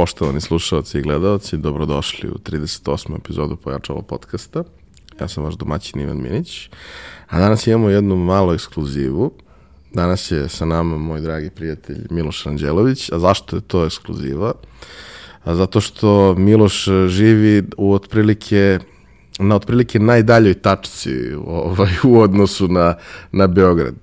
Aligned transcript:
Poštovani 0.00 0.40
slušalci 0.40 0.98
i 0.98 1.02
gledalci, 1.02 1.56
dobrodošli 1.56 2.30
u 2.30 2.34
38. 2.34 3.16
epizodu 3.16 3.56
Pojačalo 3.56 4.02
podcasta. 4.02 4.64
Ja 5.20 5.28
sam 5.28 5.44
vaš 5.44 5.54
domaćin 5.54 6.00
Ivan 6.00 6.22
Minić, 6.22 6.70
a 7.28 7.38
danas 7.38 7.66
imamo 7.66 7.90
jednu 7.90 8.16
malu 8.16 8.52
ekskluzivu. 8.52 9.32
Danas 9.92 10.30
je 10.30 10.48
sa 10.48 10.64
nama 10.64 10.96
moj 10.96 11.20
dragi 11.20 11.50
prijatelj 11.50 12.06
Miloš 12.10 12.46
Anđelović, 12.46 13.12
a 13.12 13.18
zašto 13.18 13.56
je 13.56 13.62
to 13.62 13.84
ekskluziva? 13.84 14.52
A 15.44 15.54
zato 15.54 15.80
što 15.80 16.34
Miloš 16.34 16.84
živi 17.06 17.64
u 17.76 17.92
otprilike 17.92 18.78
na 19.38 19.56
otprilike 19.56 19.98
najdaljoj 19.98 20.54
tačci 20.54 21.34
ovaj, 21.46 21.92
u 22.04 22.20
odnosu 22.20 22.68
na, 22.68 22.94
na 23.32 23.46
Beograd. 23.46 23.96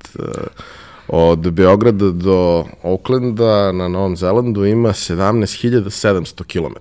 Od 1.07 1.51
Beograda 1.51 2.11
do 2.11 2.65
Aucklanda 2.83 3.71
na 3.71 3.87
Novom 3.87 4.17
Zelandu 4.17 4.65
ima 4.65 4.89
17.700 4.89 6.43
km. 6.43 6.75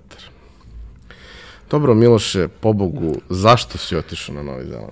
Dobro, 1.71 1.93
Miloše, 1.93 2.47
pobogu, 2.47 3.15
zašto 3.29 3.77
si 3.77 3.95
otišao 3.95 4.35
na 4.35 4.43
Novi 4.43 4.65
Zeland? 4.65 4.91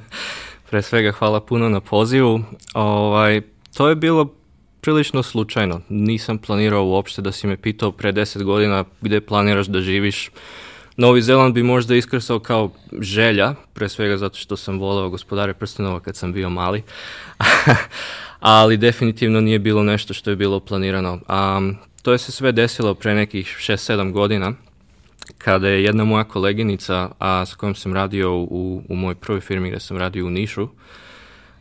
Pre 0.70 0.82
svega 0.82 1.12
hvala 1.12 1.40
puno 1.40 1.68
na 1.68 1.80
pozivu. 1.80 2.40
Ovaj, 2.74 3.42
to 3.76 3.88
je 3.88 3.94
bilo 3.94 4.34
prilično 4.80 5.22
slučajno. 5.22 5.80
Nisam 5.88 6.38
planirao 6.38 6.84
uopšte 6.84 7.22
da 7.22 7.32
si 7.32 7.46
me 7.46 7.56
pitao 7.56 7.92
pre 7.92 8.12
10 8.12 8.42
godina 8.42 8.84
gde 9.00 9.20
planiraš 9.20 9.66
da 9.66 9.80
živiš. 9.80 10.30
Novi 10.96 11.22
Zeland 11.22 11.54
bi 11.54 11.62
možda 11.62 11.94
iskrsao 11.94 12.38
kao 12.38 12.70
želja, 13.00 13.54
pre 13.72 13.88
svega 13.88 14.16
zato 14.16 14.38
što 14.38 14.56
sam 14.56 14.78
voleo 14.78 15.08
gospodare 15.08 15.54
prstenova 15.54 16.00
kad 16.00 16.16
sam 16.16 16.32
bio 16.32 16.50
mali. 16.50 16.82
ali 18.44 18.76
definitivno 18.76 19.40
nije 19.40 19.58
bilo 19.58 19.82
nešto 19.82 20.14
što 20.14 20.30
je 20.30 20.36
bilo 20.36 20.60
planirano. 20.60 21.12
Um, 21.12 21.76
to 22.02 22.12
je 22.12 22.18
se 22.18 22.32
sve 22.32 22.52
desilo 22.52 22.94
pre 22.94 23.14
nekih 23.14 23.46
6-7 23.46 24.12
godina, 24.12 24.52
kada 25.38 25.68
je 25.68 25.84
jedna 25.84 26.04
moja 26.04 26.24
koleginica 26.24 27.10
a, 27.18 27.46
s 27.46 27.54
kojom 27.54 27.74
sam 27.74 27.94
radio 27.94 28.36
u, 28.36 28.82
u 28.88 28.96
mojoj 28.96 29.14
prvoj 29.14 29.40
firmi 29.40 29.70
gde 29.70 29.80
sam 29.80 29.96
radio 29.96 30.26
u 30.26 30.30
Nišu, 30.30 30.68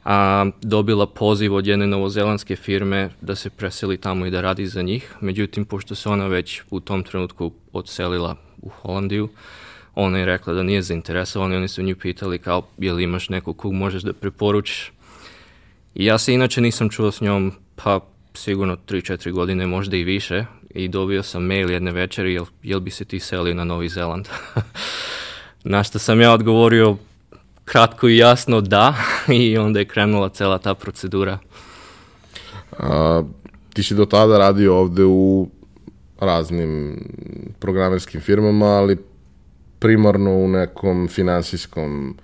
a, 0.06 0.46
dobila 0.62 1.08
poziv 1.08 1.54
od 1.54 1.68
jedne 1.68 1.88
novozelandske 1.88 2.56
firme 2.56 3.10
da 3.22 3.36
se 3.36 3.50
preseli 3.50 3.98
tamo 3.98 4.26
i 4.26 4.32
da 4.32 4.42
radi 4.42 4.68
za 4.68 4.82
njih. 4.82 5.16
Međutim, 5.22 5.66
pošto 5.66 5.96
se 5.96 6.10
ona 6.10 6.28
već 6.28 6.62
u 6.70 6.80
tom 6.80 7.04
trenutku 7.04 7.52
odselila 7.74 8.36
u 8.62 8.70
Holandiju, 8.70 9.30
ona 9.96 10.18
je 10.20 10.26
rekla 10.26 10.54
da 10.54 10.64
nije 10.64 10.82
zainteresovana 10.82 11.54
i 11.54 11.58
oni 11.58 11.68
su 11.68 11.84
nju 11.84 11.96
pitali 11.96 12.40
kao, 12.40 12.68
je 12.78 12.94
li 12.94 13.04
imaš 13.04 13.30
nekog 13.30 13.58
kog 13.58 13.74
možeš 13.74 14.04
da 14.04 14.14
preporučiš 14.14 14.92
Ja 15.96 16.18
se 16.18 16.34
inače 16.34 16.62
nisam 16.62 16.90
čuo 16.90 17.12
s 17.12 17.22
njom 17.22 17.52
pa 17.76 18.00
sigurno 18.34 18.78
3-4 18.88 19.32
godine, 19.32 19.68
možda 19.68 19.98
i 19.98 20.04
više 20.04 20.46
i 20.70 20.88
dobio 20.88 21.24
sam 21.24 21.44
mail 21.44 21.72
jedne 21.72 21.92
večeri 21.92 22.34
jel, 22.34 22.46
jel 22.64 22.80
bi 22.80 22.92
se 22.92 23.06
ti 23.06 23.20
selio 23.20 23.54
na 23.54 23.64
Novi 23.64 23.90
Zeland. 23.90 24.28
na 25.64 25.84
što 25.84 26.00
sam 26.00 26.22
ja 26.22 26.34
odgovorio 26.34 26.98
kratko 27.66 28.08
i 28.08 28.18
jasno 28.18 28.62
da 28.62 28.96
i 29.42 29.58
onda 29.58 29.80
je 29.80 29.86
krenula 29.86 30.30
cela 30.30 30.58
ta 30.58 30.74
procedura. 30.74 31.40
A, 32.80 33.24
ti 33.74 33.84
si 33.84 33.96
do 33.96 34.06
tada 34.06 34.38
radio 34.38 34.78
ovde 34.78 35.04
u 35.06 35.50
raznim 36.20 37.00
programerskim 37.60 38.22
firmama, 38.22 38.66
ali 38.66 38.98
primarno 39.80 40.32
u 40.32 40.48
nekom 40.48 41.08
finansijskom, 41.08 42.18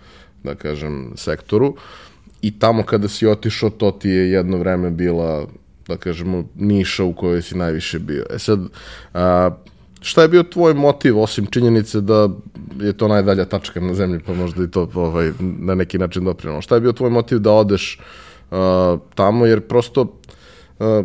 da 0.44 0.56
kažem, 0.56 1.12
sektoru. 1.16 1.68
Uh, 1.68 2.09
i 2.42 2.60
tamo 2.60 2.84
kada 2.84 3.08
si 3.08 3.28
otišao, 3.28 3.70
to 3.70 3.92
ti 3.92 4.10
je 4.10 4.32
jedno 4.32 4.58
vreme 4.58 4.90
bila, 4.90 5.48
da 5.88 5.98
kažemo, 5.98 6.44
niša 6.56 7.04
u 7.04 7.14
kojoj 7.14 7.42
si 7.42 7.58
najviše 7.58 8.00
bio. 8.00 8.26
E 8.30 8.40
sad, 8.40 8.60
a, 9.14 9.52
šta 10.02 10.22
je 10.22 10.28
bio 10.28 10.44
tvoj 10.44 10.74
motiv, 10.74 11.20
osim 11.20 11.46
činjenice 11.46 12.02
da 12.02 12.30
je 12.80 12.94
to 12.94 13.08
najdalja 13.08 13.46
tačka 13.46 13.80
na 13.80 13.94
zemlji, 13.94 14.20
pa 14.26 14.34
možda 14.34 14.64
i 14.64 14.72
to 14.72 14.90
ovaj, 14.94 15.32
na 15.40 15.76
neki 15.76 15.98
način 15.98 16.24
doprinalo. 16.24 16.62
Šta 16.62 16.76
je 16.76 16.82
bio 16.82 16.92
tvoj 16.92 17.10
motiv 17.10 17.40
da 17.40 17.52
odeš 17.52 18.00
a, 18.52 18.98
tamo, 19.16 19.46
jer 19.46 19.62
prosto 19.62 20.20
a, 20.80 21.04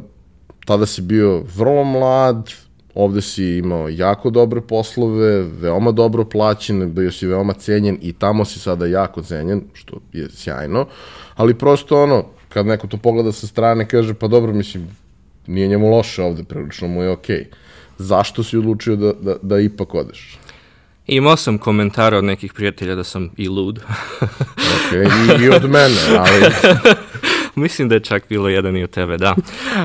tada 0.66 0.86
si 0.86 1.02
bio 1.02 1.42
vrlo 1.56 1.84
mlad, 1.84 2.50
ovde 2.94 3.20
si 3.20 3.44
imao 3.44 3.88
jako 3.88 4.30
dobre 4.30 4.60
poslove, 4.60 5.42
veoma 5.42 5.92
dobro 5.92 6.24
plaćen, 6.24 6.94
bio 6.94 7.12
si 7.12 7.26
veoma 7.26 7.52
cenjen 7.52 7.98
i 8.02 8.12
tamo 8.12 8.44
si 8.44 8.58
sada 8.58 8.86
jako 8.86 9.22
cenjen, 9.22 9.62
što 9.72 9.96
je 10.12 10.28
sjajno, 10.30 10.86
ali 11.34 11.58
prosto 11.58 12.02
ono, 12.02 12.24
kad 12.48 12.66
neko 12.66 12.86
to 12.86 12.96
pogleda 12.96 13.32
sa 13.32 13.46
strane, 13.46 13.88
kaže, 13.88 14.14
pa 14.14 14.28
dobro, 14.28 14.52
mislim, 14.52 14.88
nije 15.46 15.68
njemu 15.68 15.90
loše 15.90 16.22
ovde, 16.22 16.44
prilično 16.44 16.88
mu 16.88 17.02
je 17.02 17.10
okej. 17.10 17.36
Okay. 17.36 17.54
Zašto 17.98 18.42
si 18.42 18.56
odlučio 18.56 18.96
da, 18.96 19.12
da, 19.12 19.36
da 19.42 19.60
ipak 19.60 19.94
odeš? 19.94 20.38
Imao 21.06 21.36
sam 21.36 21.58
komentara 21.58 22.18
od 22.18 22.24
nekih 22.24 22.52
prijatelja 22.52 22.94
da 22.94 23.04
sam 23.04 23.30
i 23.36 23.48
lud. 23.48 23.80
ok, 24.22 24.92
i, 24.92 25.44
i 25.44 25.48
od 25.48 25.70
mene, 25.70 26.00
ali... 26.18 26.40
Mislim 27.64 27.88
da 27.88 27.94
je 27.94 28.00
čak 28.00 28.28
bilo 28.28 28.48
jedan 28.48 28.76
i 28.76 28.84
od 28.84 28.90
tebe, 28.90 29.16
da. 29.16 29.34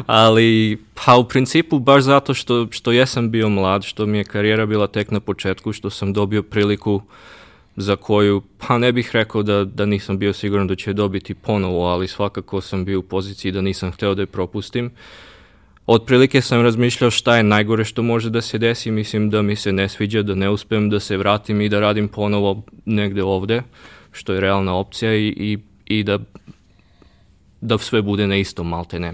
Ali, 0.06 0.78
pa 1.06 1.16
u 1.16 1.24
principu 1.24 1.80
baš 1.80 2.04
zato 2.04 2.34
što, 2.34 2.68
što 2.72 2.92
jesam 2.92 3.32
bio 3.32 3.50
mlad, 3.50 3.84
što 3.84 4.06
mi 4.06 4.18
je 4.18 4.24
karijera 4.24 4.66
bila 4.66 4.88
tek 4.88 5.12
na 5.12 5.20
početku, 5.20 5.74
što 5.74 5.90
sam 5.90 6.14
dobio 6.14 6.44
priliku 6.44 7.02
za 7.76 7.96
koju, 7.96 8.42
pa 8.58 8.78
ne 8.78 8.92
bih 8.92 9.10
rekao 9.14 9.44
da, 9.44 9.64
da 9.64 9.86
nisam 9.86 10.18
bio 10.18 10.34
siguran 10.34 10.68
da 10.68 10.76
će 10.76 10.94
dobiti 10.94 11.34
ponovo, 11.34 11.88
ali 11.88 12.08
svakako 12.08 12.62
sam 12.62 12.86
bio 12.86 13.00
u 13.00 13.04
poziciji 13.04 13.52
da 13.52 13.62
nisam 13.62 13.92
hteo 13.92 14.16
da 14.16 14.22
je 14.22 14.26
propustim. 14.26 14.92
Otprilike 15.86 16.42
sam 16.42 16.62
razmišljao 16.62 17.12
šta 17.12 17.38
je 17.38 17.44
najgore 17.44 17.84
što 17.84 18.04
može 18.04 18.30
da 18.30 18.42
se 18.42 18.58
desi, 18.58 18.92
mislim 18.92 19.30
da 19.30 19.42
mi 19.42 19.56
se 19.56 19.72
ne 19.74 19.90
sviđa, 19.90 20.22
da 20.22 20.36
ne 20.36 20.50
uspem 20.50 20.90
da 20.90 21.00
se 21.00 21.18
vratim 21.18 21.62
i 21.62 21.70
da 21.70 21.80
radim 21.80 22.08
ponovo 22.08 22.62
negde 22.86 23.24
ovde, 23.24 23.62
što 24.12 24.34
je 24.34 24.40
realna 24.40 24.76
opcija 24.76 25.16
i, 25.16 25.28
i, 25.28 25.58
i 25.86 26.04
da 26.04 26.20
da 27.62 27.78
sve 27.78 28.02
bude 28.02 28.28
na 28.28 28.36
istom 28.36 28.68
malte 28.68 29.00
ne. 29.00 29.14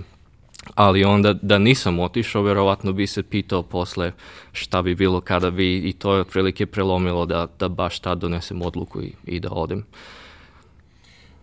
Ali 0.75 1.03
onda 1.03 1.33
da 1.33 1.57
nisam 1.57 1.99
otišao, 1.99 2.41
verovatno 2.41 2.93
bi 2.93 3.07
se 3.07 3.23
pitao 3.23 3.63
posle 3.63 4.11
šta 4.51 4.81
bi 4.81 4.95
bilo 4.95 5.21
kada 5.21 5.51
bi 5.51 5.77
i 5.77 5.93
to 5.93 6.13
je 6.13 6.21
otprilike 6.21 6.65
prelomilo 6.65 7.25
da, 7.25 7.47
da 7.59 7.69
baš 7.69 7.99
tad 7.99 8.17
donesem 8.17 8.61
odluku 8.61 9.01
i, 9.01 9.13
i 9.25 9.39
da 9.39 9.49
odem. 9.51 9.85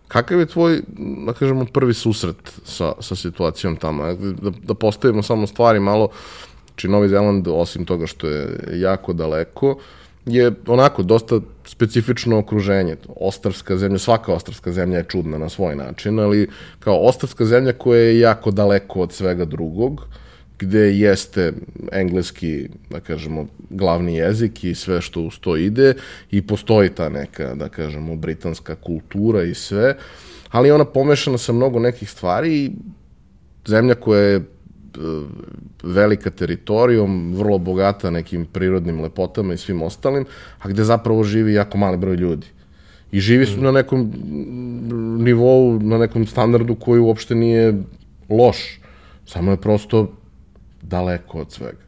Kakav 0.07 0.39
je 0.39 0.45
tvoj, 0.45 0.81
da 1.25 1.33
kažemo, 1.33 1.65
prvi 1.65 1.93
susret 1.93 2.59
sa, 2.65 2.93
sa 2.99 3.15
situacijom 3.15 3.75
tamo? 3.75 4.13
Da, 4.13 4.51
da 4.63 4.73
postavimo 4.73 5.23
samo 5.23 5.47
stvari 5.47 5.79
malo, 5.79 6.09
či 6.75 6.87
Novi 6.87 7.09
Zeland, 7.09 7.47
osim 7.47 7.85
toga 7.85 8.07
što 8.07 8.27
je 8.27 8.59
jako 8.73 9.13
daleko, 9.13 9.77
je 10.25 10.51
onako 10.67 11.03
dosta 11.03 11.39
specifično 11.65 12.37
okruženje. 12.37 12.95
Ostravska 13.07 13.77
zemlja, 13.77 13.99
svaka 13.99 14.33
ostravska 14.33 14.71
zemlja 14.71 14.97
je 14.97 15.03
čudna 15.09 15.37
na 15.37 15.49
svoj 15.49 15.75
način, 15.75 16.19
ali 16.19 16.49
kao 16.79 16.99
ostravska 16.99 17.45
zemlja 17.45 17.73
koja 17.73 17.99
je 17.99 18.19
jako 18.19 18.51
daleko 18.51 19.01
od 19.01 19.13
svega 19.13 19.45
drugog, 19.45 20.07
gde 20.59 20.97
jeste 20.97 21.53
engleski, 21.91 22.69
da 22.89 22.99
kažemo, 22.99 23.47
glavni 23.69 24.15
jezik 24.15 24.63
i 24.63 24.75
sve 24.75 25.01
što 25.01 25.21
uz 25.21 25.39
to 25.39 25.57
ide 25.57 25.93
i 26.31 26.41
postoji 26.41 26.89
ta 26.89 27.09
neka, 27.09 27.55
da 27.55 27.69
kažemo, 27.69 28.15
britanska 28.15 28.75
kultura 28.75 29.43
i 29.43 29.53
sve, 29.53 29.95
ali 30.49 30.71
ona 30.71 30.85
pomešana 30.85 31.37
sa 31.37 31.53
mnogo 31.53 31.79
nekih 31.79 32.09
stvari 32.09 32.55
i 32.55 32.71
zemlja 33.65 33.95
koja 33.95 34.21
je 34.21 34.41
velika 35.83 36.29
teritorijom, 36.29 37.35
vrlo 37.35 37.57
bogata 37.57 38.09
nekim 38.09 38.45
prirodnim 38.45 39.01
lepotama 39.01 39.53
i 39.53 39.57
svim 39.57 39.81
ostalim, 39.81 40.25
a 40.59 40.69
gde 40.69 40.83
zapravo 40.83 41.23
živi 41.23 41.53
jako 41.53 41.77
mali 41.77 41.97
broj 41.97 42.15
ljudi. 42.15 42.47
I 43.11 43.19
živi 43.19 43.45
su 43.45 43.59
mm. 43.59 43.63
na 43.63 43.71
nekom 43.71 44.13
nivou, 45.23 45.79
na 45.79 45.97
nekom 45.97 46.25
standardu 46.25 46.75
koji 46.75 46.99
uopšte 46.99 47.35
nije 47.35 47.73
loš. 48.29 48.79
Samo 49.25 49.51
je 49.51 49.57
prosto 49.57 50.11
daleko 50.81 51.39
od 51.39 51.51
svega. 51.51 51.83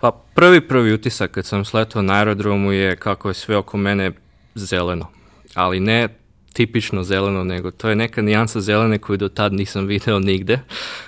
Pa 0.00 0.12
prvi 0.34 0.60
prvi 0.60 0.92
utisak 0.92 1.30
kad 1.30 1.46
sam 1.46 1.64
sletao 1.64 2.02
na 2.02 2.14
aerodromu 2.14 2.72
je 2.72 2.96
kako 2.96 3.28
je 3.28 3.34
sve 3.34 3.56
oko 3.56 3.76
mene 3.76 4.12
zeleno. 4.54 5.06
Ali 5.54 5.80
ne 5.80 6.08
tipično 6.56 7.02
zeleno, 7.02 7.44
nego 7.44 7.70
to 7.70 7.88
je 7.88 7.96
neka 7.96 8.22
nijansa 8.22 8.60
zelene 8.60 8.98
koju 8.98 9.16
do 9.16 9.28
tad 9.28 9.52
nisam 9.52 9.86
video 9.92 10.18
nigde. 10.18 10.60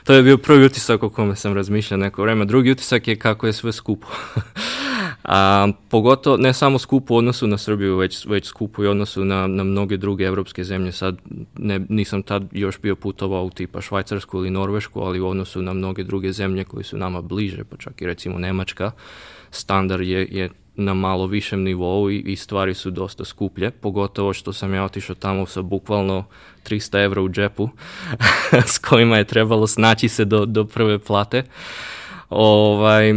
To 0.04 0.12
je 0.12 0.22
bio 0.22 0.38
prvi 0.38 0.64
utisak 0.64 1.02
o 1.02 1.10
kome 1.10 1.36
sam 1.36 1.54
razmišljao 1.54 1.98
neko 1.98 2.22
vreme. 2.22 2.44
Drugi 2.44 2.70
utisak 2.70 3.08
je 3.08 3.16
kako 3.16 3.46
je 3.46 3.52
sve 3.52 3.72
skupo. 3.72 4.06
A, 5.24 5.68
pogotovo, 5.88 6.36
ne 6.36 6.52
samo 6.52 6.78
skupo 6.78 7.14
u 7.14 7.16
odnosu 7.16 7.46
na 7.46 7.58
Srbiju, 7.58 7.96
već, 7.96 8.26
već 8.26 8.46
skupo 8.46 8.84
i 8.84 8.86
odnosu 8.86 9.24
na, 9.24 9.46
na 9.46 9.64
mnoge 9.64 9.96
druge 9.96 10.24
evropske 10.24 10.64
zemlje. 10.64 10.92
Sad 10.92 11.18
ne, 11.58 11.80
nisam 11.88 12.22
tad 12.22 12.44
još 12.52 12.80
bio 12.80 12.96
putovao 12.96 13.44
u 13.44 13.50
tipa 13.50 13.80
Švajcarsku 13.80 14.38
ili 14.38 14.50
Norvešku, 14.50 15.00
ali 15.00 15.20
u 15.20 15.28
odnosu 15.28 15.62
na 15.62 15.72
mnoge 15.72 16.04
druge 16.04 16.32
zemlje 16.32 16.64
koji 16.64 16.84
su 16.84 16.96
nama 16.96 17.22
bliže, 17.22 17.64
pa 17.64 17.76
čak 17.76 18.02
i 18.02 18.06
recimo 18.06 18.38
Nemačka, 18.38 18.90
standard 19.50 20.02
je, 20.02 20.28
je 20.30 20.50
na 20.78 20.94
malo 20.94 21.26
višem 21.26 21.62
nivou 21.62 22.10
i, 22.10 22.18
i 22.18 22.36
stvari 22.36 22.74
su 22.74 22.90
dosta 22.90 23.24
skuplje, 23.24 23.70
pogotovo 23.70 24.32
što 24.32 24.52
sam 24.52 24.74
ja 24.74 24.84
otišao 24.84 25.14
tamo 25.14 25.46
sa 25.46 25.62
bukvalno 25.62 26.24
300 26.64 27.04
evra 27.04 27.22
u 27.22 27.28
džepu, 27.28 27.68
s 28.74 28.78
kojima 28.78 29.16
je 29.16 29.24
trebalo 29.24 29.66
snaći 29.66 30.08
se 30.08 30.24
do, 30.24 30.46
do 30.46 30.64
prve 30.64 30.98
plate. 30.98 31.42
Ovaj, 32.30 33.12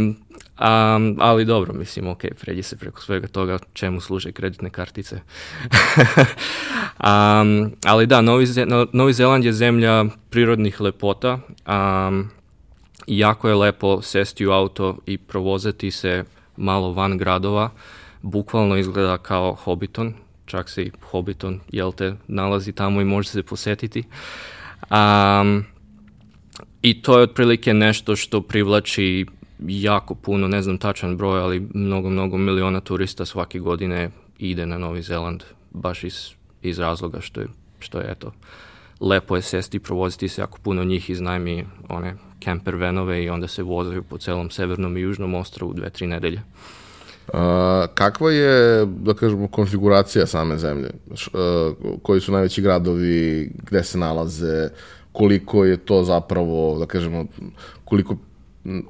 Um, 0.62 1.16
ali 1.18 1.44
dobro, 1.44 1.72
mislim, 1.72 2.08
ok, 2.08 2.24
pređi 2.40 2.62
se 2.62 2.76
preko 2.76 3.00
svega 3.00 3.28
toga 3.28 3.58
čemu 3.72 4.00
služe 4.00 4.32
kreditne 4.32 4.70
kartice. 4.70 5.16
um, 7.04 7.72
ali 7.84 8.06
da, 8.06 8.20
Novi, 8.20 8.46
Novi 8.92 9.12
Zeland 9.12 9.44
je 9.44 9.52
zemlja 9.52 10.04
prirodnih 10.30 10.80
lepota. 10.80 11.38
Um, 11.66 12.30
jako 13.06 13.48
je 13.48 13.54
lepo 13.54 14.02
sesti 14.02 14.46
u 14.46 14.50
auto 14.50 14.98
i 15.06 15.18
provozati 15.18 15.90
se 15.90 16.24
malo 16.56 16.92
van 16.92 17.18
gradova. 17.18 17.70
Bukvalno 18.22 18.76
izgleda 18.76 19.18
kao 19.18 19.54
Hobbiton, 19.54 20.14
čak 20.46 20.68
se 20.68 20.82
i 20.82 20.90
Hobbiton, 21.10 21.60
jel 21.72 21.92
te, 21.92 22.14
nalazi 22.28 22.72
tamo 22.72 23.00
i 23.00 23.04
može 23.04 23.28
se 23.28 23.42
posetiti. 23.42 24.04
Um, 24.90 25.64
I 26.82 27.02
to 27.02 27.18
je 27.18 27.22
otprilike 27.22 27.74
nešto 27.74 28.16
što 28.16 28.40
privlači 28.40 29.26
jako 29.58 30.14
puno, 30.14 30.48
ne 30.48 30.62
znam 30.62 30.78
tačan 30.78 31.16
broj, 31.16 31.40
ali 31.40 31.68
mnogo, 31.74 32.10
mnogo 32.10 32.38
miliona 32.38 32.80
turista 32.80 33.24
svake 33.24 33.58
godine 33.58 34.10
ide 34.38 34.66
na 34.66 34.78
Novi 34.78 35.02
Zeland, 35.02 35.42
baš 35.70 36.04
iz, 36.04 36.30
iz 36.62 36.78
razloga 36.78 37.20
što 37.20 37.40
je, 37.40 37.48
što 37.78 37.98
je 37.98 38.10
eto, 38.10 38.32
lepo 39.00 39.36
je 39.36 39.42
sesti 39.42 39.76
i 39.76 39.80
provoziti 39.80 40.28
se, 40.28 40.40
jako 40.40 40.58
puno 40.62 40.84
njih 40.84 41.10
iznajmi 41.10 41.66
one 41.88 42.14
camper 42.44 42.76
venove 42.76 43.24
i 43.24 43.30
onda 43.30 43.48
se 43.48 43.62
vozaju 43.62 44.02
po 44.02 44.18
celom 44.18 44.50
severnom 44.50 44.96
i 44.96 45.00
južnom 45.00 45.34
ostrovu 45.34 45.72
dve, 45.72 45.90
tri 45.90 46.06
nedelje. 46.06 46.42
A, 47.32 47.86
kakva 47.94 48.32
je, 48.32 48.86
da 48.86 49.14
kažemo, 49.14 49.48
konfiguracija 49.48 50.26
same 50.26 50.58
zemlje? 50.58 50.90
Š, 51.14 51.30
a, 51.34 51.72
koji 52.02 52.20
su 52.20 52.32
najveći 52.32 52.62
gradovi, 52.62 53.50
gde 53.66 53.84
se 53.84 53.98
nalaze, 53.98 54.68
koliko 55.12 55.64
je 55.64 55.76
to 55.76 56.04
zapravo, 56.04 56.78
da 56.78 56.86
kažemo, 56.86 57.26
koliko 57.84 58.16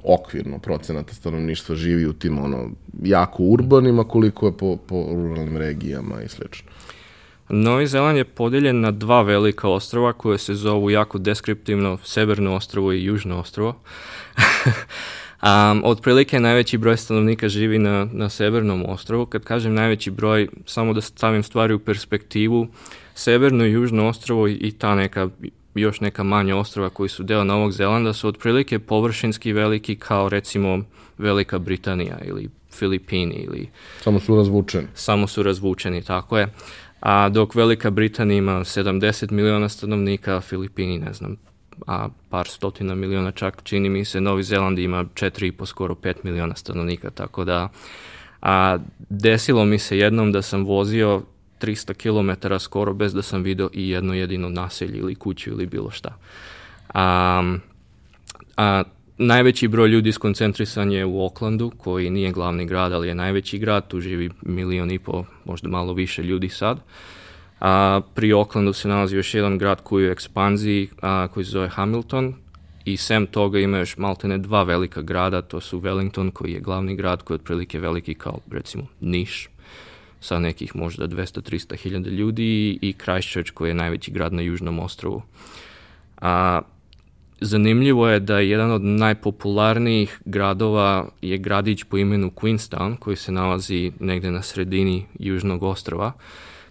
okvirno 0.03 0.59
procenata 0.59 1.13
stanovništva 1.13 1.75
živi 1.75 2.05
u 2.05 2.13
tim 2.13 2.37
ono 2.39 2.69
jako 3.03 3.43
urbanima, 3.43 4.03
koliko 4.03 4.45
je 4.45 4.57
po, 4.57 4.77
po 4.77 5.05
ruralnim 5.09 5.57
regijama 5.57 6.21
i 6.21 6.27
slično. 6.27 6.71
Novi 7.55 7.87
Zeland 7.87 8.17
je 8.17 8.23
podeljen 8.23 8.79
na 8.79 8.91
dva 8.91 9.21
velika 9.21 9.69
ostrova 9.69 10.13
koje 10.13 10.37
se 10.37 10.55
zovu 10.55 10.89
jako 10.89 11.17
deskriptivno 11.17 11.97
Severno 12.03 12.55
ostrovo 12.55 12.93
i 12.93 13.03
Južno 13.03 13.39
ostrovo. 13.39 13.69
um, 15.41 15.81
otprilike 15.91 16.39
najveći 16.39 16.77
broj 16.77 16.97
stanovnika 16.97 17.49
živi 17.49 17.79
na, 17.79 18.07
na 18.11 18.29
Severnom 18.29 18.85
ostrovu. 18.87 19.25
Kad 19.25 19.43
kažem 19.43 19.73
najveći 19.73 20.11
broj, 20.11 20.47
samo 20.65 20.93
da 20.93 21.01
stavim 21.01 21.43
stvari 21.43 21.73
u 21.73 21.79
perspektivu, 21.79 22.67
Severno 23.15 23.65
i 23.65 23.71
Južno 23.71 24.07
ostrovo 24.07 24.47
i 24.47 24.73
ta 24.77 24.95
neka 24.95 25.29
još 25.75 26.01
neka 26.01 26.23
manja 26.23 26.57
ostrova 26.57 26.89
koji 26.89 27.09
su 27.09 27.23
deo 27.23 27.43
Novog 27.43 27.71
Zelanda 27.71 28.13
su 28.13 28.27
otprilike 28.27 28.79
površinski 28.79 29.53
veliki 29.53 29.95
kao 29.95 30.29
recimo 30.29 30.79
Velika 31.17 31.59
Britanija 31.59 32.17
ili 32.25 32.49
Filipini 32.71 33.35
ili... 33.35 33.69
Samo 34.01 34.19
su 34.19 34.35
razvučeni. 34.35 34.87
Samo 34.93 35.27
su 35.27 35.43
razvučeni, 35.43 36.01
tako 36.01 36.37
je. 36.37 36.47
A 37.03 37.29
dok 37.29 37.55
Velika 37.55 37.89
Britanija 37.91 38.37
ima 38.37 38.51
70 38.51 39.31
miliona 39.31 39.69
stanovnika, 39.69 40.41
Filipini, 40.41 40.97
ne 40.97 41.13
znam, 41.13 41.35
a 41.87 42.07
par 42.29 42.47
stotina 42.47 42.95
miliona 42.95 43.31
čak, 43.31 43.63
čini 43.63 43.89
mi 43.89 44.05
se, 44.05 44.21
Novi 44.21 44.43
Zeland 44.43 44.79
ima 44.79 45.03
4,5, 45.03 45.65
skoro 45.65 45.95
5 45.95 46.13
miliona 46.23 46.55
stanovnika, 46.55 47.09
tako 47.09 47.43
da 47.43 47.69
a 48.41 48.77
desilo 49.09 49.65
mi 49.65 49.79
se 49.79 49.97
jednom 49.97 50.31
da 50.31 50.41
sam 50.41 50.65
vozio 50.65 51.21
300 51.61 51.93
km 51.93 52.55
skoro 52.59 52.93
bez 52.93 53.13
da 53.13 53.21
sam 53.21 53.43
video 53.43 53.69
i 53.73 53.89
jedno 53.89 54.13
jedino 54.13 54.49
naselje 54.49 54.97
ili 54.97 55.15
kuću 55.15 55.49
ili 55.49 55.65
bilo 55.65 55.91
šta. 55.91 56.17
A, 56.93 57.43
a, 58.57 58.83
najveći 59.17 59.67
broj 59.67 59.87
ljudi 59.87 60.11
skoncentrisan 60.11 60.91
je 60.91 61.05
u 61.05 61.25
Oklandu, 61.25 61.71
koji 61.77 62.09
nije 62.09 62.31
glavni 62.31 62.65
grad, 62.65 62.93
ali 62.93 63.07
je 63.07 63.15
najveći 63.15 63.57
grad, 63.57 63.87
tu 63.87 63.99
živi 63.99 64.29
milion 64.41 64.91
i 64.91 64.99
po, 64.99 65.23
možda 65.45 65.69
malo 65.69 65.93
više 65.93 66.23
ljudi 66.23 66.49
sad. 66.49 66.79
A, 67.59 68.01
pri 68.13 68.33
Oklandu 68.33 68.73
se 68.73 68.87
nalazi 68.87 69.15
još 69.15 69.33
jedan 69.33 69.57
grad 69.57 69.81
koji 69.83 70.03
je 70.03 70.09
u 70.09 70.11
ekspanziji, 70.11 70.89
a, 71.01 71.27
koji 71.33 71.45
se 71.45 71.51
zove 71.51 71.69
Hamilton, 71.69 72.33
i 72.85 72.97
sem 72.97 73.27
toga 73.27 73.59
ima 73.59 73.77
još 73.77 73.97
maltene 73.97 74.37
dva 74.37 74.63
velika 74.63 75.01
grada, 75.01 75.41
to 75.41 75.61
su 75.61 75.79
Wellington 75.79 76.31
koji 76.31 76.51
je 76.51 76.59
glavni 76.59 76.95
grad 76.95 77.23
koji 77.23 77.35
je 77.35 77.39
otprilike 77.39 77.79
veliki 77.79 78.13
kao 78.13 78.39
recimo 78.51 78.87
Niš, 78.99 79.49
sa 80.19 80.39
nekih 80.39 80.75
možda 80.75 81.07
200-300 81.07 81.75
hiljada 81.75 82.09
ljudi 82.09 82.79
i 82.81 82.93
Christchurch 83.03 83.51
koji 83.51 83.69
je 83.69 83.73
najveći 83.73 84.11
grad 84.11 84.33
na 84.33 84.41
južnom 84.41 84.79
ostrovu. 84.79 85.21
A, 86.21 86.61
zanimljivo 87.43 88.07
je 88.07 88.19
da 88.19 88.39
jedan 88.39 88.71
od 88.71 88.81
najpopularnijih 88.81 90.21
gradova 90.25 91.07
je 91.21 91.37
gradić 91.37 91.83
po 91.83 91.97
imenu 91.97 92.31
Queenstown 92.35 92.97
koji 92.97 93.15
se 93.15 93.31
nalazi 93.31 93.91
negde 93.99 94.31
na 94.31 94.41
sredini 94.41 95.05
južnog 95.19 95.63
ostrova 95.63 96.11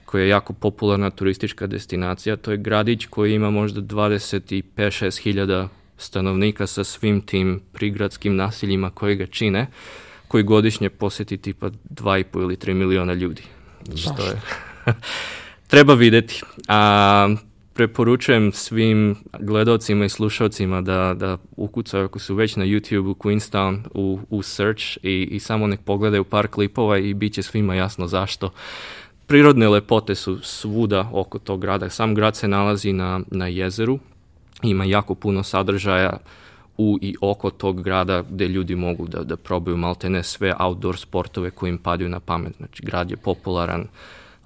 koji 0.04 0.22
je 0.22 0.28
jako 0.28 0.52
popularna 0.52 1.10
turistička 1.10 1.66
destinacija. 1.66 2.36
To 2.36 2.50
je 2.50 2.56
gradić 2.56 3.06
koji 3.06 3.34
ima 3.34 3.50
možda 3.50 3.80
25-6 3.80 5.20
hiljada 5.22 5.68
stanovnika 5.96 6.66
sa 6.66 6.84
svim 6.84 7.20
tim 7.20 7.60
prigradskim 7.72 8.36
nasiljima 8.36 8.90
koje 8.90 9.16
ga 9.16 9.26
čine 9.26 9.66
koji 10.28 10.44
godišnje 10.44 10.90
poseti 10.90 11.36
tipa 11.36 11.70
2,5 11.70 12.42
ili 12.42 12.56
3 12.56 12.74
miliona 12.74 13.12
ljudi. 13.12 13.42
Zašto? 13.84 14.22
Je... 14.22 14.40
Treba 15.72 15.94
videti. 15.94 16.42
A, 16.68 17.34
preporučujem 17.74 18.52
svim 18.52 19.16
gledalcima 19.38 20.04
i 20.04 20.08
slušalcima 20.08 20.80
da, 20.80 21.14
da 21.14 21.38
ukucaju 21.56 22.04
ako 22.04 22.18
su 22.18 22.34
već 22.34 22.56
na 22.56 22.64
YouTube 22.64 23.10
u 23.10 23.14
Queenstown 23.14 23.78
u, 23.94 24.18
u 24.30 24.42
search 24.42 24.82
i, 25.02 25.28
i 25.30 25.40
samo 25.40 25.66
nek 25.66 25.80
pogledaju 25.80 26.24
par 26.24 26.48
klipova 26.48 26.98
i 26.98 27.14
bit 27.14 27.32
će 27.32 27.42
svima 27.42 27.74
jasno 27.74 28.06
zašto. 28.06 28.50
Prirodne 29.26 29.68
lepote 29.68 30.14
su 30.14 30.38
svuda 30.42 31.10
oko 31.12 31.38
tog 31.38 31.60
grada. 31.60 31.90
Sam 31.90 32.14
grad 32.14 32.36
se 32.36 32.48
nalazi 32.48 32.92
na, 32.92 33.20
na 33.30 33.46
jezeru, 33.46 33.98
ima 34.62 34.84
jako 34.84 35.14
puno 35.14 35.42
sadržaja, 35.42 36.16
u 36.78 36.98
i 37.00 37.14
oko 37.20 37.50
tog 37.50 37.82
grada 37.82 38.22
gde 38.30 38.48
ljudi 38.48 38.76
mogu 38.76 39.08
da, 39.08 39.24
da 39.24 39.36
probaju 39.36 39.76
maltene 39.76 40.22
sve 40.22 40.54
outdoor 40.58 40.96
sportove 40.96 41.50
koji 41.50 41.70
im 41.70 41.78
padaju 41.78 42.10
na 42.10 42.20
pamet. 42.20 42.56
Znači, 42.56 42.82
grad 42.82 43.10
je 43.10 43.16
popularan 43.16 43.86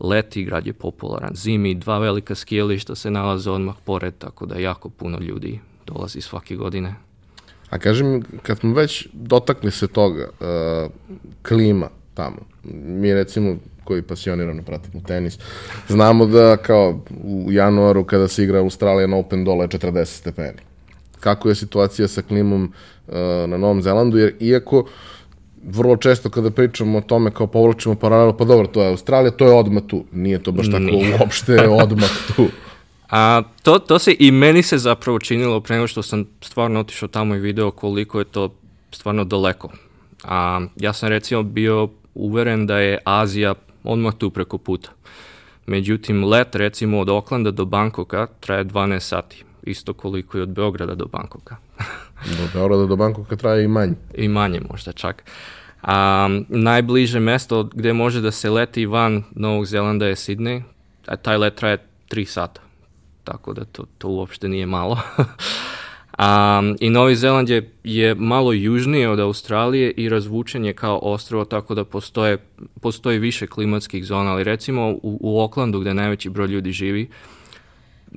leti, 0.01 0.45
grad 0.45 0.67
je 0.67 0.73
popularan. 0.73 1.35
Zimi, 1.35 1.75
dva 1.75 1.99
velika 1.99 2.35
skijelišta 2.35 2.95
se 2.95 3.11
nalaze 3.11 3.51
odmah 3.51 3.75
pored, 3.85 4.15
tako 4.19 4.47
da 4.47 4.59
jako 4.59 4.89
puno 4.89 5.19
ljudi 5.19 5.61
dolazi 5.87 6.21
svake 6.21 6.57
godine. 6.57 6.95
A 7.71 7.79
kažem, 7.79 8.23
kad 8.43 8.59
smo 8.59 8.75
već 8.75 9.09
dotakli 9.13 9.71
se 9.71 9.89
toga, 9.89 10.29
uh, 10.41 10.93
klima 11.43 11.89
tamo, 12.15 12.37
mi 12.85 13.15
recimo 13.15 13.57
koji 13.85 14.03
pasionirano 14.03 14.63
pratimo 14.63 15.03
tenis, 15.07 15.39
znamo 15.89 16.27
da 16.27 16.57
kao 16.57 17.01
u 17.25 17.53
januaru 17.53 18.05
kada 18.05 18.29
se 18.29 18.45
igra 18.45 18.59
Australijan 18.59 19.15
Open 19.15 19.45
dole 19.45 19.65
je 19.65 19.69
40 19.69 20.05
stepeni. 20.05 20.59
Kako 21.21 21.49
je 21.49 21.55
situacija 21.55 22.09
sa 22.09 22.23
klimom 22.23 22.73
uh, 23.07 23.15
na 23.49 23.57
Novom 23.57 23.83
Zelandu, 23.83 24.19
jer 24.19 24.35
iako 24.41 24.87
vrlo 25.67 25.97
često 25.97 26.31
kada 26.31 26.51
pričamo 26.51 26.99
o 26.99 27.01
tome 27.01 27.31
kao 27.31 27.47
povlačimo 27.47 27.95
paralelu, 27.95 28.37
pa 28.37 28.45
dobro, 28.45 28.67
to 28.67 28.83
je 28.83 28.89
Australija, 28.89 29.31
to 29.31 29.47
je 29.47 29.53
odmah 29.53 29.83
tu. 29.87 30.05
Nije 30.13 30.43
to 30.43 30.53
baš 30.53 30.67
tako 30.67 30.79
Nije. 30.79 31.19
uopšte 31.21 31.69
odmah 31.69 32.11
tu. 32.37 32.47
A 33.11 33.43
to, 33.63 33.79
to 33.79 33.99
se 33.99 34.17
i 34.19 34.31
meni 34.31 34.63
se 34.63 34.79
zapravo 34.79 35.19
činilo 35.19 35.61
pre 35.61 35.77
nego 35.77 35.87
što 35.87 36.03
sam 36.03 36.25
stvarno 36.41 36.81
otišao 36.81 37.09
tamo 37.09 37.35
i 37.35 37.39
video 37.39 37.71
koliko 37.71 38.19
je 38.19 38.25
to 38.25 38.55
stvarno 38.93 39.25
daleko. 39.25 39.71
A, 40.25 40.61
ja 40.77 40.93
sam 40.93 41.09
recimo 41.09 41.43
bio 41.43 41.89
uveren 42.15 42.67
da 42.67 42.79
je 42.79 42.99
Azija 43.05 43.55
odmah 43.85 44.15
tu 44.15 44.31
preko 44.31 44.59
puta. 44.59 44.91
Međutim, 45.67 46.25
let 46.25 46.55
recimo 46.55 47.01
od 47.01 47.09
Oklanda 47.09 47.51
do 47.51 47.65
Bankoka 47.65 48.27
traje 48.41 48.65
12 48.65 49.01
sati 49.01 49.45
isto 49.67 49.93
koliko 49.95 50.39
i 50.39 50.41
od 50.41 50.49
Beograda 50.49 50.95
do 50.95 51.05
Bankoka. 51.05 51.57
do 52.39 52.49
Beograda 52.55 52.87
do 52.87 52.97
Bankoka 52.97 53.37
traje 53.37 53.65
i 53.65 53.69
manje. 53.69 53.95
I 54.15 54.29
manje 54.29 54.61
možda 54.71 54.93
čak. 54.93 55.25
A, 55.83 56.29
najbliže 56.49 57.21
mesto 57.21 57.63
gde 57.63 57.93
može 57.93 58.21
da 58.21 58.31
se 58.31 58.51
leti 58.51 58.87
van 58.87 59.23
Novog 59.35 59.67
Zelanda 59.67 60.07
je 60.07 60.15
Sydney, 60.15 60.63
a 61.07 61.17
taj 61.17 61.37
let 61.37 61.55
traje 61.55 61.79
3 62.11 62.25
sata. 62.25 62.61
Tako 63.25 63.53
da 63.53 63.65
to, 63.65 63.85
to 63.99 64.09
uopšte 64.09 64.49
nije 64.49 64.67
malo. 64.67 64.99
Um, 66.19 66.77
I 66.81 66.91
Novi 66.91 67.17
Zeland 67.17 67.49
je, 67.49 67.71
je 67.85 68.15
malo 68.15 68.53
južnije 68.53 69.09
od 69.09 69.21
Australije 69.21 69.91
i 69.91 70.09
razvučen 70.09 70.65
je 70.65 70.73
kao 70.73 70.99
ostrovo, 71.03 71.45
tako 71.45 71.75
da 71.75 71.85
postoje, 71.85 72.39
postoji 72.81 73.19
više 73.19 73.47
klimatskih 73.47 74.05
zona, 74.05 74.33
ali 74.33 74.45
recimo 74.45 74.89
u, 74.91 75.19
u 75.21 75.41
Oklandu 75.41 75.81
gde 75.81 75.95
najveći 75.95 76.31
broj 76.31 76.47
ljudi 76.47 76.73
živi, 76.73 77.09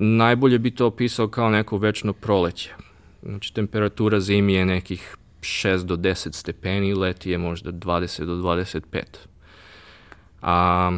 najbolje 0.00 0.58
bi 0.58 0.70
to 0.70 0.86
opisao 0.86 1.28
kao 1.28 1.50
neko 1.50 1.78
večno 1.78 2.12
proleće. 2.12 2.70
Znači, 3.22 3.54
temperatura 3.54 4.20
zimi 4.20 4.54
je 4.54 4.66
nekih 4.66 5.16
6 5.40 5.84
do 5.84 5.96
10 5.96 6.32
stepeni, 6.32 6.94
leti 6.94 7.30
je 7.30 7.38
možda 7.38 7.72
20 7.72 8.24
do 8.24 8.34
25. 8.34 9.02
A 10.42 10.90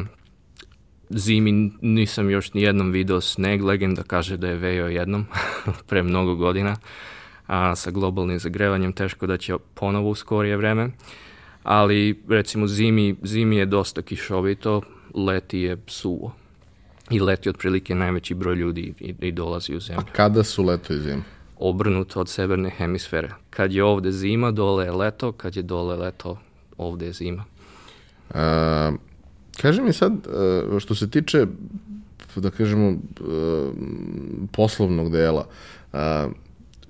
zimi 1.09 1.71
nisam 1.81 2.29
još 2.29 2.53
ni 2.53 2.61
jednom 2.61 2.91
video 2.91 3.21
sneg, 3.21 3.63
legenda 3.63 4.03
kaže 4.03 4.37
da 4.37 4.47
je 4.47 4.57
vejao 4.57 4.87
jednom, 4.87 5.25
pre 5.89 6.03
mnogo 6.03 6.35
godina. 6.35 6.75
a, 7.47 7.75
sa 7.75 7.91
globalnim 7.91 8.39
zagrevanjem 8.39 8.93
teško 8.93 9.27
da 9.27 9.37
će 9.37 9.55
ponovo 9.73 10.09
u 10.09 10.15
skorije 10.15 10.57
vreme. 10.57 10.89
Ali 11.63 12.23
recimo 12.29 12.67
zimi, 12.67 13.15
zimi 13.23 13.55
je 13.55 13.65
dosta 13.65 14.01
kišovito, 14.01 14.81
leti 15.13 15.59
je 15.59 15.77
suvo. 15.87 16.42
I 17.09 17.19
leti 17.19 17.49
otprilike 17.49 17.95
najveći 17.95 18.33
broj 18.33 18.55
ljudi 18.55 18.93
i, 18.99 19.15
i 19.19 19.31
dolazi 19.31 19.75
u 19.75 19.79
zemlju. 19.79 20.01
A 20.01 20.13
kada 20.13 20.43
su 20.43 20.63
leto 20.63 20.93
i 20.93 20.99
zima? 20.99 21.23
Obrnuto 21.59 22.19
od 22.19 22.29
severne 22.29 22.69
hemisfere. 22.69 23.31
Kad 23.49 23.71
je 23.71 23.83
ovde 23.83 24.11
zima, 24.11 24.51
dole 24.51 24.85
je 24.85 24.91
leto, 24.91 25.31
kad 25.31 25.55
je 25.55 25.63
dole 25.63 25.95
leto, 25.95 26.39
ovde 26.77 27.05
je 27.05 27.13
zima. 27.13 27.43
A, 28.33 28.91
kaži 29.61 29.81
mi 29.81 29.93
sad, 29.93 30.13
što 30.79 30.95
se 30.95 31.09
tiče, 31.09 31.45
da 32.35 32.49
kažemo, 32.49 32.95
poslovnog 34.51 35.11
dela, 35.11 35.47
a, 35.93 36.29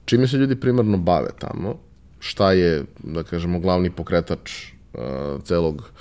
čime 0.05 0.27
se 0.27 0.37
ljudi 0.37 0.55
primarno 0.55 0.97
bave 0.97 1.29
tamo, 1.39 1.79
šta 2.19 2.51
je, 2.51 2.85
da 3.03 3.23
kažemo, 3.23 3.59
glavni 3.59 3.89
pokretač 3.91 4.71
uh, 4.93 5.43
celog, 5.43 5.91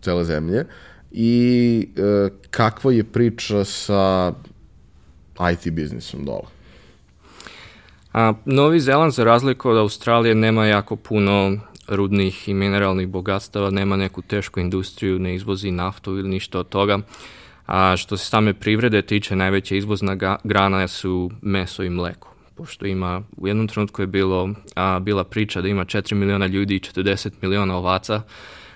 cele 0.00 0.24
zemlje 0.24 0.64
i 1.12 1.88
uh, 1.96 2.32
kakva 2.50 2.92
je 2.92 3.04
priča 3.04 3.64
sa 3.64 4.32
IT 5.52 5.72
biznisom 5.72 6.24
dole? 6.24 6.48
A, 8.12 8.32
Novi 8.44 8.80
Zeland, 8.80 9.12
za 9.12 9.24
razliku 9.24 9.70
od 9.70 9.78
Australije, 9.78 10.34
nema 10.34 10.66
jako 10.66 10.96
puno 10.96 11.58
rudnih 11.88 12.48
i 12.48 12.54
mineralnih 12.54 13.08
bogatstava, 13.08 13.70
nema 13.70 13.96
neku 13.96 14.22
tešku 14.22 14.60
industriju, 14.60 15.18
ne 15.18 15.34
izvozi 15.34 15.70
naftu 15.70 16.18
ili 16.18 16.28
ništa 16.28 16.58
od 16.58 16.68
toga. 16.68 16.98
A 17.66 17.96
što 17.96 18.16
se 18.16 18.26
same 18.26 18.54
privrede 18.54 19.02
tiče, 19.02 19.36
najveća 19.36 19.74
izvozna 19.74 20.38
grana 20.44 20.88
su 20.88 21.30
meso 21.42 21.82
i 21.82 21.90
mleko 21.90 22.30
pošto 22.60 22.86
ima, 22.86 23.22
u 23.36 23.48
jednom 23.48 23.68
trenutku 23.68 24.02
je 24.02 24.06
bilo, 24.06 24.50
a, 24.74 24.98
bila 25.00 25.24
priča 25.24 25.60
da 25.60 25.68
ima 25.68 25.84
4 25.84 26.14
miliona 26.14 26.46
ljudi 26.46 26.76
i 26.76 26.80
40 26.80 27.30
miliona 27.42 27.76
ovaca, 27.76 28.22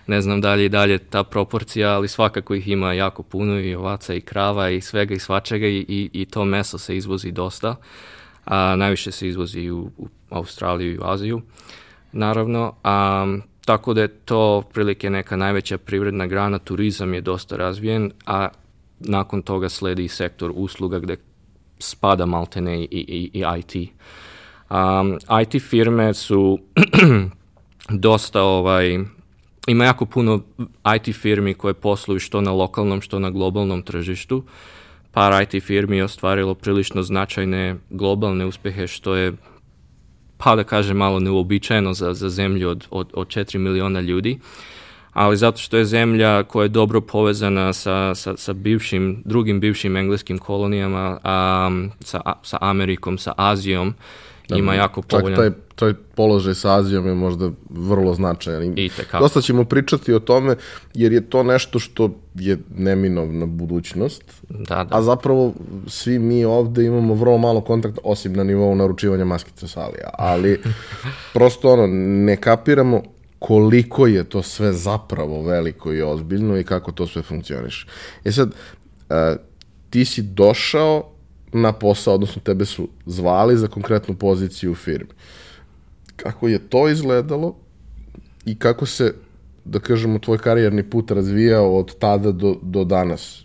ne 0.06 0.20
znam 0.20 0.40
dalje 0.40 0.64
i 0.64 0.68
dalje 0.68 0.98
ta 0.98 1.24
proporcija, 1.24 1.90
ali 1.90 2.08
svakako 2.08 2.54
ih 2.54 2.68
ima 2.68 2.92
jako 2.92 3.22
puno 3.22 3.60
i 3.60 3.74
ovaca 3.74 4.14
i 4.14 4.20
krava 4.20 4.70
i 4.70 4.80
svega 4.80 5.14
i 5.14 5.18
svačega 5.18 5.66
i, 5.66 5.84
i, 5.88 6.10
i 6.12 6.24
to 6.24 6.44
meso 6.44 6.78
se 6.78 6.96
izvozi 6.96 7.32
dosta. 7.32 7.76
A, 8.44 8.76
najviše 8.76 9.10
se 9.10 9.28
izvozi 9.28 9.70
u, 9.70 9.90
u 9.98 10.08
Australiju 10.30 10.94
i 10.94 10.98
u 10.98 11.04
Aziju, 11.04 11.42
naravno. 12.12 12.74
A, 12.84 13.26
tako 13.64 13.94
da 13.94 14.00
je 14.00 14.08
to 14.08 14.62
prilike 14.72 15.10
neka 15.10 15.36
najveća 15.36 15.78
privredna 15.78 16.26
grana, 16.26 16.58
turizam 16.58 17.14
je 17.14 17.20
dosta 17.20 17.56
razvijen, 17.56 18.12
a 18.26 18.48
nakon 19.00 19.42
toga 19.42 19.68
sledi 19.68 20.08
sektor 20.08 20.52
usluga 20.54 20.98
gde 20.98 21.16
spada 21.78 22.26
maltene 22.26 22.82
i, 22.82 22.88
i, 22.90 23.30
i 23.32 23.44
IT. 23.58 23.90
Um, 24.70 25.18
IT 25.42 25.62
firme 25.62 26.14
su 26.14 26.58
dosta 27.88 28.42
ovaj, 28.42 28.98
ima 29.66 29.84
jako 29.84 30.06
puno 30.06 30.40
IT 30.96 31.16
firmi 31.16 31.54
koje 31.54 31.74
posluju 31.74 32.18
što 32.18 32.40
na 32.40 32.52
lokalnom, 32.52 33.00
što 33.00 33.18
na 33.18 33.30
globalnom 33.30 33.82
tržištu. 33.82 34.44
Par 35.10 35.42
IT 35.42 35.64
firmi 35.64 35.96
je 35.96 36.04
ostvarilo 36.04 36.54
prilično 36.54 37.02
značajne 37.02 37.76
globalne 37.90 38.46
uspehe, 38.46 38.86
što 38.86 39.14
je, 39.14 39.32
pa 40.36 40.56
da 40.56 40.64
kažem, 40.64 40.96
malo 40.96 41.20
neuobičajeno 41.20 41.94
za, 41.94 42.14
za 42.14 42.28
zemlju 42.28 42.68
od, 42.68 42.86
od, 42.90 43.10
od 43.14 43.28
4 43.28 43.58
miliona 43.58 44.00
ljudi. 44.00 44.38
Ali 45.12 45.36
zato 45.36 45.58
što 45.58 45.76
je 45.76 45.84
zemlja 45.84 46.42
koja 46.42 46.62
je 46.62 46.68
dobro 46.68 47.00
povezana 47.00 47.72
sa, 47.72 48.14
sa, 48.14 48.36
sa 48.36 48.52
bivšim, 48.52 49.22
drugim 49.24 49.60
bivšim 49.60 49.96
engleskim 49.96 50.38
kolonijama, 50.38 51.18
a, 51.24 51.70
sa, 52.00 52.20
sa 52.42 52.58
Amerikom, 52.60 53.18
sa 53.18 53.32
Azijom, 53.36 53.94
ima 54.48 54.74
jako 54.74 55.02
povoljan... 55.02 55.36
Čak 55.36 55.54
taj, 55.76 55.90
taj 55.92 56.02
položaj 56.14 56.54
sa 56.54 56.78
Azijom 56.78 57.06
je 57.06 57.14
možda 57.14 57.50
vrlo 57.70 58.14
značajan. 58.14 58.78
I 58.78 58.88
tekako. 58.88 59.22
Dosta 59.22 59.40
ćemo 59.40 59.64
pričati 59.64 60.12
o 60.12 60.18
tome, 60.18 60.56
jer 60.94 61.12
je 61.12 61.30
to 61.30 61.42
nešto 61.42 61.78
što 61.78 62.10
je 62.34 62.58
neminovna 62.76 63.46
budućnost, 63.46 64.22
da, 64.48 64.84
da. 64.84 64.96
a 64.98 65.02
zapravo 65.02 65.52
svi 65.86 66.18
mi 66.18 66.44
ovde 66.44 66.84
imamo 66.84 67.14
vrlo 67.14 67.38
malo 67.38 67.60
kontakta, 67.60 68.00
osim 68.04 68.32
na 68.32 68.44
nivou 68.44 68.74
naručivanja 68.74 69.24
maskice 69.24 69.68
sa 69.68 69.80
Alija, 69.80 70.10
ali 70.12 70.60
prosto 71.34 71.72
ono, 71.72 71.86
ne 72.24 72.36
kapiramo 72.36 73.02
koliko 73.38 74.06
je 74.06 74.24
to 74.24 74.42
sve 74.42 74.72
zapravo 74.72 75.42
veliko 75.42 75.92
i 75.92 76.02
ozbiljno 76.02 76.58
i 76.58 76.64
kako 76.64 76.92
to 76.92 77.06
sve 77.06 77.22
funkcioniše. 77.22 77.86
E 78.24 78.32
sad, 78.32 78.54
ti 79.90 80.04
si 80.04 80.22
došao 80.22 81.13
na 81.54 81.72
posao, 81.72 82.14
odnosno 82.14 82.42
tebe 82.42 82.64
su 82.64 82.88
zvali 83.06 83.56
za 83.56 83.68
konkretnu 83.68 84.14
poziciju 84.14 84.72
u 84.72 84.74
firmi. 84.74 85.10
Kako 86.16 86.48
je 86.48 86.58
to 86.58 86.88
izgledalo 86.88 87.54
i 88.44 88.58
kako 88.58 88.86
se, 88.86 89.14
da 89.64 89.78
kažemo, 89.78 90.18
tvoj 90.18 90.38
karijerni 90.38 90.82
put 90.90 91.10
razvijao 91.10 91.78
od 91.78 91.98
tada 91.98 92.32
do, 92.32 92.56
do 92.62 92.84
danas? 92.84 93.44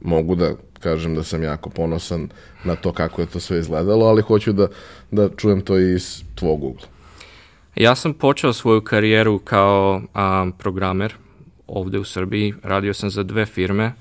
Mogu 0.00 0.34
da 0.34 0.52
kažem 0.80 1.14
da 1.14 1.22
sam 1.22 1.42
jako 1.42 1.70
ponosan 1.70 2.28
na 2.64 2.76
to 2.76 2.92
kako 2.92 3.20
je 3.20 3.26
to 3.26 3.40
sve 3.40 3.58
izgledalo, 3.58 4.06
ali 4.06 4.22
hoću 4.22 4.52
da, 4.52 4.68
da 5.10 5.28
čujem 5.36 5.60
to 5.60 5.78
iz 5.78 6.22
tvog 6.34 6.64
ugla. 6.64 6.86
Ja 7.74 7.94
sam 7.94 8.14
počeo 8.14 8.52
svoju 8.52 8.80
karijeru 8.80 9.38
kao 9.38 10.02
a, 10.14 10.46
programer 10.58 11.14
ovde 11.66 11.98
u 11.98 12.04
Srbiji. 12.04 12.54
Radio 12.62 12.94
sam 12.94 13.10
za 13.10 13.22
dve 13.22 13.46
firme. 13.46 13.92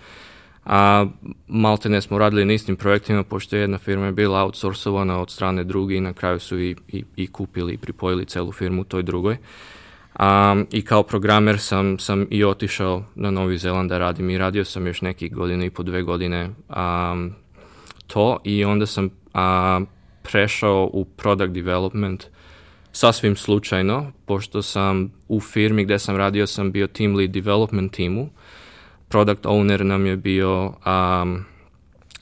A 0.66 1.06
malte 1.48 1.90
ne 1.90 2.02
smo 2.02 2.18
radili 2.18 2.46
na 2.46 2.54
istim 2.54 2.76
projektima, 2.76 3.24
pošto 3.24 3.56
jedna 3.56 3.78
firma 3.78 4.06
je 4.06 4.12
bila 4.12 4.44
outsourcovana 4.44 5.22
od 5.22 5.32
strane 5.32 5.64
druge 5.64 5.96
i 5.96 6.02
na 6.02 6.14
kraju 6.14 6.40
su 6.40 6.60
i, 6.60 6.76
i, 6.88 7.04
i 7.16 7.28
kupili 7.28 7.74
i 7.74 7.78
pripojili 7.78 8.26
celu 8.26 8.52
firmu 8.52 8.84
toj 8.84 9.04
drugoj. 9.04 9.38
A, 10.16 10.64
I 10.72 10.82
kao 10.82 11.04
programer 11.04 11.60
sam, 11.60 12.00
sam 12.00 12.28
i 12.30 12.44
otišao 12.44 13.04
na 13.16 13.32
Novi 13.32 13.58
Zeland 13.58 13.90
da 13.90 13.98
radim 13.98 14.30
i 14.30 14.38
radio 14.38 14.66
sam 14.66 14.88
još 14.88 15.02
nekih 15.02 15.34
godina 15.34 15.66
i 15.66 15.70
po 15.70 15.84
dve 15.84 16.04
godine 16.04 16.50
a, 16.70 17.16
to 18.08 18.40
i 18.44 18.66
onda 18.66 18.86
sam 18.86 19.10
a, 19.34 19.82
prešao 20.24 20.90
u 20.94 21.06
product 21.06 21.54
development– 21.54 22.26
sasvim 22.92 23.36
slučajno, 23.36 24.12
pošto 24.26 24.62
sam 24.62 25.12
u 25.28 25.40
firmi 25.40 25.84
gde 25.84 26.00
sam 26.00 26.16
radio 26.16 26.48
sam 26.48 26.72
bio 26.72 26.88
team 26.88 27.16
lead 27.16 27.32
development 27.32 27.94
timu. 27.94 28.30
Product 29.12 29.46
owner 29.46 29.84
nam 29.84 30.06
je 30.06 30.18
bio 30.18 30.66
um, 30.66 31.46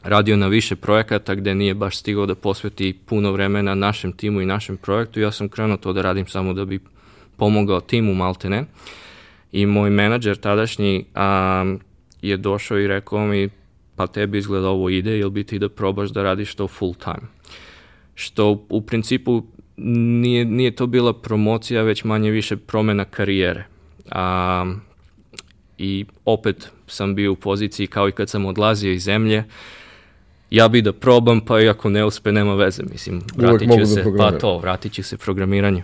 radio 0.03 0.37
na 0.37 0.47
više 0.47 0.75
projekata 0.75 1.35
gde 1.35 1.55
nije 1.55 1.73
baš 1.73 1.97
stigao 1.97 2.25
da 2.25 2.35
posveti 2.35 2.99
puno 3.05 3.31
vremena 3.31 3.75
našem 3.75 4.11
timu 4.11 4.41
i 4.41 4.45
našem 4.45 4.77
projektu. 4.77 5.19
Ja 5.19 5.31
sam 5.31 5.49
krenuo 5.49 5.77
to 5.77 5.93
da 5.93 6.01
radim 6.01 6.27
samo 6.27 6.53
da 6.53 6.65
bi 6.65 6.79
pomogao 7.37 7.79
timu 7.79 8.13
Maltene. 8.13 8.65
I 9.51 9.65
moj 9.65 9.89
menadžer 9.89 10.37
tadašnji 10.37 11.05
um, 11.15 11.79
je 12.21 12.37
došao 12.37 12.79
i 12.79 12.87
rekao 12.87 13.25
mi 13.25 13.49
pa 13.95 14.07
tebi 14.07 14.37
izgleda 14.37 14.69
ovo 14.69 14.89
ide, 14.89 15.17
ili 15.19 15.31
bi 15.31 15.43
ti 15.43 15.59
da 15.59 15.69
probaš 15.69 16.09
da 16.09 16.23
radiš 16.23 16.55
to 16.55 16.67
full 16.67 16.95
time. 16.95 17.27
Što 18.15 18.65
u 18.69 18.81
principu 18.81 19.43
nije, 19.77 20.45
nije 20.45 20.75
to 20.75 20.87
bila 20.87 21.13
promocija, 21.13 21.83
već 21.83 22.03
manje 22.03 22.31
više 22.31 22.57
promena 22.57 23.05
karijere. 23.05 23.65
A, 24.11 24.65
I 25.77 26.05
opet 26.25 26.71
sam 26.89 27.15
bio 27.15 27.31
u 27.31 27.35
poziciji 27.35 27.87
kao 27.87 28.09
i 28.09 28.11
kad 28.11 28.29
sam 28.29 28.45
odlazio 28.45 28.91
iz 28.91 29.03
zemlje, 29.03 29.43
ja 30.51 30.67
bi 30.67 30.81
da 30.81 30.93
probam, 30.93 31.41
pa 31.41 31.61
i 31.61 31.69
ako 31.69 31.89
ne 31.89 32.05
uspe, 32.05 32.31
nema 32.31 32.55
veze, 32.55 32.83
mislim, 32.91 33.21
vratit 33.35 33.69
ću 33.71 33.79
da 33.79 33.85
se, 33.85 34.03
pa 34.17 34.31
to, 34.31 34.57
vratit 34.57 34.93
ću 34.93 35.03
se 35.03 35.17
programiranju. 35.17 35.83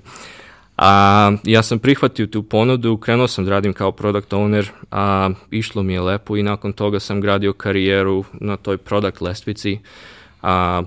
A, 0.78 1.32
ja 1.44 1.64
sam 1.64 1.80
prihvatio 1.80 2.28
tu 2.28 2.44
ponudu, 2.44 2.98
krenuo 2.98 3.28
sam 3.28 3.46
da 3.46 3.52
radim 3.52 3.74
kao 3.74 3.92
product 3.92 4.34
owner, 4.34 4.68
a 4.92 5.30
išlo 5.52 5.84
mi 5.84 5.94
je 5.94 6.02
lepo 6.02 6.38
i 6.38 6.44
nakon 6.44 6.74
toga 6.74 7.00
sam 7.00 7.22
gradio 7.22 7.54
karijeru 7.54 8.24
na 8.34 8.58
toj 8.58 8.78
product 8.78 9.22
lestvici, 9.22 9.80
a, 10.42 10.84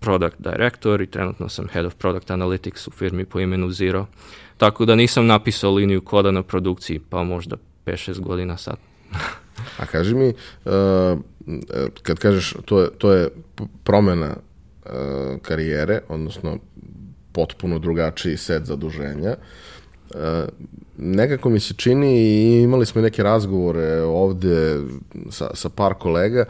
product 0.00 0.36
director 0.38 1.00
i 1.00 1.06
trenutno 1.06 1.48
sam 1.48 1.68
head 1.68 1.86
of 1.86 1.94
product 1.94 2.30
analytics 2.30 2.88
u 2.88 2.90
firmi 2.90 3.24
po 3.24 3.40
imenu 3.40 3.70
Zero. 3.70 4.06
Tako 4.56 4.84
da 4.84 4.94
nisam 4.94 5.26
napisao 5.26 5.74
liniju 5.74 6.00
koda 6.00 6.30
na 6.30 6.42
produkciji, 6.42 7.00
pa 7.10 7.22
možda 7.22 7.56
5-6 7.86 8.20
godina 8.20 8.56
sad. 8.56 8.76
A 9.78 9.86
kaži 9.86 10.14
mi, 10.14 10.32
uh, 10.64 11.18
kad 12.02 12.18
kažeš 12.18 12.54
to 12.64 12.80
je, 12.80 12.90
to 12.98 13.12
je 13.12 13.28
promena 13.84 14.36
uh, 14.36 14.90
karijere, 15.42 16.00
odnosno 16.08 16.58
potpuno 17.32 17.78
drugačiji 17.78 18.36
set 18.36 18.64
zaduženja, 18.64 19.34
uh, 19.34 20.18
nekako 20.98 21.50
mi 21.50 21.60
se 21.60 21.74
čini 21.74 22.18
i 22.18 22.62
imali 22.62 22.86
smo 22.86 23.02
neke 23.02 23.22
razgovore 23.22 24.02
ovde 24.02 24.80
sa, 25.30 25.50
sa 25.54 25.68
par 25.68 25.94
kolega, 25.94 26.44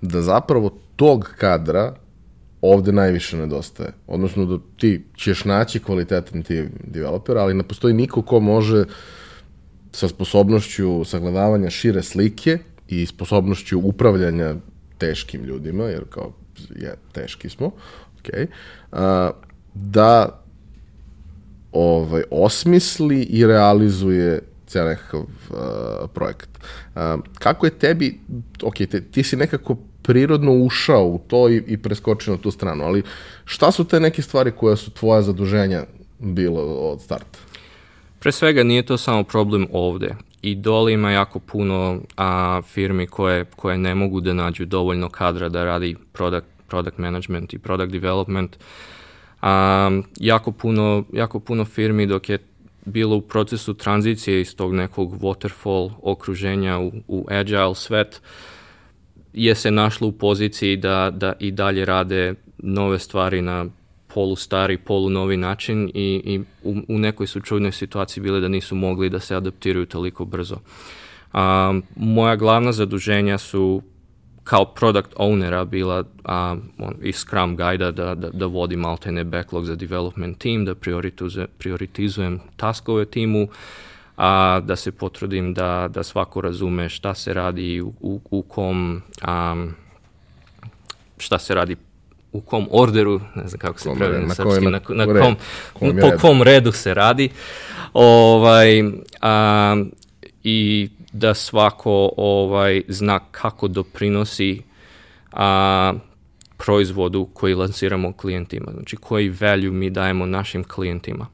da 0.00 0.22
zapravo 0.22 0.70
tog 0.96 1.30
kadra 1.38 1.94
ovde 2.60 2.92
najviše 2.92 3.36
nedostaje. 3.36 3.92
Odnosno 4.06 4.44
da 4.44 4.58
ti 4.76 5.04
ćeš 5.16 5.44
naći 5.44 5.80
kvalitetan 5.80 6.42
ti 6.42 6.68
developer, 6.84 7.38
ali 7.38 7.54
ne 7.54 7.62
postoji 7.62 7.94
niko 7.94 8.22
ko 8.22 8.40
može 8.40 8.84
sa 9.94 10.08
sposobnošću 10.08 11.04
sagledavanja 11.04 11.70
šire 11.70 12.02
slike 12.02 12.58
i 12.88 13.06
sposobnošću 13.06 13.78
upravljanja 13.78 14.54
teškim 14.98 15.44
ljudima, 15.44 15.84
jer 15.84 16.04
kao 16.10 16.32
je, 16.76 16.94
teški 17.12 17.48
smo, 17.48 17.70
okay, 18.22 18.46
a, 18.92 19.30
da 19.74 20.40
ovaj, 21.72 22.22
osmisli 22.30 23.22
i 23.22 23.46
realizuje 23.46 24.40
cijel 24.66 24.86
nekakav 24.86 25.20
uh, 25.20 25.26
projekat. 26.14 26.48
Uh, 26.94 27.00
kako 27.38 27.66
je 27.66 27.78
tebi, 27.78 28.20
ok, 28.62 28.74
te, 28.74 29.00
ti 29.00 29.22
si 29.22 29.36
nekako 29.36 29.76
prirodno 30.02 30.52
ušao 30.52 31.06
u 31.06 31.18
to 31.18 31.48
i, 31.48 31.62
i 31.66 31.76
preskočio 31.82 32.34
na 32.34 32.40
tu 32.40 32.50
stranu, 32.50 32.84
ali 32.84 33.02
šta 33.44 33.72
su 33.72 33.84
te 33.84 34.00
neke 34.00 34.22
stvari 34.22 34.50
koje 34.50 34.76
su 34.76 34.90
tvoja 34.90 35.22
zaduženja 35.22 35.84
bilo 36.18 36.62
od 36.62 37.00
starta? 37.02 37.38
Pre 38.24 38.32
svega 38.32 38.62
nije 38.62 38.82
to 38.82 38.96
samo 38.96 39.22
problem 39.24 39.66
ovde. 39.72 40.14
I 40.42 40.54
dole 40.54 40.92
ima 40.92 41.10
jako 41.10 41.38
puno 41.38 42.00
a, 42.16 42.62
firmi 42.62 43.06
koje, 43.06 43.44
koje 43.44 43.78
ne 43.78 43.94
mogu 43.94 44.20
da 44.20 44.32
nađu 44.32 44.64
dovoljno 44.64 45.08
kadra 45.08 45.48
da 45.48 45.64
radi 45.64 45.96
product, 46.12 46.46
product 46.68 46.98
management 46.98 47.54
i 47.54 47.58
product 47.58 47.92
development. 47.92 48.56
A, 49.42 49.90
jako, 50.16 50.52
puno, 50.52 51.04
jako 51.12 51.40
puno 51.40 51.64
firmi 51.64 52.06
dok 52.06 52.28
je 52.28 52.38
bilo 52.84 53.16
u 53.16 53.20
procesu 53.20 53.74
tranzicije 53.74 54.40
iz 54.40 54.56
tog 54.56 54.74
nekog 54.74 55.20
waterfall 55.20 55.90
okruženja 56.02 56.78
u, 56.78 56.92
u 57.08 57.26
agile 57.30 57.74
svet, 57.74 58.22
je 59.32 59.54
se 59.54 59.70
našlo 59.70 60.08
u 60.08 60.12
poziciji 60.12 60.76
da, 60.76 61.10
da 61.10 61.32
i 61.40 61.50
dalje 61.50 61.84
rade 61.84 62.34
nove 62.58 62.98
stvari 62.98 63.42
na 63.42 63.66
polu 64.14 64.36
stari, 64.36 64.78
polu 64.78 65.10
novi 65.10 65.36
način 65.36 65.90
i, 65.94 66.22
i 66.24 66.40
u, 66.62 66.76
u 66.88 66.98
nekoj 66.98 67.26
su 67.26 67.40
čudnoj 67.40 67.72
situaciji 67.72 68.22
bile 68.22 68.40
da 68.40 68.48
nisu 68.48 68.74
mogli 68.74 69.10
da 69.10 69.20
se 69.20 69.36
adaptiraju 69.36 69.86
toliko 69.86 70.24
brzo. 70.24 70.56
A, 71.32 71.74
moja 71.96 72.36
glavna 72.36 72.72
zaduženja 72.72 73.38
su 73.38 73.82
kao 74.44 74.64
product 74.64 75.14
ownera 75.16 75.64
bila 75.64 76.04
a, 76.24 76.56
on, 76.78 76.94
i 77.02 77.12
Scrum 77.12 77.56
guide 77.56 77.92
da, 77.92 78.14
da, 78.14 78.30
da 78.30 78.46
vodi 78.46 78.76
maltene 78.76 79.24
backlog 79.24 79.64
za 79.64 79.74
development 79.74 80.38
team, 80.38 80.64
da 80.64 80.74
prioritizujem, 81.58 82.40
taskove 82.56 83.04
timu, 83.04 83.48
a 84.16 84.60
da 84.60 84.76
se 84.76 84.92
potrudim 84.92 85.54
da, 85.54 85.88
da 85.90 86.02
svako 86.02 86.40
razume 86.40 86.88
šta 86.88 87.14
se 87.14 87.34
radi 87.34 87.82
u, 87.82 88.20
u 88.30 88.42
kom 88.42 89.02
a, 89.22 89.66
šta 91.18 91.38
se 91.38 91.54
radi 91.54 91.76
u 92.34 92.40
kom 92.40 92.68
orderu, 92.70 93.20
ne 93.34 93.48
znam 93.48 93.58
kako 93.58 93.78
se 93.78 93.90
prevede 93.96 94.26
na 94.26 94.34
srpski, 94.34 94.64
na, 94.64 94.80
na, 94.88 95.06
na 95.06 95.20
kom, 95.20 95.36
kom 95.72 95.96
po 96.00 96.18
kom 96.20 96.42
redu 96.42 96.72
se 96.72 96.94
radi. 96.94 97.30
Ovaj, 97.92 98.82
a, 99.20 99.76
I 100.44 100.88
da 101.12 101.34
svako 101.34 102.10
ovaj 102.16 102.82
zna 102.88 103.20
kako 103.30 103.68
doprinosi 103.68 104.62
a, 105.32 105.92
proizvodu 106.56 107.28
koji 107.32 107.54
lansiramo 107.54 108.12
klijentima, 108.12 108.72
znači 108.72 108.96
koji 108.96 109.28
value 109.40 109.70
mi 109.70 109.90
dajemo 109.90 110.26
našim 110.26 110.64
klijentima. 110.64 111.26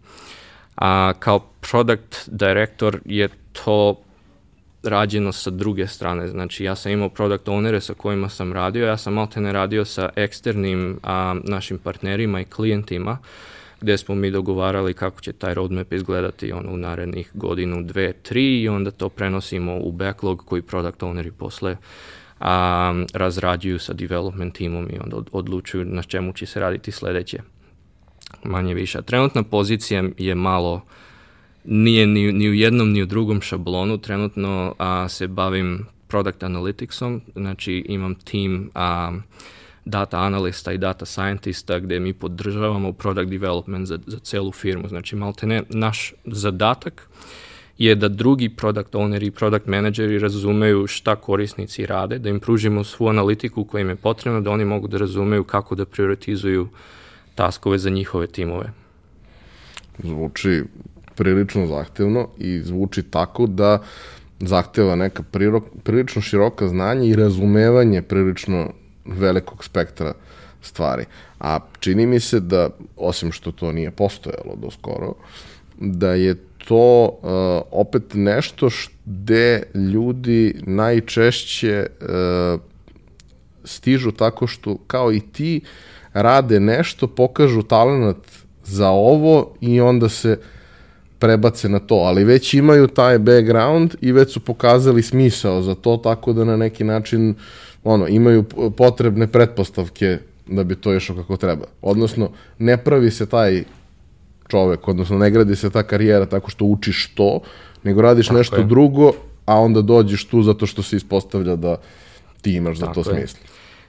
A 0.76 1.12
kao 1.18 1.38
product 1.38 2.28
director 2.28 3.00
je 3.04 3.28
to 3.52 4.00
rađeno 4.82 5.32
sa 5.32 5.50
druge 5.50 5.86
strane. 5.86 6.28
Znači 6.28 6.64
ja 6.64 6.74
sam 6.74 6.92
imao 6.92 7.08
product 7.08 7.46
ownere 7.48 7.80
sa 7.80 7.94
kojima 7.94 8.28
sam 8.28 8.52
radio, 8.52 8.86
ja 8.86 8.96
sam 8.96 9.28
ne 9.36 9.52
radio 9.52 9.84
sa 9.84 10.08
eksternim 10.16 10.98
a, 11.02 11.36
našim 11.44 11.78
partnerima 11.78 12.40
i 12.40 12.44
klijentima 12.44 13.18
gde 13.80 13.98
smo 13.98 14.14
mi 14.14 14.30
dogovarali 14.30 14.94
kako 14.94 15.20
će 15.20 15.32
taj 15.32 15.54
roadmap 15.54 15.92
izgledati 15.92 16.52
on, 16.52 16.66
u 16.68 16.76
narednih 16.76 17.30
godinu, 17.34 17.82
dve, 17.82 18.12
tri 18.12 18.62
i 18.62 18.68
onda 18.68 18.90
to 18.90 19.08
prenosimo 19.08 19.78
u 19.78 19.92
backlog 19.92 20.44
koji 20.46 20.62
product 20.62 21.00
owneri 21.02 21.30
posle 21.30 21.76
a, 22.40 23.04
razrađuju 23.14 23.78
sa 23.78 23.92
development 23.92 24.54
timom 24.54 24.88
i 24.90 24.98
onda 25.04 25.16
odlučuju 25.32 25.84
na 25.84 26.02
čemu 26.02 26.32
će 26.32 26.46
se 26.46 26.60
raditi 26.60 26.92
sledeće. 26.92 27.38
Manje 28.44 28.74
više. 28.74 29.02
Trenutna 29.02 29.42
pozicija 29.42 30.04
je 30.18 30.34
malo 30.34 30.82
nije 31.64 32.06
ni, 32.06 32.32
ni 32.32 32.48
u 32.48 32.54
jednom 32.54 32.92
ni 32.92 33.02
u 33.02 33.06
drugom 33.06 33.40
šablonu. 33.40 33.98
Trenutno 33.98 34.74
a, 34.78 35.08
se 35.08 35.26
bavim 35.26 35.86
product 36.08 36.42
analyticsom, 36.42 37.20
znači 37.34 37.84
imam 37.88 38.14
tim 38.14 38.70
a, 38.74 39.12
data 39.84 40.18
analista 40.18 40.72
i 40.72 40.78
data 40.78 41.06
scientista 41.06 41.78
gde 41.78 42.00
mi 42.00 42.12
podržavamo 42.12 42.92
product 42.92 43.30
development 43.30 43.86
za, 43.86 43.98
za 44.06 44.18
celu 44.18 44.52
firmu. 44.52 44.88
Znači, 44.88 45.16
malte 45.16 45.46
ne, 45.46 45.62
naš 45.68 46.12
zadatak 46.24 47.08
je 47.78 47.94
da 47.94 48.08
drugi 48.08 48.48
product 48.48 48.94
owneri 48.94 49.26
i 49.26 49.30
product 49.30 49.66
manageri 49.66 50.18
razumeju 50.18 50.86
šta 50.86 51.16
korisnici 51.16 51.86
rade, 51.86 52.18
da 52.18 52.28
im 52.28 52.40
pružimo 52.40 52.84
svu 52.84 53.08
analitiku 53.08 53.64
koja 53.64 53.80
im 53.80 53.88
je 53.88 53.96
potrebna, 53.96 54.40
da 54.40 54.50
oni 54.50 54.64
mogu 54.64 54.88
da 54.88 54.98
razumeju 54.98 55.44
kako 55.44 55.74
da 55.74 55.84
prioritizuju 55.84 56.68
taskove 57.34 57.78
za 57.78 57.90
njihove 57.90 58.26
timove. 58.26 58.72
Zvuči 59.98 60.62
prilično 61.20 61.66
zahtevno 61.66 62.28
i 62.38 62.60
zvuči 62.64 63.02
tako 63.02 63.46
da 63.46 63.78
zahteva 64.40 64.94
neka 64.96 65.22
prirok, 65.22 65.64
prilično 65.82 66.22
široka 66.22 66.68
znanja 66.68 67.04
i 67.04 67.16
razumevanje 67.16 68.02
prilično 68.02 68.70
velikog 69.04 69.64
spektra 69.64 70.14
stvari. 70.62 71.04
A 71.40 71.58
čini 71.80 72.06
mi 72.06 72.20
se 72.20 72.40
da, 72.40 72.70
osim 72.96 73.32
što 73.32 73.52
to 73.52 73.72
nije 73.72 73.90
postojalo 73.90 74.56
do 74.56 74.70
skoro, 74.70 75.14
da 75.76 76.14
je 76.14 76.34
to 76.64 77.08
uh, 77.08 77.30
opet 77.70 78.14
nešto 78.14 78.68
gde 79.04 79.62
ljudi 79.74 80.54
najčešće 80.66 81.86
uh, 82.00 82.60
stižu 83.64 84.12
tako 84.12 84.46
što 84.46 84.78
kao 84.86 85.12
i 85.12 85.20
ti 85.20 85.60
rade 86.12 86.60
nešto, 86.60 87.06
pokažu 87.06 87.62
talent 87.62 88.24
za 88.64 88.88
ovo 88.88 89.54
i 89.60 89.80
onda 89.80 90.08
se 90.08 90.38
prebace 91.20 91.68
na 91.68 91.78
to, 91.78 91.94
ali 91.94 92.24
već 92.24 92.54
imaju 92.54 92.86
taj 92.86 93.18
background 93.18 93.94
i 94.00 94.12
već 94.12 94.32
su 94.32 94.40
pokazali 94.40 95.02
smisao 95.02 95.62
za 95.62 95.74
to, 95.74 95.96
tako 95.96 96.32
da 96.32 96.44
na 96.44 96.56
neki 96.56 96.84
način 96.84 97.34
ono, 97.84 98.08
imaju 98.08 98.44
potrebne 98.76 99.26
pretpostavke 99.26 100.18
da 100.46 100.64
bi 100.64 100.76
to 100.76 100.94
išlo 100.94 101.16
kako 101.16 101.36
treba. 101.36 101.66
Odnosno, 101.82 102.30
ne 102.58 102.76
pravi 102.84 103.10
se 103.10 103.26
taj 103.26 103.64
čovek, 104.48 104.88
odnosno 104.88 105.18
ne 105.18 105.30
gradi 105.30 105.56
se 105.56 105.70
ta 105.70 105.82
karijera 105.82 106.26
tako 106.26 106.50
što 106.50 106.64
učiš 106.64 107.10
to, 107.14 107.40
nego 107.82 108.02
radiš 108.02 108.26
tako 108.26 108.38
nešto 108.38 108.56
je. 108.56 108.64
drugo, 108.64 109.12
a 109.46 109.60
onda 109.60 109.82
dođeš 109.82 110.24
tu 110.24 110.42
zato 110.42 110.66
što 110.66 110.82
se 110.82 110.96
ispostavlja 110.96 111.56
da 111.56 111.76
ti 112.42 112.52
imaš 112.52 112.78
za 112.78 112.86
tako 112.86 112.94
to 112.94 113.04
smisla. 113.04 113.40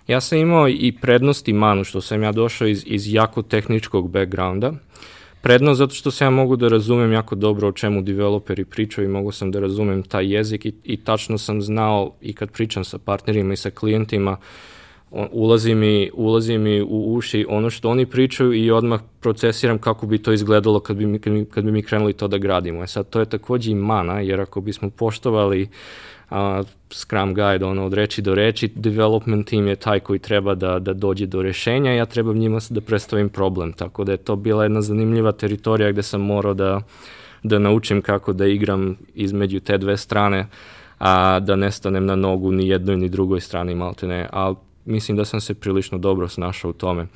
Ja 0.08 0.22
sam 0.22 0.38
imao 0.38 0.70
i 0.70 0.94
prednost 1.02 1.48
i 1.48 1.54
manu 1.54 1.84
što 1.84 2.02
sam 2.02 2.24
ja 2.24 2.32
došao 2.32 2.68
iz, 2.68 2.84
iz 2.86 3.14
jako 3.14 3.42
tehničkog 3.42 4.10
backgrounda. 4.10 4.74
Prednost 5.42 5.78
zato 5.78 5.94
što 5.94 6.12
se 6.12 6.24
ja 6.24 6.30
mogu 6.30 6.56
da 6.56 6.68
razumem 6.68 7.12
jako 7.12 7.36
dobro 7.36 7.68
o 7.68 7.72
čemu 7.72 8.02
developeri 8.02 8.66
pričaju 8.66 9.06
i 9.06 9.12
mogu 9.12 9.32
sam 9.32 9.52
da 9.52 9.60
razumem 9.60 10.04
taj 10.04 10.34
jezik 10.34 10.66
i, 10.66 10.74
i 10.84 10.98
tačno 10.98 11.38
sam 11.38 11.62
znao 11.62 12.14
i 12.22 12.34
kad 12.34 12.52
pričam 12.52 12.84
sa 12.84 12.98
partnerima 12.98 13.54
i 13.54 13.58
sa 13.58 13.70
klijentima 13.70 14.38
ulazi 15.32 15.76
mi, 15.76 16.12
ulazi 16.14 16.58
mi 16.58 16.82
u 16.82 17.14
uši 17.14 17.46
ono 17.50 17.70
što 17.70 17.90
oni 17.90 18.06
pričaju 18.06 18.54
i 18.54 18.72
odmah 18.72 19.02
procesiram 19.20 19.78
kako 19.78 20.08
bi 20.08 20.18
to 20.18 20.34
izgledalo 20.34 20.80
kad 20.80 20.98
bi 20.98 21.06
mi, 21.06 21.20
kad 21.46 21.64
bi, 21.64 21.72
mi 21.72 21.84
krenuli 21.84 22.14
to 22.14 22.28
da 22.28 22.38
gradimo. 22.38 22.84
E 22.84 22.88
sad, 22.88 23.10
to 23.10 23.20
je 23.20 23.26
takođe 23.26 23.72
i 23.72 23.76
mana, 23.76 24.20
jer 24.20 24.42
ako 24.42 24.62
bismo 24.62 24.90
poštovali 24.90 25.70
a, 26.32 26.64
Scrum 26.90 27.34
Guide, 27.34 27.66
ono, 27.66 27.86
od 27.86 27.94
reči 27.94 28.22
do 28.22 28.36
reči, 28.36 28.72
development 28.76 29.48
team 29.50 29.68
je 29.68 29.76
taj 29.76 30.00
koji 30.00 30.20
treba 30.20 30.56
da, 30.56 30.80
da 30.80 30.94
dođe 30.94 31.26
do 31.26 31.42
rešenja, 31.42 31.92
ja 31.92 32.06
trebam 32.06 32.38
njima 32.38 32.60
da 32.70 32.82
predstavim 32.82 33.30
problem, 33.30 33.74
tako 33.74 34.04
da 34.04 34.12
je 34.12 34.18
to 34.18 34.36
bila 34.36 34.64
jedna 34.64 34.82
zanimljiva 34.82 35.32
teritorija 35.32 35.92
gde 35.92 36.04
sam 36.04 36.22
morao 36.22 36.54
da, 36.54 36.82
da 37.44 37.60
naučim 37.60 38.02
kako 38.02 38.34
da 38.34 38.48
igram 38.48 38.98
između 39.16 39.60
te 39.60 39.78
dve 39.78 39.98
strane, 39.98 40.48
a 41.00 41.40
da 41.40 41.56
ne 41.56 41.72
stanem 41.72 42.06
na 42.06 42.16
nogu 42.16 42.52
ni 42.52 42.68
jednoj 42.68 42.98
ni 42.98 43.10
drugoj 43.10 43.42
strani 43.42 43.76
maltene, 43.76 44.28
ali 44.32 44.56
mislim 44.86 45.18
da 45.18 45.26
sam 45.26 45.42
se 45.42 45.54
prilično 45.54 45.98
dobro 45.98 46.28
snašao 46.28 46.70
u 46.70 46.74
tome. 46.74 47.08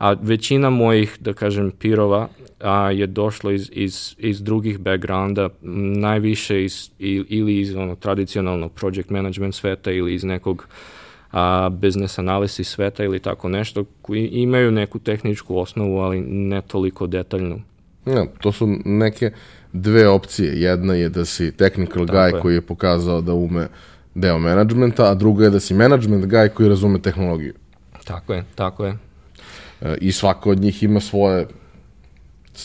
A 0.00 0.14
većina 0.22 0.70
mojih, 0.70 1.16
da 1.20 1.32
kažem, 1.32 1.70
pirova 1.70 2.28
a, 2.60 2.90
je 2.90 3.06
došlo 3.06 3.50
iz, 3.50 3.70
iz, 3.72 4.14
iz 4.18 4.42
drugih 4.42 4.78
backgrounda, 4.78 5.48
najviše 6.00 6.64
iz, 6.64 6.90
ili 6.98 7.60
iz 7.60 7.74
ono, 7.76 7.96
tradicionalnog 7.96 8.72
project 8.72 9.10
management 9.10 9.54
sveta 9.54 9.90
ili 9.90 10.14
iz 10.14 10.24
nekog 10.24 10.66
a, 11.32 11.68
business 11.68 12.18
analysis 12.18 12.64
sveta 12.64 13.04
ili 13.04 13.18
tako 13.18 13.48
nešto, 13.48 13.84
koji 14.02 14.26
imaju 14.26 14.70
neku 14.70 14.98
tehničku 14.98 15.58
osnovu, 15.58 15.98
ali 15.98 16.20
ne 16.20 16.62
toliko 16.62 17.06
detaljnu. 17.06 17.60
Ja, 18.06 18.26
to 18.40 18.52
su 18.52 18.66
neke 18.84 19.30
dve 19.72 20.08
opcije. 20.08 20.60
Jedna 20.60 20.94
je 20.94 21.08
da 21.08 21.24
si 21.24 21.52
technical 21.52 22.06
tako 22.06 22.18
guy 22.18 22.34
je. 22.34 22.40
koji 22.40 22.54
je 22.54 22.60
pokazao 22.60 23.20
da 23.20 23.34
ume 23.34 23.68
deo 24.14 24.38
menadžmenta, 24.38 25.10
a 25.10 25.14
druga 25.14 25.44
je 25.44 25.50
da 25.50 25.60
si 25.60 25.74
management 25.74 26.24
guy 26.24 26.48
koji 26.48 26.68
razume 26.68 27.02
tehnologiju. 27.02 27.54
Tako 28.04 28.34
je, 28.34 28.44
tako 28.54 28.84
je. 28.84 29.09
I 30.00 30.12
svako 30.12 30.50
od 30.50 30.60
njih 30.60 30.82
ima 30.82 31.00
svoje 31.00 31.46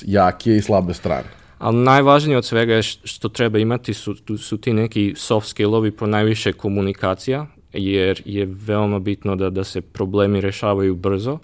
jake 0.02 0.56
i 0.56 0.62
slabe 0.62 0.94
strane. 0.94 1.28
Ali 1.58 1.78
najvažnije 1.78 2.38
od 2.38 2.46
svega 2.46 2.74
je 2.74 2.84
što 2.84 3.30
treba 3.30 3.60
imati 3.60 3.94
su, 3.94 4.16
su 4.38 4.58
ti 4.58 4.74
neki 4.74 5.14
soft 5.18 5.48
skillovi 5.48 5.92
po 5.92 6.08
najviše 6.08 6.54
komunikacija, 6.54 7.46
jer 7.74 8.22
je 8.26 8.48
veoma 8.50 9.00
bitno 9.00 9.36
da, 9.36 9.50
da 9.50 9.64
se 9.64 9.82
problemi 9.82 10.42
rešavaju 10.42 10.96
brzo 10.96 11.40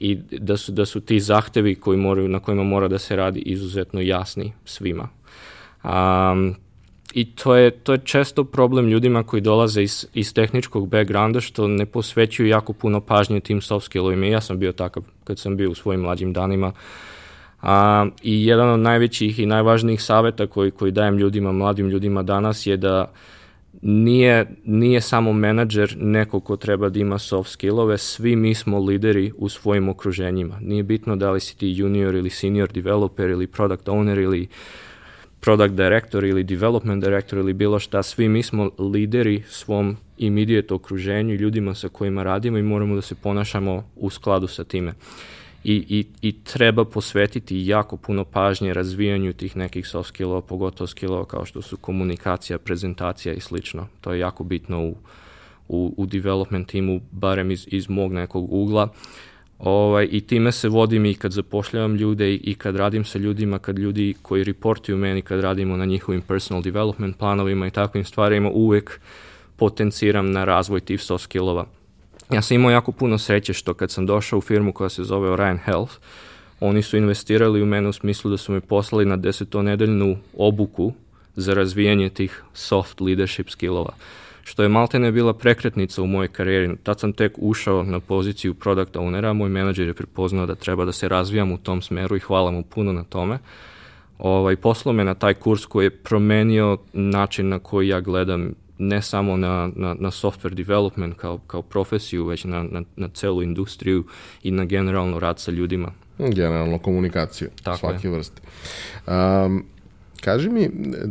i 0.00 0.14
da 0.30 0.56
su, 0.56 0.72
da 0.72 0.84
su 0.86 1.00
ti 1.00 1.20
zahtevi 1.20 1.74
koji 1.74 1.98
moraju, 1.98 2.28
na 2.28 2.40
kojima 2.40 2.62
mora 2.62 2.88
da 2.88 2.98
se 2.98 3.16
radi 3.16 3.40
izuzetno 3.40 4.00
jasni 4.00 4.52
svima. 4.64 5.08
Um, 5.84 6.54
I 7.16 7.24
to 7.24 7.54
je, 7.54 7.70
to 7.70 7.92
je 7.92 7.98
često 8.04 8.44
problem 8.44 8.88
ljudima 8.88 9.22
koji 9.22 9.40
dolaze 9.40 9.82
iz, 9.82 10.06
iz 10.14 10.34
tehničkog 10.34 10.88
backgrounda 10.88 11.40
što 11.40 11.68
ne 11.68 11.86
posvećuju 11.86 12.48
jako 12.48 12.72
puno 12.72 13.00
pažnje 13.00 13.40
tim 13.40 13.60
soft 13.60 13.86
skillovima. 13.86 14.26
Ja 14.26 14.40
sam 14.40 14.58
bio 14.58 14.72
takav 14.72 15.02
kad 15.24 15.38
sam 15.38 15.56
bio 15.56 15.70
u 15.70 15.74
svojim 15.74 16.00
mlađim 16.00 16.32
danima. 16.32 16.72
A, 17.62 18.06
I 18.22 18.46
jedan 18.46 18.70
od 18.70 18.80
najvećih 18.80 19.38
i 19.38 19.46
najvažnijih 19.46 20.02
saveta 20.02 20.46
koji, 20.46 20.70
koji 20.70 20.92
dajem 20.92 21.18
ljudima, 21.18 21.52
mladim 21.52 21.88
ljudima 21.88 22.22
danas 22.22 22.66
je 22.66 22.76
da 22.76 23.12
nije, 23.82 24.46
nije 24.64 25.00
samo 25.00 25.32
menadžer 25.32 25.96
neko 26.00 26.40
ko 26.40 26.56
treba 26.56 26.88
da 26.88 27.00
ima 27.00 27.18
soft 27.18 27.50
skillove, 27.50 27.98
svi 27.98 28.36
mi 28.36 28.54
smo 28.54 28.78
lideri 28.78 29.32
u 29.36 29.48
svojim 29.48 29.88
okruženjima. 29.88 30.58
Nije 30.60 30.82
bitno 30.82 31.16
da 31.16 31.30
li 31.30 31.40
si 31.40 31.56
ti 31.56 31.72
junior 31.76 32.14
ili 32.14 32.30
senior 32.30 32.72
developer 32.72 33.30
ili 33.30 33.46
product 33.46 33.88
owner 33.88 34.22
ili 34.22 34.42
uh, 34.42 34.85
product 35.46 35.74
director 35.74 36.24
ili 36.24 36.44
development 36.44 37.04
director 37.04 37.38
ili 37.38 37.52
bilo 37.52 37.78
šta, 37.78 38.02
svi 38.02 38.28
mi 38.28 38.42
smo 38.42 38.70
lideri 38.78 39.42
svom 39.48 39.96
immediate 40.18 40.74
okruženju 40.74 41.34
i 41.34 41.36
ljudima 41.36 41.74
sa 41.74 41.88
kojima 41.88 42.22
radimo 42.22 42.58
i 42.58 42.62
moramo 42.62 42.94
da 42.94 43.02
se 43.02 43.14
ponašamo 43.14 43.84
u 43.96 44.10
skladu 44.10 44.46
sa 44.46 44.64
time. 44.64 44.92
I, 45.64 45.74
i, 45.88 46.06
i 46.22 46.32
treba 46.42 46.84
posvetiti 46.84 47.66
jako 47.66 47.96
puno 47.96 48.24
pažnje 48.24 48.74
razvijanju 48.74 49.32
tih 49.32 49.56
nekih 49.56 49.86
soft 49.86 50.08
skillova, 50.08 50.40
pogotovo 50.40 50.86
skillova 50.86 51.24
kao 51.24 51.44
što 51.44 51.62
su 51.62 51.76
komunikacija, 51.76 52.58
prezentacija 52.58 53.34
i 53.34 53.40
slično. 53.40 53.86
To 54.00 54.12
je 54.12 54.18
jako 54.18 54.44
bitno 54.44 54.84
u, 54.84 54.96
u, 55.68 55.94
u 55.96 56.06
development 56.06 56.68
timu, 56.68 57.00
barem 57.10 57.50
iz, 57.50 57.68
iz 57.70 57.88
mog 57.88 58.12
nekog 58.12 58.52
ugla. 58.52 58.82
Uh, 58.82 58.90
Ovaj, 59.58 60.08
I 60.10 60.20
time 60.20 60.52
se 60.52 60.68
vodim 60.68 61.06
i 61.06 61.14
kad 61.14 61.32
zapošljavam 61.32 61.94
ljude 61.94 62.34
i 62.34 62.54
kad 62.54 62.76
radim 62.76 63.04
sa 63.04 63.18
ljudima, 63.18 63.58
kad 63.58 63.78
ljudi 63.78 64.14
koji 64.22 64.44
reportuju 64.44 64.96
meni, 64.96 65.22
kad 65.22 65.40
radimo 65.40 65.76
na 65.76 65.84
njihovim 65.84 66.22
personal 66.22 66.62
development 66.62 67.18
planovima 67.18 67.66
i 67.66 67.70
takvim 67.70 68.04
stvarima, 68.04 68.50
uvek 68.50 69.00
potenciram 69.56 70.30
na 70.30 70.44
razvoj 70.44 70.80
tih 70.80 71.02
soft 71.02 71.24
skillova. 71.24 71.66
Ja 72.32 72.42
sam 72.42 72.54
imao 72.54 72.70
jako 72.70 72.92
puno 72.92 73.18
sreće 73.18 73.52
što 73.52 73.74
kad 73.74 73.90
sam 73.90 74.06
došao 74.06 74.38
u 74.38 74.42
firmu 74.42 74.72
koja 74.72 74.88
se 74.88 75.04
zove 75.04 75.30
Orion 75.30 75.58
Health, 75.58 75.94
oni 76.60 76.82
su 76.82 76.96
investirali 76.96 77.62
u 77.62 77.66
mene 77.66 77.88
u 77.88 77.92
smislu 77.92 78.30
da 78.30 78.36
su 78.36 78.52
me 78.52 78.60
poslali 78.60 79.04
na 79.04 79.16
desetonedeljnu 79.16 80.16
obuku 80.36 80.92
za 81.36 81.54
razvijanje 81.54 82.08
tih 82.08 82.42
soft 82.54 83.00
leadership 83.00 83.50
skillova 83.50 83.92
što 84.46 84.62
je 84.62 84.68
maltene 84.68 85.12
bila 85.12 85.34
prekretnica 85.34 86.02
u 86.02 86.06
mojoj 86.06 86.28
karijeri. 86.28 86.76
Tad 86.82 87.00
sam 87.00 87.12
tek 87.12 87.32
ušao 87.36 87.82
na 87.82 88.00
poziciju 88.00 88.54
product 88.54 88.96
ownera, 88.96 89.32
moj 89.32 89.48
menadžer 89.48 89.86
je 89.86 89.94
prepoznao 89.94 90.46
da 90.46 90.54
treba 90.54 90.84
da 90.84 90.92
se 90.92 91.08
razvijam 91.08 91.52
u 91.52 91.58
tom 91.58 91.82
smeru 91.82 92.16
i 92.16 92.20
hvala 92.20 92.50
mu 92.50 92.62
puno 92.62 92.92
na 92.92 93.04
tome. 93.04 93.38
Ovaj, 94.18 94.56
poslao 94.56 94.92
me 94.92 95.04
na 95.04 95.14
taj 95.14 95.34
kurs 95.34 95.66
koji 95.66 95.86
je 95.86 95.90
promenio 95.90 96.78
način 96.92 97.48
na 97.48 97.58
koji 97.58 97.88
ja 97.88 98.00
gledam 98.00 98.54
ne 98.78 99.02
samo 99.02 99.36
na, 99.36 99.70
na, 99.76 99.94
na 99.94 100.10
software 100.10 100.54
development 100.54 101.16
kao, 101.16 101.38
kao 101.38 101.62
profesiju, 101.62 102.26
već 102.26 102.44
na, 102.44 102.62
na, 102.62 102.82
na 102.96 103.08
celu 103.08 103.42
industriju 103.42 104.04
i 104.42 104.50
na 104.50 104.64
generalno 104.64 105.18
rad 105.18 105.38
sa 105.38 105.50
ljudima. 105.50 105.92
Generalno 106.18 106.78
komunikaciju 106.78 107.48
Tako 107.62 107.78
svake 107.78 108.08
je. 108.08 108.12
vrste. 108.12 108.42
Um, 109.06 109.64
Kaži 110.20 110.48
mi, 110.48 110.70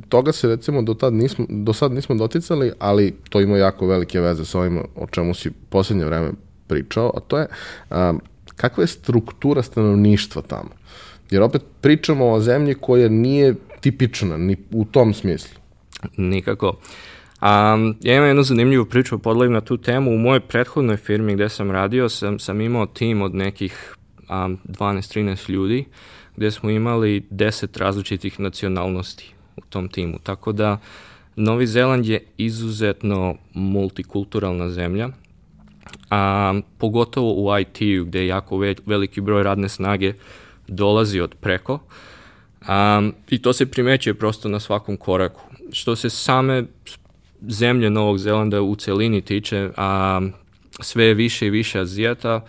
toga 0.10 0.32
se 0.32 0.48
recimo 0.48 0.82
do, 0.82 0.94
tad 0.94 1.14
nismo, 1.14 1.46
do 1.50 1.74
sad 1.74 1.92
nismo 1.92 2.16
doticali, 2.16 2.72
ali 2.80 3.16
to 3.30 3.42
ima 3.42 3.58
jako 3.58 3.88
velike 3.88 4.22
veze 4.22 4.46
sa 4.46 4.60
ovim 4.60 4.78
o 4.96 5.08
čemu 5.08 5.34
si 5.34 5.52
poslednje 5.70 6.06
vreme 6.06 6.32
pričao, 6.68 7.12
a 7.16 7.20
to 7.20 7.38
je 7.38 7.48
um, 7.90 8.22
kakva 8.56 8.84
je 8.84 8.88
struktura 8.88 9.64
stanovništva 9.64 10.42
tamo? 10.42 10.70
Jer 11.32 11.42
opet 11.42 11.62
pričamo 11.82 12.32
o 12.32 12.40
zemlji 12.40 12.76
koja 12.76 13.10
nije 13.10 13.56
tipična 13.82 14.38
ni 14.38 14.58
u 14.72 14.86
tom 14.86 15.14
smislu. 15.14 15.60
Nikako. 16.18 16.68
Um, 16.68 17.98
ja 18.02 18.16
imam 18.16 18.28
jednu 18.28 18.44
zanimljivu 18.44 18.86
priču, 18.86 19.20
podlavim 19.20 19.54
na 19.54 19.62
tu 19.62 19.78
temu. 19.78 20.12
U 20.12 20.18
mojoj 20.18 20.40
prethodnoj 20.40 20.98
firmi 20.98 21.34
gde 21.34 21.50
sam 21.50 21.72
radio 21.72 22.10
sam, 22.10 22.40
sam 22.40 22.62
imao 22.62 22.86
tim 22.86 23.22
od 23.22 23.36
nekih 23.36 23.96
um, 24.30 24.58
12-13 24.66 25.50
ljudi 25.50 25.86
gde 26.38 26.52
smo 26.52 26.70
imali 26.70 27.24
10 27.32 27.80
različitih 27.80 28.40
nacionalnosti 28.40 29.34
u 29.58 29.62
tom 29.62 29.90
timu. 29.90 30.20
Tako 30.24 30.52
da 30.52 30.80
Novi 31.36 31.68
Zeland 31.68 32.06
je 32.06 32.26
izuzetno 32.38 33.36
multikulturalna 33.54 34.70
zemlja, 34.70 35.10
a 36.10 36.54
pogotovo 36.78 37.34
u 37.34 37.60
IT-u 37.60 38.06
gde 38.06 38.20
je 38.20 38.28
jako 38.28 38.58
ve 38.58 38.76
veliki 38.86 39.22
broj 39.22 39.44
radne 39.44 39.70
snage 39.70 40.14
dolazi 40.68 41.20
od 41.20 41.36
preko. 41.42 41.80
A, 42.68 43.10
I 43.30 43.42
to 43.42 43.54
se 43.54 43.66
primećuje 43.66 44.14
prosto 44.14 44.50
na 44.50 44.60
svakom 44.60 44.98
koraku. 44.98 45.42
Što 45.72 45.96
se 45.96 46.10
same 46.10 46.64
zemlje 47.48 47.90
Novog 47.90 48.18
Zelanda 48.18 48.62
u 48.62 48.76
celini 48.76 49.22
tiče, 49.22 49.70
a, 49.78 50.22
sve 50.80 51.14
više 51.14 51.48
i 51.48 51.50
više 51.50 51.80
Azijata, 51.80 52.46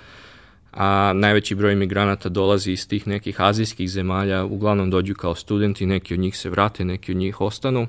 a 0.73 1.13
najveći 1.15 1.55
broj 1.55 1.73
imigranata 1.73 2.29
dolazi 2.29 2.73
iz 2.73 2.89
tih 2.89 3.07
nekih 3.07 3.41
azijskih 3.41 3.91
zemalja, 3.91 4.45
uglavnom 4.45 4.91
dođu 4.91 5.15
kao 5.15 5.35
studenti, 5.35 5.87
neki 5.87 6.15
od 6.15 6.21
njih 6.21 6.37
se 6.37 6.51
vrate, 6.51 6.85
neki 6.85 7.13
od 7.13 7.19
njih 7.19 7.41
ostanu. 7.41 7.87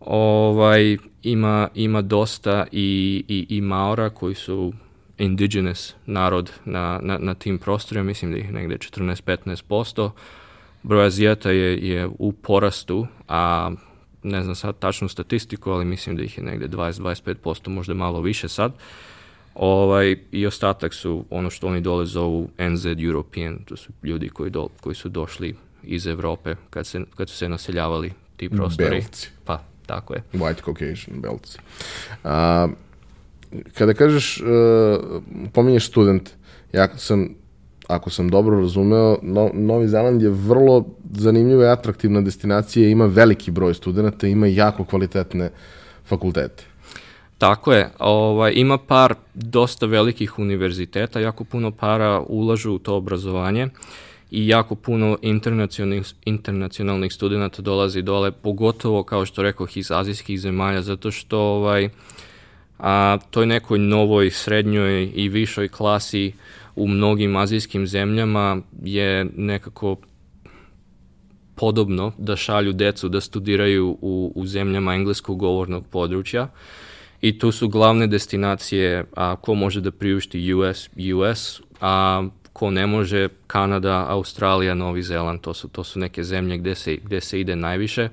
Ovaj, 0.00 0.96
ima, 1.22 1.68
ima 1.74 2.02
dosta 2.02 2.66
i, 2.72 3.24
i, 3.28 3.56
i 3.56 3.60
Maora 3.60 4.10
koji 4.10 4.34
su 4.34 4.72
indigenous 5.18 5.94
narod 6.06 6.52
na, 6.64 7.00
na, 7.02 7.18
na 7.18 7.34
tim 7.34 7.58
prostorima, 7.58 8.04
mislim 8.04 8.32
da 8.32 8.38
ih 8.38 8.52
negde 8.52 8.76
14-15%. 8.76 10.10
Broj 10.82 11.06
Azijata 11.06 11.50
je, 11.50 11.88
je 11.88 12.08
u 12.18 12.32
porastu, 12.32 13.06
a 13.28 13.70
ne 14.22 14.42
znam 14.42 14.54
sad 14.54 14.78
tačnu 14.78 15.08
statistiku, 15.08 15.70
ali 15.70 15.84
mislim 15.84 16.16
da 16.16 16.22
ih 16.22 16.38
je 16.38 16.44
negde 16.44 16.68
20-25%, 16.68 17.68
možda 17.68 17.94
malo 17.94 18.20
više 18.20 18.48
sad. 18.48 18.72
Uh, 18.72 18.78
Ovaj, 19.58 20.16
I 20.32 20.46
ostatak 20.46 20.94
su 20.94 21.24
ono 21.30 21.50
što 21.50 21.66
oni 21.66 21.80
dole 21.80 22.06
zovu 22.06 22.48
NZ 22.58 22.86
European, 22.86 23.58
to 23.64 23.76
su 23.76 23.92
ljudi 24.02 24.28
koji, 24.28 24.50
do, 24.50 24.68
koji 24.80 24.94
su 24.94 25.08
došli 25.08 25.54
iz 25.82 26.06
Evrope 26.06 26.54
kad, 26.70 26.86
se, 26.86 27.00
kad 27.16 27.28
su 27.28 27.36
se 27.36 27.48
naseljavali 27.48 28.12
ti 28.36 28.48
prostori. 28.48 28.90
Belci. 28.90 29.28
Pa, 29.44 29.62
tako 29.86 30.14
je. 30.14 30.22
White 30.32 30.64
Caucasian 30.64 31.20
belci. 31.20 31.58
A, 32.24 32.68
kada 33.78 33.94
kažeš, 33.94 34.40
uh, 34.40 34.46
pominješ 35.52 35.86
student, 35.86 36.30
ja 36.72 36.88
sam, 36.96 37.28
ako 37.86 38.10
sam 38.10 38.28
dobro 38.28 38.60
razumeo, 38.60 39.18
no, 39.22 39.50
Novi 39.54 39.88
Zeland 39.88 40.22
je 40.22 40.30
vrlo 40.30 40.86
zanimljiva 41.12 41.64
i 41.64 41.68
atraktivna 41.68 42.20
destinacija, 42.20 42.88
ima 42.88 43.06
veliki 43.06 43.50
broj 43.50 43.74
studenta, 43.74 44.26
ima 44.26 44.46
jako 44.46 44.84
kvalitetne 44.84 45.50
fakultete. 46.04 46.64
Tako 47.38 47.72
je, 47.72 47.90
ovaj, 47.98 48.52
ima 48.56 48.78
par 48.78 49.14
dosta 49.34 49.86
velikih 49.86 50.38
univerziteta, 50.38 51.20
jako 51.20 51.44
puno 51.44 51.70
para 51.70 52.20
ulažu 52.20 52.72
u 52.72 52.78
to 52.78 52.96
obrazovanje 52.96 53.68
i 54.30 54.48
jako 54.48 54.74
puno 54.74 55.18
internacionalnih, 55.22 56.06
internacionalnih 56.24 57.12
studenta 57.12 57.62
dolazi 57.62 58.02
dole, 58.02 58.32
pogotovo 58.32 59.02
kao 59.02 59.26
što 59.26 59.42
rekao 59.42 59.66
iz 59.74 59.90
azijskih 59.90 60.40
zemalja, 60.40 60.82
zato 60.82 61.10
što 61.10 61.38
ovaj, 61.38 61.88
a, 62.78 63.18
toj 63.30 63.46
nekoj 63.46 63.78
novoj, 63.78 64.30
srednjoj 64.30 65.12
i 65.14 65.28
višoj 65.28 65.68
klasi 65.68 66.32
u 66.76 66.88
mnogim 66.88 67.36
azijskim 67.36 67.86
zemljama 67.86 68.60
je 68.82 69.26
nekako 69.36 69.96
podobno 71.54 72.12
da 72.18 72.36
šalju 72.36 72.72
decu 72.72 73.08
da 73.08 73.20
studiraju 73.20 73.98
u, 74.00 74.32
u 74.34 74.46
zemljama 74.46 74.94
engleskog 74.94 75.38
govornog 75.38 75.86
područja 75.86 76.48
i 77.20 77.38
tu 77.38 77.52
su 77.52 77.68
glavne 77.68 78.06
destinacije 78.06 79.04
a, 79.16 79.36
ko 79.36 79.54
može 79.54 79.80
da 79.80 79.90
priušti 79.90 80.54
US, 80.54 80.88
US, 81.14 81.60
a 81.80 82.24
ko 82.52 82.70
ne 82.70 82.86
može 82.86 83.28
Kanada, 83.46 84.06
Australija, 84.08 84.74
Novi 84.74 85.02
Zeland, 85.02 85.40
to 85.40 85.54
su, 85.54 85.68
to 85.68 85.84
su 85.84 85.98
neke 85.98 86.24
zemlje 86.24 86.58
gde 86.58 86.74
se, 86.74 86.96
gde 86.96 87.20
se 87.20 87.40
ide 87.40 87.56
najviše. 87.56 88.08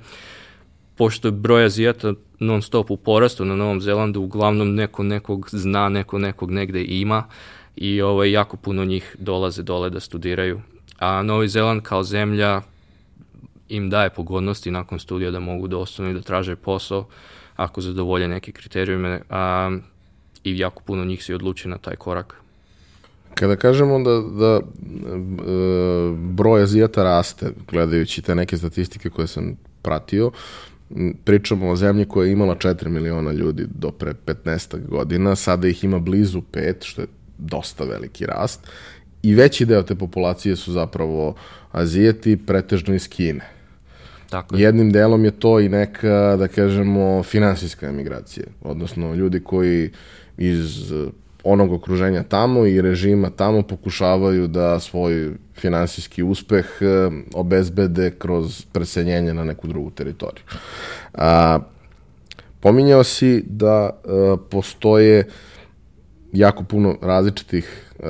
Pošto 0.96 1.28
je 1.28 1.32
broj 1.32 1.66
Azijata 1.66 2.14
non 2.40 2.62
stop 2.62 2.92
u 2.92 2.98
porastu 2.98 3.46
na 3.46 3.56
Novom 3.56 3.82
Zelandu, 3.82 4.22
uglavnom 4.22 4.76
neko 4.76 5.04
nekog 5.04 5.50
zna, 5.52 5.90
neko 5.90 6.20
nekog 6.20 6.52
negde 6.52 6.84
ima 6.84 7.24
i 7.76 8.02
ovaj, 8.02 8.32
jako 8.32 8.58
puno 8.58 8.86
njih 8.86 9.16
dolaze 9.20 9.64
dole 9.64 9.90
da 9.90 10.00
studiraju. 10.00 10.62
A 11.00 11.24
Novi 11.24 11.48
Zeland 11.48 11.82
kao 11.82 12.04
zemlja 12.04 12.62
im 13.70 13.90
daje 13.90 14.10
pogodnosti 14.10 14.72
nakon 14.72 15.00
studija 15.00 15.32
da 15.32 15.40
mogu 15.40 15.68
da 15.68 15.78
ostanu 15.78 16.10
i 16.10 16.14
da 16.14 16.22
traže 16.22 16.56
posao 16.56 17.08
ako 17.56 17.82
zadovolje 17.82 18.28
neke 18.28 18.52
kriterijume 18.52 19.22
a, 19.30 19.72
i 20.44 20.58
jako 20.60 20.84
puno 20.84 21.06
njih 21.06 21.24
se 21.24 21.36
odluči 21.36 21.68
na 21.68 21.78
taj 21.78 21.96
korak. 21.96 22.36
Kada 23.36 23.56
kažemo 23.56 24.00
da, 24.00 24.22
da 24.22 24.60
broj 26.16 26.64
Azijata 26.64 27.04
raste, 27.04 27.52
gledajući 27.72 28.22
te 28.22 28.36
neke 28.36 28.58
statistike 28.58 29.10
koje 29.10 29.28
sam 29.28 29.56
pratio, 29.82 30.32
pričamo 31.24 31.70
o 31.70 31.76
zemlji 31.76 32.06
koja 32.06 32.26
je 32.26 32.32
imala 32.32 32.56
4 32.56 32.88
miliona 32.88 33.32
ljudi 33.32 33.66
do 33.76 33.92
pre 33.92 34.14
15 34.26 34.88
godina, 34.88 35.36
sada 35.36 35.68
ih 35.68 35.84
ima 35.84 36.00
blizu 36.00 36.42
5, 36.54 36.74
što 36.80 37.02
je 37.02 37.08
dosta 37.38 37.84
veliki 37.84 38.26
rast, 38.26 38.68
i 39.24 39.34
veći 39.34 39.66
deo 39.66 39.84
te 39.84 39.96
populacije 39.96 40.56
su 40.56 40.72
zapravo 40.72 41.36
Azijeti, 41.72 42.38
pretežno 42.38 42.96
iz 42.96 43.10
Kine. 43.10 43.55
Tako 44.36 44.56
je. 44.56 44.62
Jednim 44.62 44.92
delom 44.92 45.26
je 45.26 45.32
to 45.32 45.60
i 45.60 45.70
neka, 45.70 46.36
da 46.40 46.48
kažemo, 46.48 47.24
finansijska 47.24 47.88
emigracija, 47.88 48.46
odnosno 48.62 49.14
ljudi 49.14 49.40
koji 49.40 49.92
iz 50.38 50.94
onog 51.44 51.74
okruženja 51.74 52.24
tamo 52.24 52.66
i 52.66 52.82
režima 52.82 53.30
tamo 53.30 53.62
pokušavaju 53.62 54.48
da 54.48 54.80
svoj 54.80 55.32
finansijski 55.58 56.24
uspeh 56.24 56.66
e, 56.82 56.86
obezbede 57.34 58.12
kroz 58.12 58.66
preseljenje 58.72 59.34
na 59.34 59.44
neku 59.44 59.68
drugu 59.68 59.92
teritoriju. 59.92 60.44
A, 61.14 61.60
pominjao 62.60 63.04
si 63.04 63.44
da 63.48 63.70
a, 63.70 63.92
e, 64.06 64.38
postoje 64.50 65.28
jako 66.34 66.64
puno 66.64 66.98
različitih 67.02 67.92
e, 68.00 68.06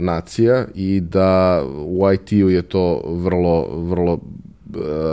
nacija 0.00 0.66
i 0.74 1.00
da 1.00 1.62
u 1.86 2.12
IT-u 2.12 2.50
je 2.50 2.62
to 2.62 3.02
vrlo, 3.06 3.68
vrlo 3.76 4.20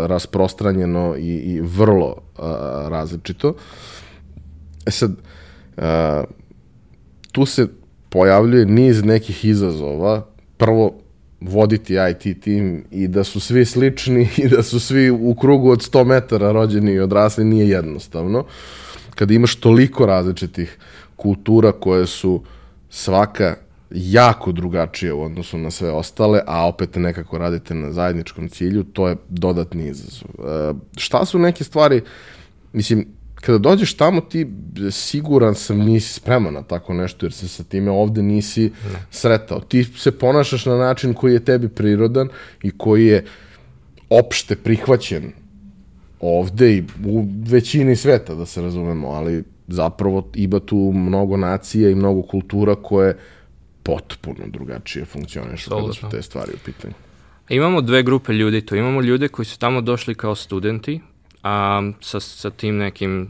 rasprostranjeno 0.06 1.16
i, 1.18 1.36
i 1.36 1.62
vrlo 1.62 2.16
a, 2.38 2.88
različito. 2.90 3.54
E 4.86 4.92
sad, 4.92 5.12
a, 5.78 6.24
tu 7.32 7.46
se 7.46 7.68
pojavljuje 8.10 8.66
niz 8.66 9.04
nekih 9.04 9.46
izazova. 9.46 10.26
Prvo, 10.58 10.94
voditi 11.42 11.96
IT 12.12 12.44
tim 12.44 12.86
i 12.92 13.08
da 13.08 13.24
su 13.24 13.40
svi 13.40 13.66
slični 13.66 14.30
i 14.44 14.48
da 14.48 14.64
su 14.64 14.80
svi 14.80 15.10
u 15.10 15.36
krugu 15.36 15.70
od 15.70 15.80
100 15.80 16.06
metara 16.06 16.52
rođeni 16.52 16.92
i 16.92 17.00
odrasli 17.00 17.46
nije 17.46 17.70
jednostavno. 17.70 18.46
Kada 19.16 19.34
imaš 19.34 19.56
toliko 19.56 20.06
različitih 20.06 20.78
kultura 21.16 21.72
koje 21.72 22.08
su 22.08 22.44
svaka 22.90 23.56
jako 23.92 24.52
drugačije 24.52 25.14
u 25.14 25.24
odnosu 25.24 25.58
na 25.58 25.72
sve 25.72 25.92
ostale, 25.92 26.42
a 26.48 26.68
opet 26.68 26.96
nekako 26.96 27.38
radite 27.38 27.76
na 27.76 27.92
zajedničkom 27.92 28.50
cilju, 28.50 28.84
to 28.84 29.08
je 29.08 29.16
dodatni 29.30 29.88
izazov. 29.88 30.30
E, 30.40 30.74
šta 30.98 31.26
su 31.26 31.40
neke 31.40 31.64
stvari, 31.64 32.02
mislim, 32.74 33.08
kada 33.36 33.58
dođeš 33.58 33.94
tamo 33.94 34.22
ti 34.22 34.48
siguran 34.92 35.56
sam 35.56 35.78
nisi 35.78 36.14
spreman 36.14 36.54
na 36.54 36.64
tako 36.64 36.94
nešto 36.94 37.26
jer 37.26 37.34
se 37.34 37.48
sa 37.48 37.64
time 37.64 37.92
ovde 37.92 38.22
nisi 38.22 38.72
sretao. 39.12 39.60
Ti 39.60 39.84
se 39.84 40.12
ponašaš 40.12 40.66
na 40.66 40.78
način 40.78 41.14
koji 41.14 41.34
je 41.34 41.46
tebi 41.46 41.70
prirodan 41.70 42.30
i 42.64 42.72
koji 42.72 43.06
je 43.06 43.26
opšte 44.10 44.56
prihvaćen 44.56 45.32
ovde 46.20 46.74
i 46.76 46.84
u 47.06 47.26
većini 47.46 47.96
sveta, 47.96 48.36
da 48.36 48.46
se 48.46 48.62
razumemo, 48.62 49.08
ali 49.08 49.44
zapravo 49.68 50.28
ima 50.36 50.60
tu 50.60 50.92
mnogo 50.96 51.38
nacija 51.38 51.90
i 51.90 51.96
mnogo 51.96 52.22
kultura 52.22 52.76
koje 52.76 53.18
potpuno 53.88 54.48
drugačije 54.48 55.06
funkcionišu 55.06 55.70
kada 55.70 55.94
su 55.94 56.10
te 56.12 56.22
stvari 56.22 56.52
u 56.56 56.60
pitanju. 56.66 56.94
Imamo 57.50 57.82
dve 57.82 58.04
grupe 58.04 58.34
ljudi 58.34 58.66
tu. 58.66 58.76
Imamo 58.76 59.02
ljude 59.02 59.28
koji 59.28 59.46
su 59.46 59.60
tamo 59.60 59.82
došli 59.82 60.16
kao 60.16 60.36
studenti, 60.36 61.00
a, 61.44 61.82
sa, 62.02 62.20
sa 62.20 62.50
tim 62.50 62.78
nekim 62.78 63.30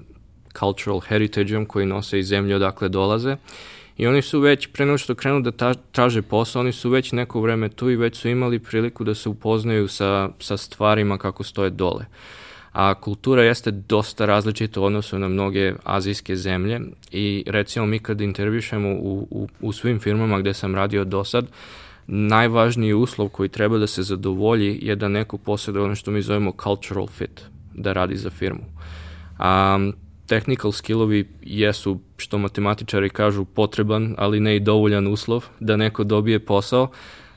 cultural 0.60 1.00
heritage-om 1.00 1.66
koji 1.66 1.86
nose 1.86 2.20
iz 2.20 2.28
zemlje 2.28 2.56
odakle 2.56 2.90
dolaze. 2.90 3.38
I 3.98 4.08
oni 4.08 4.22
su 4.22 4.40
već, 4.40 4.68
pre 4.68 4.86
nego 4.86 4.98
što 4.98 5.16
krenu 5.16 5.42
da 5.42 5.52
ta, 5.52 5.74
traže 5.74 6.22
posao, 6.22 6.60
oni 6.60 6.72
su 6.72 6.90
već 6.90 7.12
neko 7.12 7.42
vreme 7.42 7.70
tu 7.70 7.90
i 7.90 7.96
već 7.96 8.18
su 8.18 8.30
imali 8.30 8.60
priliku 8.60 9.04
da 9.04 9.16
se 9.16 9.30
upoznaju 9.30 9.88
sa, 9.88 10.30
sa 10.40 10.58
stvarima 10.58 11.18
kako 11.18 11.44
stoje 11.44 11.70
dole. 11.70 12.06
A 12.78 12.94
kultura 12.94 13.44
jeste 13.44 13.72
dosta 13.72 14.26
različita 14.26 14.82
u 14.82 14.84
odnosu 14.84 15.20
na 15.20 15.28
mnoge 15.28 15.74
azijske 15.84 16.36
zemlje 16.36 16.82
i 17.12 17.44
recimo 17.48 17.86
mi 17.86 18.00
kad 18.00 18.22
intervjušemo 18.22 18.90
u, 18.90 19.28
u, 19.32 19.48
u 19.62 19.72
svim 19.72 20.00
firmama 20.00 20.40
gde 20.40 20.54
sam 20.54 20.76
radio 20.76 21.04
do 21.04 21.24
sad, 21.24 21.48
najvažniji 22.08 22.94
uslov 22.94 23.30
koji 23.30 23.50
treba 23.50 23.78
da 23.78 23.88
se 23.88 24.04
zadovolji 24.04 24.80
je 24.82 24.96
da 24.96 25.08
neko 25.08 25.38
posjeduje 25.38 25.86
ono 25.86 25.96
što 25.96 26.12
mi 26.12 26.22
zovemo 26.22 26.54
cultural 26.64 27.08
fit 27.08 27.42
da 27.74 27.94
radi 27.94 28.16
za 28.16 28.30
firmu. 28.30 28.62
Um, 29.40 29.94
technical 30.28 30.72
skillovi 30.72 31.28
jesu, 31.42 32.00
što 32.18 32.38
matematičari 32.38 33.10
kažu, 33.10 33.46
potreban, 33.46 34.16
ali 34.18 34.40
ne 34.40 34.56
i 34.56 34.60
dovoljan 34.60 35.08
uslov 35.08 35.46
da 35.60 35.78
neko 35.78 36.04
dobije 36.04 36.40
posao, 36.40 36.90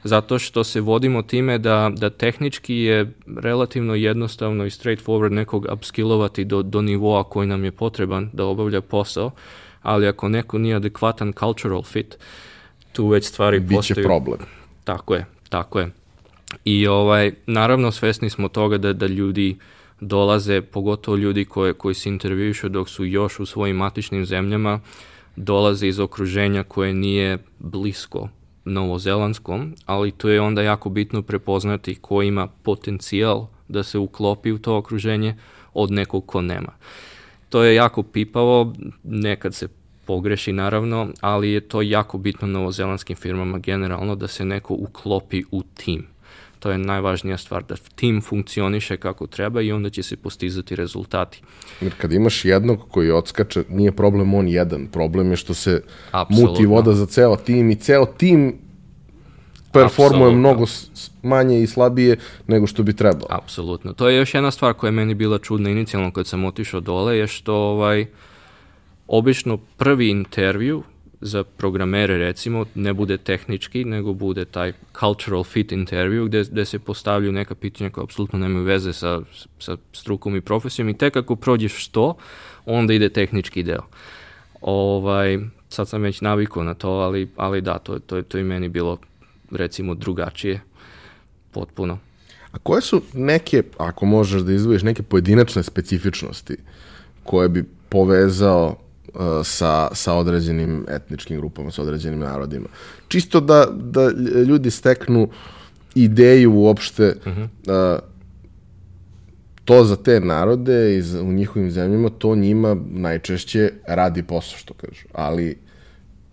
zato 0.04 0.38
što 0.38 0.64
se 0.64 0.80
vodimo 0.80 1.22
time 1.22 1.58
da, 1.58 1.90
da 1.96 2.10
tehnički 2.10 2.74
je 2.74 3.12
relativno 3.36 3.94
jednostavno 3.94 4.66
i 4.66 4.70
straightforward 4.70 5.32
nekog 5.32 5.66
upskillovati 5.72 6.44
do, 6.44 6.62
do 6.62 6.82
nivoa 6.82 7.24
koji 7.24 7.46
nam 7.46 7.64
je 7.64 7.72
potreban 7.72 8.30
da 8.32 8.44
obavlja 8.44 8.80
posao, 8.80 9.30
ali 9.82 10.08
ako 10.08 10.28
neko 10.28 10.58
nije 10.58 10.76
adekvatan 10.76 11.32
cultural 11.32 11.82
fit, 11.82 12.18
tu 12.92 13.08
već 13.08 13.24
stvari 13.24 13.60
Biće 13.60 13.76
postaju... 13.76 14.06
problem. 14.06 14.38
Tako 14.84 15.14
je, 15.14 15.26
tako 15.48 15.80
je. 15.80 15.90
I 16.64 16.86
ovaj, 16.86 17.32
naravno 17.46 17.92
svesni 17.92 18.30
smo 18.30 18.48
toga 18.48 18.78
da, 18.78 18.92
da 18.92 19.06
ljudi 19.06 19.56
dolaze, 20.00 20.60
pogotovo 20.60 21.16
ljudi 21.16 21.44
koje, 21.44 21.72
koji 21.72 21.94
se 21.94 22.08
intervjušu 22.08 22.68
dok 22.68 22.88
su 22.88 23.04
još 23.04 23.40
u 23.40 23.46
svojim 23.46 23.76
matičnim 23.76 24.26
zemljama, 24.26 24.80
dolaze 25.36 25.88
iz 25.88 26.00
okruženja 26.00 26.62
koje 26.62 26.94
nije 26.94 27.38
blisko 27.58 28.28
novozelandskom, 28.64 29.74
ali 29.86 30.10
to 30.10 30.28
je 30.28 30.40
onda 30.40 30.62
jako 30.62 30.88
bitno 30.88 31.22
prepoznati 31.22 31.94
ko 31.94 32.22
ima 32.22 32.46
potencijal 32.46 33.46
da 33.68 33.82
se 33.82 33.98
uklopi 33.98 34.52
u 34.52 34.58
to 34.58 34.76
okruženje 34.76 35.36
od 35.74 35.90
nekog 35.90 36.26
ko 36.26 36.40
nema. 36.40 36.72
To 37.48 37.62
je 37.62 37.74
jako 37.74 38.02
pipavo, 38.02 38.74
nekad 39.04 39.54
se 39.54 39.68
pogreši 40.04 40.52
naravno, 40.52 41.08
ali 41.20 41.50
je 41.50 41.60
to 41.60 41.82
jako 41.82 42.18
bitno 42.18 42.48
novozelandskim 42.48 43.16
firmama 43.16 43.58
generalno 43.58 44.14
da 44.14 44.28
se 44.28 44.44
neko 44.44 44.74
uklopi 44.74 45.44
u 45.50 45.62
tim. 45.62 46.06
To 46.60 46.70
je 46.70 46.78
najvažnija 46.78 47.36
stvar, 47.36 47.64
da 47.68 47.76
tim 47.94 48.20
funkcioniše 48.22 48.96
kako 48.96 49.26
treba 49.26 49.60
i 49.60 49.72
onda 49.72 49.90
će 49.90 50.02
se 50.02 50.16
postizati 50.16 50.76
rezultati. 50.76 51.42
Jer 51.80 51.92
kad 51.96 52.12
imaš 52.12 52.44
jednog 52.44 52.88
koji 52.90 53.10
odskače, 53.10 53.64
nije 53.68 53.92
problem 53.92 54.34
on 54.34 54.48
jedan, 54.48 54.86
problem 54.86 55.30
je 55.30 55.36
što 55.36 55.54
se 55.54 55.82
Absolutno. 56.10 56.50
muti 56.50 56.66
voda 56.66 56.92
za 56.92 57.06
ceo 57.06 57.36
tim 57.36 57.70
i 57.70 57.76
ceo 57.76 58.06
tim 58.06 58.58
performuje 59.72 60.32
Absolutno. 60.32 60.38
mnogo 60.38 60.64
manje 61.22 61.62
i 61.62 61.66
slabije 61.66 62.16
nego 62.46 62.66
što 62.66 62.82
bi 62.82 62.96
trebalo. 62.96 63.26
Apsolutno. 63.30 63.92
To 63.92 64.08
je 64.08 64.16
još 64.16 64.34
jedna 64.34 64.50
stvar 64.50 64.74
koja 64.74 64.88
je 64.88 64.92
meni 64.92 65.14
bila 65.14 65.38
čudna 65.38 65.70
inicijalno 65.70 66.10
kad 66.12 66.26
sam 66.26 66.44
otišao 66.44 66.80
dole, 66.80 67.18
je 67.18 67.26
što 67.26 67.54
ovaj, 67.54 68.06
obično 69.06 69.56
prvi 69.56 70.08
intervju 70.10 70.82
za 71.20 71.44
programere 71.44 72.18
recimo 72.18 72.64
ne 72.74 72.92
bude 72.92 73.16
tehnički, 73.16 73.84
nego 73.84 74.12
bude 74.12 74.44
taj 74.44 74.72
cultural 75.00 75.44
fit 75.44 75.72
interview 75.72 76.26
gde, 76.26 76.44
gde 76.50 76.64
se 76.64 76.78
postavljaju 76.78 77.32
neka 77.32 77.54
pitanja 77.54 77.90
koja 77.90 78.04
apsolutno 78.04 78.38
nemaju 78.38 78.64
veze 78.64 78.92
sa, 78.92 79.20
sa 79.58 79.76
strukom 79.92 80.36
i 80.36 80.40
profesijom 80.40 80.88
i 80.88 80.98
tek 80.98 81.16
ako 81.16 81.36
prođeš 81.36 81.88
to, 81.88 82.16
onda 82.66 82.94
ide 82.94 83.08
tehnički 83.08 83.62
deo. 83.62 83.82
Ovaj, 84.60 85.38
sad 85.68 85.88
sam 85.88 86.02
već 86.02 86.20
navikao 86.20 86.64
na 86.64 86.74
to, 86.74 86.90
ali, 86.90 87.28
ali 87.36 87.60
da, 87.60 87.78
to, 87.78 87.98
to, 87.98 88.22
to 88.22 88.38
i 88.38 88.44
meni 88.44 88.68
bilo 88.68 88.98
recimo 89.50 89.94
drugačije 89.94 90.60
potpuno. 91.50 91.98
A 92.52 92.58
koje 92.58 92.82
su 92.82 93.02
neke, 93.14 93.62
ako 93.78 94.06
možeš 94.06 94.42
da 94.42 94.52
izdvojiš, 94.52 94.82
neke 94.82 95.02
pojedinačne 95.02 95.62
specifičnosti 95.62 96.56
koje 97.22 97.48
bi 97.48 97.64
povezao 97.88 98.76
sa, 99.44 99.88
sa 99.92 100.14
određenim 100.14 100.86
etničkim 100.88 101.40
grupama, 101.40 101.70
sa 101.70 101.82
određenim 101.82 102.18
narodima. 102.18 102.68
Čisto 103.08 103.40
da, 103.40 103.66
da 103.70 104.10
ljudi 104.46 104.70
steknu 104.70 105.28
ideju 105.94 106.54
uopšte 106.54 107.14
uh 107.26 107.32
-huh. 107.32 107.94
uh, 107.94 108.10
to 109.64 109.84
za 109.84 109.96
te 109.96 110.20
narode 110.20 110.96
iz, 110.96 111.14
u 111.14 111.32
njihovim 111.32 111.70
zemljama, 111.70 112.08
to 112.08 112.36
njima 112.36 112.76
najčešće 112.90 113.72
radi 113.86 114.22
posao, 114.22 114.58
što 114.58 114.74
kažu. 114.74 115.06
Ali 115.12 115.58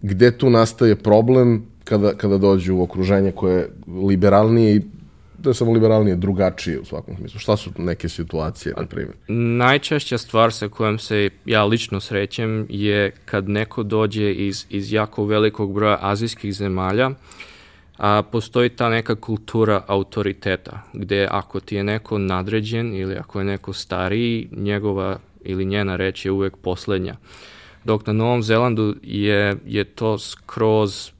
gde 0.01 0.31
tu 0.37 0.49
nastaje 0.49 0.95
problem 0.95 1.65
kada, 1.83 2.13
kada 2.13 2.37
dođu 2.37 2.75
u 2.75 2.83
okruženje 2.83 3.31
koje 3.31 3.57
je 3.57 3.69
liberalnije 4.07 4.75
i 4.75 4.81
da 5.37 5.49
je 5.49 5.53
samo 5.53 5.71
liberalnije, 5.71 6.15
drugačije 6.15 6.79
u 6.79 6.85
svakom 6.85 7.17
smislu. 7.17 7.39
Šta 7.39 7.57
su 7.57 7.71
neke 7.77 8.09
situacije, 8.09 8.73
na 8.77 8.85
primjer? 8.85 9.15
Najčešća 9.27 10.17
stvar 10.17 10.53
sa 10.53 10.67
kojom 10.67 10.99
se 10.99 11.29
ja 11.45 11.65
lično 11.65 11.99
srećem 11.99 12.65
je 12.69 13.11
kad 13.25 13.49
neko 13.49 13.83
dođe 13.83 14.31
iz, 14.33 14.65
iz 14.69 14.93
jako 14.93 15.25
velikog 15.25 15.73
broja 15.73 15.97
azijskih 16.01 16.53
zemalja, 16.53 17.11
a 17.97 18.23
postoji 18.31 18.69
ta 18.69 18.89
neka 18.89 19.15
kultura 19.15 19.83
autoriteta, 19.87 20.83
gde 20.93 21.27
ako 21.31 21.59
ti 21.59 21.75
je 21.75 21.83
neko 21.83 22.17
nadređen 22.17 22.95
ili 22.95 23.15
ako 23.15 23.39
je 23.39 23.45
neko 23.45 23.73
stariji, 23.73 24.47
njegova 24.51 25.19
ili 25.43 25.65
njena 25.65 25.95
reč 25.95 26.25
je 26.25 26.31
uvek 26.31 26.57
poslednja. 26.57 27.15
Dok 27.83 28.07
na 28.07 28.13
Novom 28.13 28.43
Zelandu 28.43 28.95
je, 29.03 29.55
je 29.65 29.83
to 29.83 30.17
skroz 30.17 31.11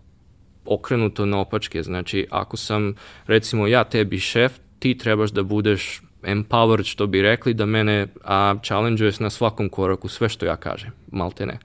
okrenuto 0.67 1.25
na 1.25 1.39
opačke. 1.39 1.83
Znači, 1.83 2.27
ako 2.29 2.57
sam, 2.57 2.95
recimo, 3.27 3.67
ja 3.67 3.83
tebi 3.83 4.19
šef, 4.19 4.51
ti 4.79 4.97
trebaš 4.97 5.31
da 5.31 5.43
budeš 5.43 6.01
empowered, 6.23 6.85
što 6.85 7.07
bi 7.07 7.21
rekli, 7.21 7.53
da 7.53 7.65
mene 7.65 8.07
a, 8.23 8.55
challenge-uješ 8.63 9.19
na 9.19 9.29
svakom 9.29 9.69
koraku, 9.69 10.07
sve 10.07 10.29
što 10.29 10.45
ja 10.45 10.55
kažem, 10.55 10.91
malte 11.11 11.45
ne. 11.45 11.59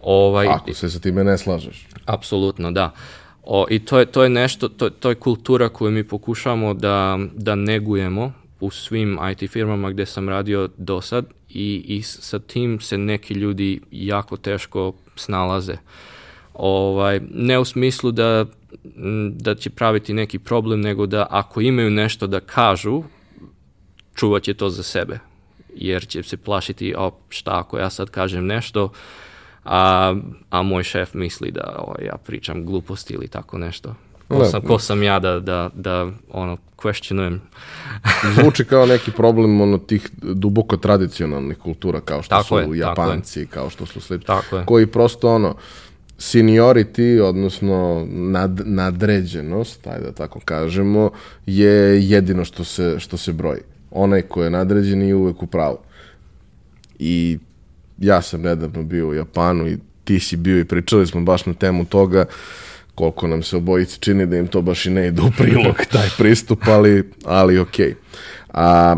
Ovaj, 0.00 0.46
ako 0.46 0.74
se 0.74 0.90
sa 0.90 1.00
time 1.00 1.24
ne 1.24 1.38
slažeš. 1.38 1.86
Apsolutno, 2.06 2.70
da. 2.70 2.90
O, 3.42 3.66
I 3.70 3.78
to 3.78 3.98
je, 3.98 4.06
to 4.06 4.22
je 4.22 4.28
nešto, 4.28 4.68
to, 4.68 4.90
to 4.90 5.08
je 5.08 5.14
kultura 5.14 5.68
koju 5.68 5.90
mi 5.90 6.04
pokušamo 6.04 6.74
da, 6.74 7.18
da 7.34 7.54
negujemo 7.54 8.32
u 8.60 8.70
svim 8.70 9.18
IT 9.30 9.50
firmama 9.50 9.90
gdje 9.90 10.06
sam 10.06 10.28
radio 10.28 10.68
do 10.76 11.00
sad 11.00 11.26
i, 11.48 11.84
i 11.86 12.02
sa 12.02 12.38
tim 12.38 12.80
se 12.80 12.98
neki 12.98 13.34
ljudi 13.34 13.80
jako 13.90 14.36
teško 14.36 14.92
snalaze. 15.16 15.76
Ovaj, 16.54 17.20
ne 17.30 17.58
u 17.58 17.64
smislu 17.64 18.10
da, 18.10 18.44
da 19.30 19.54
će 19.54 19.70
praviti 19.70 20.12
neki 20.12 20.38
problem, 20.38 20.80
nego 20.80 21.06
da 21.06 21.26
ako 21.30 21.60
imaju 21.60 21.90
nešto 21.90 22.26
da 22.26 22.40
kažu, 22.40 23.02
čuvat 24.14 24.42
će 24.42 24.54
to 24.54 24.70
za 24.70 24.82
sebe. 24.82 25.18
Jer 25.74 26.06
će 26.06 26.22
se 26.22 26.36
plašiti, 26.36 26.94
o, 26.98 27.10
šta 27.28 27.58
ako 27.58 27.78
ja 27.78 27.90
sad 27.90 28.10
kažem 28.10 28.46
nešto, 28.46 28.92
a, 29.64 30.14
a 30.50 30.62
moj 30.62 30.82
šef 30.82 31.14
misli 31.14 31.50
da 31.50 31.76
o, 31.78 31.94
ja 32.04 32.16
pričam 32.16 32.66
gluposti 32.66 33.14
ili 33.14 33.28
tako 33.28 33.58
nešto. 33.58 33.94
Ko, 34.28 34.44
sam, 34.44 34.62
ko 34.62 34.78
sam 34.78 35.02
ja 35.02 35.18
da, 35.18 35.40
da, 35.40 35.70
da 35.74 36.08
ono, 36.30 36.56
questionujem. 36.76 37.40
Zvuči 38.34 38.64
kao 38.64 38.86
neki 38.86 39.10
problem 39.10 39.60
ono 39.60 39.78
tih 39.78 40.10
duboko 40.22 40.76
tradicionalnih 40.76 41.58
kultura 41.58 42.00
kao 42.00 42.22
što 42.22 42.36
tako 42.36 42.62
su 42.64 42.74
je, 42.74 42.78
Japanci, 42.78 43.46
kao 43.46 43.70
što 43.70 43.86
su 43.86 44.00
slični, 44.00 44.34
koji 44.66 44.86
prosto 44.86 45.34
ono 45.34 45.56
seniority, 46.18 47.20
odnosno 47.20 48.06
nad, 48.10 48.60
nadređenost, 48.64 49.86
ajde 49.86 50.04
da 50.04 50.12
tako 50.12 50.40
kažemo, 50.40 51.10
je 51.46 52.08
jedino 52.08 52.44
što 52.44 52.64
se, 52.64 52.96
što 52.98 53.16
se 53.16 53.32
broji. 53.32 53.60
Onaj 53.90 54.22
ko 54.22 54.44
je 54.44 54.50
nadređen 54.50 55.02
je 55.02 55.14
uvek 55.14 55.42
u 55.42 55.46
pravu. 55.46 55.78
I 56.98 57.38
ja 57.98 58.22
sam 58.22 58.42
nedavno 58.42 58.82
bio 58.82 59.08
u 59.08 59.14
Japanu 59.14 59.68
i 59.68 59.78
ti 60.04 60.20
si 60.20 60.36
bio 60.36 60.58
i 60.58 60.64
pričali 60.64 61.06
smo 61.06 61.20
baš 61.20 61.46
na 61.46 61.54
temu 61.54 61.84
toga 61.84 62.24
koliko 62.94 63.26
nam 63.26 63.42
se 63.42 63.56
obojici 63.56 64.00
čini 64.00 64.26
da 64.26 64.36
im 64.36 64.46
to 64.46 64.62
baš 64.62 64.86
i 64.86 64.90
ne 64.90 65.06
ide 65.06 65.22
u 65.22 65.30
prilog 65.38 65.76
taj 65.92 66.08
pristup, 66.18 66.58
ali, 66.66 67.10
ali 67.24 67.58
ok. 67.58 67.74
A, 68.52 68.96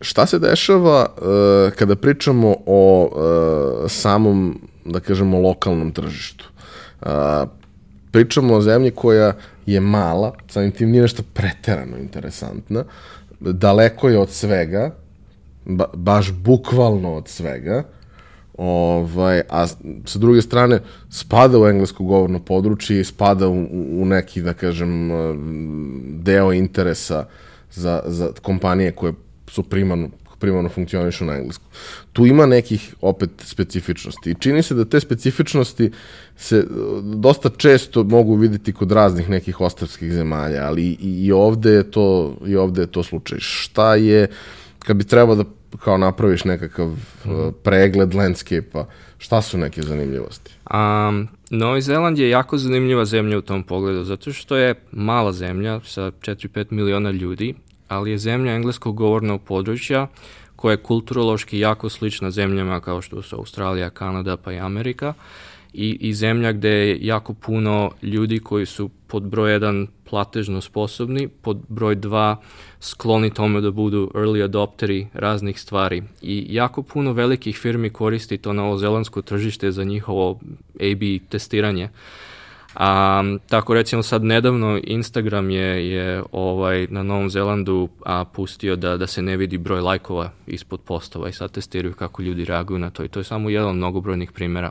šta 0.00 0.26
se 0.26 0.38
dešava 0.38 1.06
uh, 1.06 1.72
kada 1.72 1.96
pričamo 1.96 2.56
o 2.66 3.10
uh, 3.12 3.90
samom, 3.90 4.60
da 4.92 5.00
kažemo, 5.00 5.40
lokalnom 5.40 5.92
tržištu? 5.92 6.50
Uh, 7.00 7.08
pričamo 8.10 8.54
o 8.54 8.60
zemlji 8.60 8.90
koja 8.90 9.32
je 9.66 9.80
mala, 9.80 10.32
samim 10.48 10.70
tim 10.72 10.90
nije 10.90 11.02
nešto 11.02 11.22
preterano 11.34 11.96
interesantna, 11.96 12.84
daleko 13.40 14.08
je 14.08 14.18
od 14.18 14.30
svega, 14.30 14.94
ba, 15.64 15.86
baš 15.94 16.32
bukvalno 16.32 17.14
od 17.14 17.28
svega, 17.28 17.84
Ovaj, 18.58 19.42
a 19.48 19.66
sa 20.04 20.18
druge 20.18 20.42
strane, 20.42 20.80
spada 21.10 21.58
u 21.60 21.66
englesko 21.66 22.04
govorno 22.04 22.40
područje 22.40 23.00
i 23.00 23.04
spada 23.04 23.48
u, 23.48 23.66
u 24.02 24.04
neki, 24.04 24.42
da 24.42 24.54
kažem, 24.54 25.10
deo 26.22 26.52
interesa 26.52 27.26
za, 27.70 28.02
za 28.06 28.32
kompanije 28.42 28.92
koje 28.92 29.12
su 29.46 29.62
primarno, 29.62 30.08
primarno 30.38 30.68
funkcionišu 30.68 31.24
na 31.24 31.36
engleskom. 31.36 31.68
Tu 32.12 32.26
ima 32.26 32.46
nekih 32.46 32.94
opet 33.00 33.30
specifičnosti 33.38 34.30
i 34.30 34.34
čini 34.34 34.62
se 34.62 34.74
da 34.74 34.84
te 34.84 35.00
specifičnosti 35.00 35.90
se 36.36 36.66
dosta 37.02 37.48
često 37.56 38.04
mogu 38.04 38.34
videti 38.34 38.72
kod 38.72 38.92
raznih 38.92 39.28
nekih 39.28 39.60
ostavskih 39.60 40.12
zemalja, 40.12 40.66
ali 40.66 40.82
i, 40.82 41.26
i 41.26 41.32
ovde 41.32 41.70
je 41.70 41.90
to 41.90 42.36
i 42.46 42.56
ovde 42.56 42.82
je 42.82 42.86
to 42.86 43.02
slučaj. 43.02 43.38
Šta 43.40 43.94
je 43.94 44.28
kad 44.78 44.96
bi 44.96 45.04
trebao 45.04 45.34
da 45.34 45.44
kao 45.76 45.98
napraviš 45.98 46.44
nekakav 46.44 46.86
mm. 46.86 47.30
uh, 47.30 47.54
pregled 47.62 48.14
landscape-a, 48.14 48.84
šta 49.18 49.42
su 49.42 49.58
neke 49.58 49.82
zanimljivosti? 49.82 50.50
Um, 50.70 51.28
Novi 51.50 51.82
Zeland 51.82 52.18
je 52.18 52.30
jako 52.30 52.58
zanimljiva 52.58 53.04
zemlja 53.04 53.38
u 53.38 53.42
tom 53.42 53.62
pogledu, 53.62 54.04
zato 54.04 54.32
što 54.32 54.56
je 54.56 54.74
mala 54.92 55.32
zemlja 55.32 55.80
sa 55.84 56.02
4-5 56.02 56.66
miliona 56.70 57.10
ljudi, 57.10 57.54
ali 57.88 58.10
je 58.10 58.18
zemlja 58.18 58.52
engleskog 58.52 58.96
govornog 58.96 59.42
područja 59.42 60.06
koja 60.56 60.72
je 60.72 60.82
kulturološki 60.82 61.58
jako 61.58 61.88
slična 61.88 62.30
zemljama 62.30 62.80
kao 62.80 63.02
što 63.02 63.22
su 63.22 63.36
Australija, 63.36 63.90
Kanada 63.90 64.36
pa 64.36 64.52
i 64.52 64.58
Amerika 64.58 65.14
i, 65.72 65.96
i 66.00 66.14
zemlja 66.14 66.52
gde 66.52 66.68
je 66.68 66.98
jako 67.00 67.34
puno 67.34 67.90
ljudi 68.02 68.38
koji 68.38 68.66
su 68.66 68.90
pod 69.06 69.22
broj 69.22 69.52
jedan 69.52 69.86
platežno 70.10 70.60
sposobni, 70.60 71.28
pod 71.28 71.58
broj 71.68 71.94
dva 71.94 72.36
skloni 72.80 73.30
tome 73.30 73.60
da 73.60 73.70
budu 73.70 74.10
early 74.14 74.44
adopteri 74.44 75.06
raznih 75.14 75.60
stvari. 75.60 76.02
I 76.22 76.46
jako 76.48 76.82
puno 76.82 77.12
velikih 77.12 77.56
firmi 77.56 77.90
koristi 77.90 78.38
to 78.38 78.52
novozelandsko 78.52 79.22
tržište 79.22 79.72
za 79.72 79.84
njihovo 79.84 80.40
A-B 80.80 81.18
testiranje. 81.28 81.88
A, 82.78 83.22
tako 83.48 83.74
recimo 83.74 84.02
sad 84.02 84.24
nedavno 84.24 84.80
Instagram 84.84 85.50
je, 85.50 85.90
je 85.90 86.22
ovaj, 86.32 86.86
na 86.90 87.02
Novom 87.02 87.30
Zelandu 87.30 87.88
a, 88.04 88.24
pustio 88.24 88.76
da, 88.76 88.96
da 88.96 89.06
se 89.06 89.22
ne 89.22 89.36
vidi 89.36 89.58
broj 89.58 89.80
lajkova 89.80 90.30
ispod 90.46 90.80
postova 90.80 91.28
i 91.28 91.32
sad 91.32 91.50
testiraju 91.50 91.94
kako 91.94 92.22
ljudi 92.22 92.44
reaguju 92.44 92.78
na 92.78 92.90
to 92.90 93.04
i 93.04 93.08
to 93.08 93.20
je 93.20 93.24
samo 93.24 93.50
jedan 93.50 93.68
od 93.68 93.76
mnogobrojnih 93.76 94.32
primjera. 94.32 94.70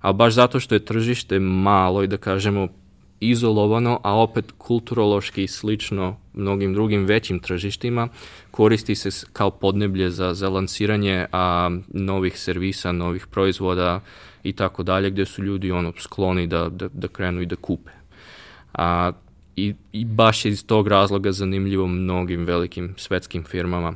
A 0.00 0.12
baš 0.12 0.34
zato 0.34 0.60
što 0.60 0.74
je 0.74 0.84
tržište 0.84 1.38
malo 1.38 2.02
i 2.02 2.06
da 2.06 2.16
kažemo 2.16 2.68
izolovano, 3.20 4.00
a 4.04 4.16
opet 4.16 4.52
kulturološki 4.58 5.46
slično 5.46 6.16
mnogim 6.34 6.74
drugim 6.74 7.04
većim 7.04 7.38
tržištima, 7.38 8.08
koristi 8.50 8.94
se 8.94 9.26
kao 9.32 9.50
podneblje 9.50 10.10
za, 10.10 10.34
za 10.34 10.48
lansiranje 10.48 11.26
a, 11.32 11.70
novih 11.88 12.38
servisa, 12.38 12.92
novih 12.92 13.26
proizvoda 13.26 14.00
i 14.42 14.52
tako 14.52 14.82
dalje, 14.82 15.10
gdje 15.10 15.26
su 15.26 15.44
ljudi 15.44 15.72
ono 15.72 15.92
skloni 15.98 16.46
da, 16.46 16.68
da, 16.68 16.88
da 16.92 17.08
krenu 17.08 17.42
i 17.42 17.46
da 17.46 17.56
kupe. 17.56 17.90
A, 18.74 19.12
i, 19.56 19.74
I 19.92 20.04
baš 20.04 20.44
je 20.44 20.48
iz 20.48 20.66
tog 20.66 20.88
razloga 20.88 21.32
zanimljivo 21.32 21.86
mnogim 21.86 22.44
velikim 22.44 22.94
svetskim 22.96 23.44
firmama. 23.44 23.94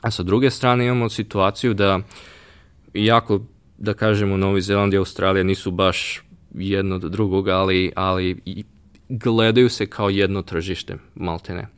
A 0.00 0.10
sa 0.10 0.22
druge 0.22 0.50
strane 0.50 0.86
imamo 0.86 1.08
situaciju 1.08 1.74
da 1.74 2.00
jako, 2.94 3.40
da 3.78 3.94
kažemo, 3.94 4.36
Novi 4.36 4.60
Zeland 4.60 4.94
i 4.94 4.96
Australija 4.96 5.44
nisu 5.44 5.70
baš 5.70 6.22
jedno 6.54 6.98
do 6.98 7.08
drugog, 7.08 7.48
ali, 7.48 7.92
ali 7.96 8.40
gledaju 9.08 9.68
se 9.68 9.86
kao 9.86 10.10
jedno 10.10 10.42
tržište, 10.42 10.96
maltene. 11.14 11.68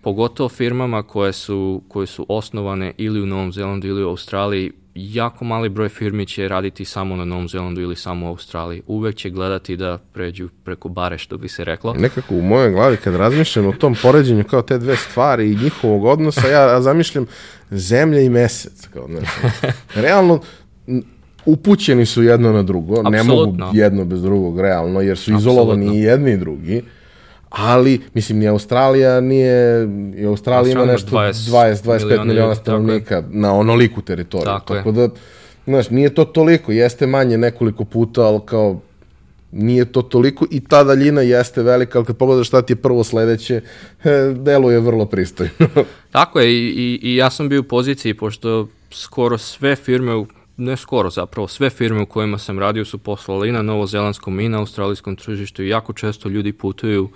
Pogotovo 0.00 0.48
firmama 0.48 1.02
koje 1.02 1.32
su, 1.32 1.82
koje 1.88 2.06
su 2.06 2.26
osnovane 2.28 2.92
ili 2.96 3.22
u 3.22 3.26
Novom 3.26 3.52
Zelandu 3.52 3.88
ili 3.88 4.04
u 4.04 4.08
Australiji, 4.08 4.72
jako 4.98 5.44
mali 5.44 5.68
broj 5.68 5.88
firmi 5.88 6.26
će 6.26 6.48
raditi 6.48 6.84
samo 6.84 7.16
na 7.16 7.24
Novom 7.24 7.48
Zelandu 7.48 7.80
ili 7.80 7.96
samo 7.96 8.26
u 8.26 8.28
Australiji. 8.28 8.82
Uvek 8.86 9.16
će 9.16 9.30
gledati 9.30 9.76
da 9.76 9.98
pređu 10.12 10.48
preko 10.64 10.88
bare, 10.88 11.18
što 11.18 11.38
bi 11.38 11.48
se 11.48 11.64
reklo. 11.64 11.94
Nekako 11.94 12.34
u 12.34 12.42
mojoj 12.42 12.70
glavi 12.70 12.96
kad 12.96 13.14
razmišljam 13.14 13.66
o 13.66 13.72
tom 13.72 13.96
poređenju 14.02 14.44
kao 14.44 14.62
te 14.62 14.78
dve 14.78 14.96
stvari 14.96 15.52
i 15.52 15.56
njihovog 15.56 16.04
odnosa, 16.04 16.48
ja 16.48 16.80
zamišljam 16.80 17.26
zemlja 17.70 18.20
i 18.20 18.28
mesec. 18.28 18.88
Kao, 18.92 19.06
znači, 19.08 19.30
realno, 20.04 20.40
upućeni 21.46 22.06
su 22.06 22.22
jedno 22.22 22.52
na 22.52 22.62
drugo, 22.62 22.92
Absolutno. 22.92 23.10
ne 23.10 23.22
mogu 23.22 23.76
jedno 23.76 24.04
bez 24.04 24.22
drugog 24.22 24.60
realno, 24.60 25.00
jer 25.00 25.18
su 25.18 25.34
izolovani 25.34 25.98
i 25.98 26.02
jedni 26.02 26.32
i 26.32 26.36
drugi. 26.36 26.82
Ali, 27.50 28.00
mislim, 28.14 28.38
ni 28.38 28.48
Australija 28.48 29.20
nije, 29.20 29.88
i 30.16 30.26
Australija 30.26 30.72
ima 30.72 30.84
nešto 30.84 31.16
20-25 31.16 32.24
miliona 32.24 32.54
stanovnika 32.54 33.22
na 33.30 33.54
onoliku 33.54 34.02
teritoriju. 34.02 34.44
Tako, 34.44 34.74
tako 34.74 34.92
da, 34.92 35.08
znaš, 35.66 35.90
nije 35.90 36.14
to 36.14 36.24
toliko, 36.24 36.72
jeste 36.72 37.06
manje 37.06 37.38
nekoliko 37.38 37.84
puta, 37.84 38.22
ali 38.22 38.40
kao, 38.44 38.80
nije 39.52 39.84
to 39.84 40.02
toliko 40.02 40.46
i 40.50 40.60
ta 40.60 40.84
daljina 40.84 41.20
jeste 41.20 41.62
velika, 41.62 41.98
ali 41.98 42.06
kad 42.06 42.16
pogledaš 42.16 42.48
šta 42.48 42.62
ti 42.62 42.72
je 42.72 42.76
prvo 42.76 43.04
sledeće, 43.04 43.60
deluje 44.34 44.80
vrlo 44.80 45.06
pristojno. 45.06 45.52
Tako 46.10 46.40
je, 46.40 46.52
i, 46.52 46.66
i, 46.66 47.00
i 47.02 47.16
ja 47.16 47.30
sam 47.30 47.48
bio 47.48 47.60
u 47.60 47.64
poziciji, 47.64 48.14
pošto 48.14 48.68
skoro 48.90 49.38
sve 49.38 49.76
firme 49.76 50.14
ne 50.58 50.76
skoro 50.76 51.10
zapravo, 51.10 51.48
sve 51.48 51.70
firme 51.70 52.02
u 52.02 52.06
kojima 52.06 52.38
sam 52.38 52.58
radio 52.58 52.84
su 52.84 52.98
poslale 52.98 53.48
i 53.48 53.52
na 53.52 53.62
novozelandskom 53.62 54.40
i 54.40 54.48
na 54.48 54.58
australijskom 54.58 55.16
tržištu 55.16 55.62
i 55.62 55.68
jako 55.68 55.92
često 55.92 56.28
ljudi 56.28 56.52
putuju 56.52 57.08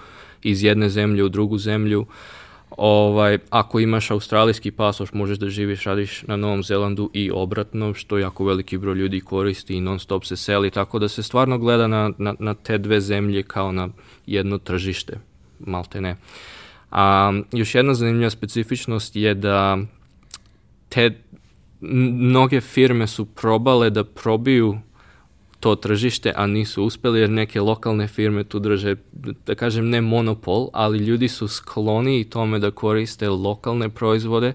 iz 0.42 0.62
jedne 0.62 0.88
zemlje 0.88 1.24
u 1.24 1.28
drugu 1.28 1.58
zemlju. 1.58 2.06
Ovaj, 2.76 3.38
ako 3.50 3.80
imaš 3.80 4.10
australijski 4.10 4.70
pasoš, 4.70 5.12
možeš 5.12 5.38
da 5.38 5.48
živiš, 5.48 5.84
radiš 5.84 6.22
na 6.22 6.36
Novom 6.36 6.62
Zelandu 6.62 7.10
i 7.12 7.30
obratno, 7.30 7.94
što 7.94 8.18
jako 8.18 8.44
veliki 8.44 8.78
broj 8.78 8.94
ljudi 8.94 9.20
koristi 9.20 9.74
i 9.74 9.80
non 9.80 9.98
stop 9.98 10.24
se 10.24 10.36
seli, 10.36 10.70
tako 10.70 10.98
da 10.98 11.08
se 11.08 11.22
stvarno 11.22 11.58
gleda 11.58 11.86
na, 11.86 12.12
na, 12.18 12.34
na 12.38 12.54
te 12.54 12.78
dve 12.78 13.00
zemlje 13.00 13.42
kao 13.42 13.72
na 13.72 13.88
jedno 14.26 14.58
tržište, 14.58 15.18
malte 15.60 16.00
ne. 16.00 16.16
A, 16.90 17.32
još 17.52 17.74
jedna 17.74 17.94
zanimljiva 17.94 18.30
specifičnost 18.30 19.16
je 19.16 19.34
da 19.34 19.78
te 20.88 21.10
mnoge 21.82 22.60
firme 22.60 23.06
su 23.06 23.24
probale 23.24 23.90
da 23.90 24.04
probiju 24.04 24.78
to 25.60 25.74
tržište, 25.76 26.32
a 26.36 26.46
nisu 26.46 26.84
uspeli 26.84 27.20
jer 27.20 27.30
neke 27.30 27.60
lokalne 27.60 28.08
firme 28.08 28.44
tu 28.44 28.58
drže, 28.58 28.96
da 29.46 29.54
kažem 29.54 29.90
ne 29.90 30.00
monopol, 30.00 30.68
ali 30.72 30.98
ljudi 30.98 31.28
su 31.28 31.48
skloni 31.48 32.20
i 32.20 32.24
tome 32.24 32.58
da 32.58 32.70
koriste 32.70 33.28
lokalne 33.28 33.88
proizvode 33.88 34.54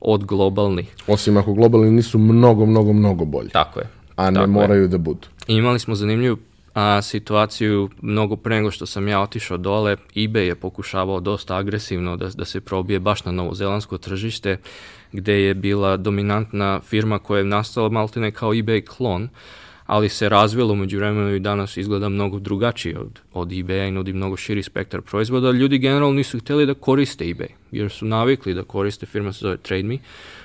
od 0.00 0.24
globalnih. 0.24 0.94
Osim 1.06 1.36
ako 1.36 1.54
globalni 1.54 1.90
nisu 1.90 2.18
mnogo, 2.18 2.66
mnogo, 2.66 2.92
mnogo 2.92 3.24
bolji. 3.24 3.48
Tako 3.48 3.80
je. 3.80 3.86
A 4.16 4.30
ne 4.30 4.46
moraju 4.46 4.82
je. 4.82 4.88
da 4.88 4.98
budu. 4.98 5.26
I 5.48 5.54
imali 5.54 5.78
smo 5.78 5.94
zanimljivu 5.94 6.36
a, 6.78 7.02
situaciju 7.02 7.90
mnogo 8.02 8.36
pre 8.36 8.56
nego 8.56 8.70
što 8.70 8.86
sam 8.86 9.08
ja 9.08 9.20
otišao 9.20 9.56
dole, 9.56 9.96
eBay 10.14 10.38
je 10.38 10.54
pokušavao 10.54 11.20
dosta 11.20 11.56
agresivno 11.56 12.16
da, 12.16 12.28
da 12.28 12.44
se 12.44 12.60
probije 12.60 13.00
baš 13.00 13.24
na 13.24 13.32
novozelandsko 13.32 13.98
tržište, 13.98 14.56
gde 15.12 15.32
je 15.32 15.54
bila 15.54 15.96
dominantna 15.96 16.80
firma 16.80 17.18
koja 17.18 17.38
je 17.38 17.44
nastala 17.44 17.88
maltene 17.88 18.30
kao 18.30 18.50
eBay 18.50 18.86
klon, 18.86 19.28
ali 19.86 20.08
se 20.08 20.28
razvilo 20.28 20.74
među 20.74 20.98
vremenu 20.98 21.34
i 21.34 21.40
danas 21.40 21.76
izgleda 21.76 22.08
mnogo 22.08 22.38
drugačije 22.38 22.98
od, 22.98 23.20
od 23.32 23.48
eBay-a 23.48 23.86
i 23.86 23.90
nudi 23.90 24.12
mnogo 24.12 24.36
širi 24.36 24.62
spektar 24.62 25.02
proizvoda. 25.02 25.50
Ljudi 25.50 25.78
generalno 25.78 26.14
nisu 26.14 26.38
hteli 26.38 26.66
da 26.66 26.74
koriste 26.74 27.24
eBay, 27.24 27.50
jer 27.72 27.90
su 27.90 28.06
navikli 28.06 28.54
da 28.54 28.62
koriste, 28.62 29.06
firma 29.06 29.32
se 29.32 29.38
zove 29.38 29.56
TradeMe, 29.56 29.98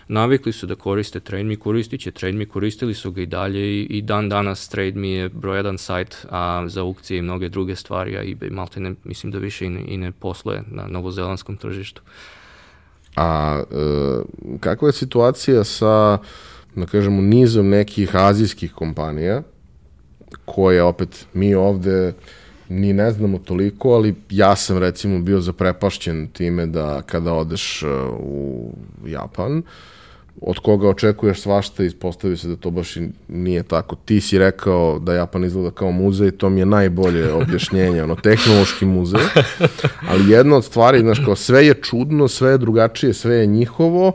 navikli 0.07 0.51
su 0.51 0.67
da 0.67 0.75
koriste 0.75 1.19
TradeMe, 1.19 1.55
koristit 1.55 2.01
će 2.01 2.11
TradeMe, 2.11 2.45
koristili 2.45 2.93
su 2.93 3.11
ga 3.11 3.21
i 3.21 3.25
dalje 3.25 3.61
i, 3.61 3.83
i 3.83 4.01
dan 4.01 4.29
danas 4.29 4.69
TradeMe 4.69 5.09
je 5.09 5.29
broj 5.29 5.57
jedan 5.57 5.77
sajt 5.77 6.25
a, 6.29 6.65
za 6.67 6.81
aukcije 6.81 7.17
i 7.17 7.21
mnoge 7.21 7.49
druge 7.49 7.75
stvari, 7.75 8.17
a 8.17 8.23
eBay 8.23 8.51
malte 8.51 8.79
ne, 8.79 8.95
mislim 9.03 9.31
da 9.31 9.37
više 9.37 9.65
i 9.65 9.69
ne, 9.69 9.83
i 9.87 9.97
ne 9.97 10.11
posluje 10.11 10.63
na 10.67 10.87
novozelandskom 10.87 11.57
tržištu. 11.57 12.01
A 13.15 13.61
e, 13.71 14.55
kakva 14.59 14.87
je 14.87 14.93
situacija 14.93 15.63
sa 15.63 16.17
da 16.75 16.85
kažemo, 16.85 17.21
nizom 17.21 17.69
nekih 17.69 18.15
azijskih 18.15 18.73
kompanija, 18.73 19.41
koje 20.45 20.83
opet 20.83 21.25
mi 21.33 21.55
ovde 21.55 22.13
ni 22.69 22.93
ne 22.93 23.11
znamo 23.11 23.37
toliko, 23.37 23.89
ali 23.89 24.15
ja 24.29 24.55
sam 24.55 24.77
recimo 24.77 25.19
bio 25.19 25.39
zaprepašćen 25.39 26.27
time 26.27 26.65
da 26.65 27.01
kada 27.01 27.33
odeš 27.33 27.83
uh, 27.83 27.89
u 28.19 28.73
Japan, 29.05 29.63
od 30.41 30.59
koga 30.59 30.89
očekuješ 30.89 31.41
svašta, 31.41 31.83
ispostavi 31.83 32.37
se 32.37 32.47
da 32.47 32.55
to 32.55 32.71
baš 32.71 32.97
i 32.97 33.09
nije 33.27 33.63
tako. 33.63 33.95
Ti 33.95 34.21
si 34.21 34.37
rekao 34.37 34.99
da 34.99 35.13
Japan 35.13 35.43
izgleda 35.43 35.71
kao 35.71 35.91
muzej, 35.91 36.31
to 36.31 36.49
mi 36.49 36.59
je 36.59 36.65
najbolje 36.65 37.33
objašnjenje, 37.33 38.03
ono, 38.03 38.15
tehnološki 38.15 38.85
muzej, 38.85 39.21
ali 40.09 40.31
jedna 40.31 40.55
od 40.55 40.65
stvari, 40.65 40.99
znaš, 40.99 41.21
kao 41.25 41.35
sve 41.35 41.65
je 41.67 41.73
čudno, 41.73 42.27
sve 42.27 42.51
je 42.51 42.57
drugačije, 42.57 43.13
sve 43.13 43.35
je 43.35 43.45
njihovo, 43.45 44.11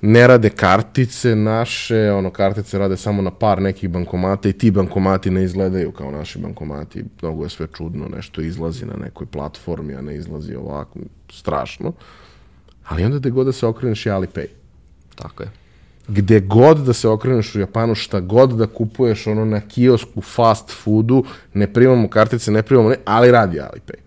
ne 0.00 0.26
rade 0.26 0.50
kartice 0.50 1.36
naše, 1.36 2.12
ono, 2.12 2.30
kartice 2.30 2.78
rade 2.78 2.96
samo 2.96 3.22
na 3.22 3.30
par 3.30 3.62
nekih 3.62 3.90
bankomata 3.90 4.48
i 4.48 4.52
ti 4.52 4.70
bankomati 4.70 5.30
ne 5.30 5.44
izgledaju 5.44 5.92
kao 5.92 6.10
naši 6.10 6.38
bankomati. 6.38 7.04
Mnogo 7.22 7.44
je 7.44 7.50
sve 7.50 7.66
čudno, 7.76 8.08
nešto 8.16 8.40
izlazi 8.40 8.86
na 8.86 8.96
nekoj 8.96 9.26
platformi, 9.26 9.94
a 9.94 10.00
ne 10.00 10.16
izlazi 10.16 10.54
ovako, 10.54 10.98
strašno. 11.30 11.92
Ali 12.88 13.04
onda 13.04 13.18
gde 13.18 13.30
god 13.30 13.46
da 13.46 13.52
se 13.52 13.66
okreneš 13.66 14.06
je 14.06 14.12
Alipay. 14.12 14.46
Tako 15.18 15.42
je. 15.42 15.50
Gde 16.08 16.40
god 16.40 16.78
da 16.78 16.92
se 16.92 17.08
okreneš 17.08 17.54
u 17.54 17.60
Japanu, 17.60 17.94
šta 17.94 18.20
god 18.20 18.50
da 18.56 18.66
kupuješ 18.66 19.26
ono 19.26 19.44
na 19.44 19.60
kiosku, 19.60 20.20
fast 20.20 20.70
foodu, 20.70 21.24
ne 21.54 21.72
primamo 21.72 22.08
kartice, 22.08 22.50
ne 22.50 22.62
primamo, 22.62 22.88
ne, 22.88 22.96
ali 23.04 23.30
radi 23.30 23.58
Alipay. 23.60 24.00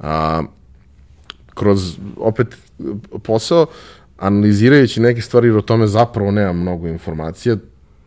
A, 0.00 0.42
kroz, 1.54 1.98
opet, 2.16 2.56
posao, 3.22 3.66
analizirajući 4.18 5.00
neke 5.00 5.20
stvari, 5.20 5.48
jer 5.48 5.56
o 5.56 5.62
tome 5.62 5.86
zapravo 5.86 6.30
nemam 6.30 6.60
mnogo 6.60 6.88
informacija, 6.88 7.56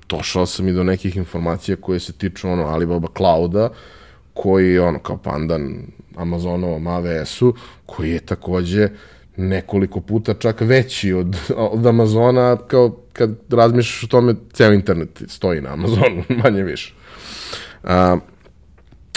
došao 0.09 0.45
sam 0.45 0.67
i 0.67 0.73
do 0.73 0.83
nekih 0.83 1.17
informacija 1.17 1.77
koje 1.77 1.99
se 1.99 2.13
tiču 2.13 2.49
ono 2.49 2.63
Alibaba 2.63 3.07
Clouda, 3.17 3.69
koji 4.33 4.73
je 4.73 4.81
ono 4.81 4.99
kao 4.99 5.17
pandan 5.17 5.85
Amazonovom 6.15 6.83
AWS-u, 6.83 7.55
koji 7.85 8.11
je 8.11 8.19
takođe 8.19 8.89
nekoliko 9.38 10.01
puta 10.01 10.34
čak 10.34 10.61
veći 10.61 11.13
od, 11.13 11.38
od 11.55 11.86
Amazona, 11.86 12.57
kao 12.67 12.97
kad 13.13 13.31
razmišljaš 13.49 14.03
o 14.03 14.07
tome, 14.07 14.36
ceo 14.53 14.73
internet 14.73 15.23
stoji 15.27 15.61
na 15.61 15.73
Amazonu, 15.73 16.23
manje 16.43 16.63
više. 16.63 16.93
A, 17.84 18.17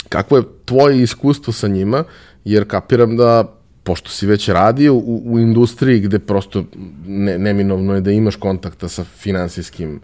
kako 0.09 0.37
je 0.37 0.43
tvoje 0.65 1.01
iskustvo 1.01 1.53
sa 1.53 1.67
njima, 1.67 2.03
jer 2.45 2.67
kapiram 2.67 3.17
da 3.17 3.53
pošto 3.83 4.09
si 4.09 4.27
već 4.27 4.49
radio 4.49 4.93
u, 4.93 5.21
u 5.25 5.39
industriji 5.39 5.99
gde 5.99 6.19
prosto 6.19 6.63
ne, 7.07 7.37
neminovno 7.37 7.95
je 7.95 8.01
da 8.01 8.11
imaš 8.11 8.35
kontakta 8.35 8.87
sa 8.87 9.03
finansijskim 9.03 10.01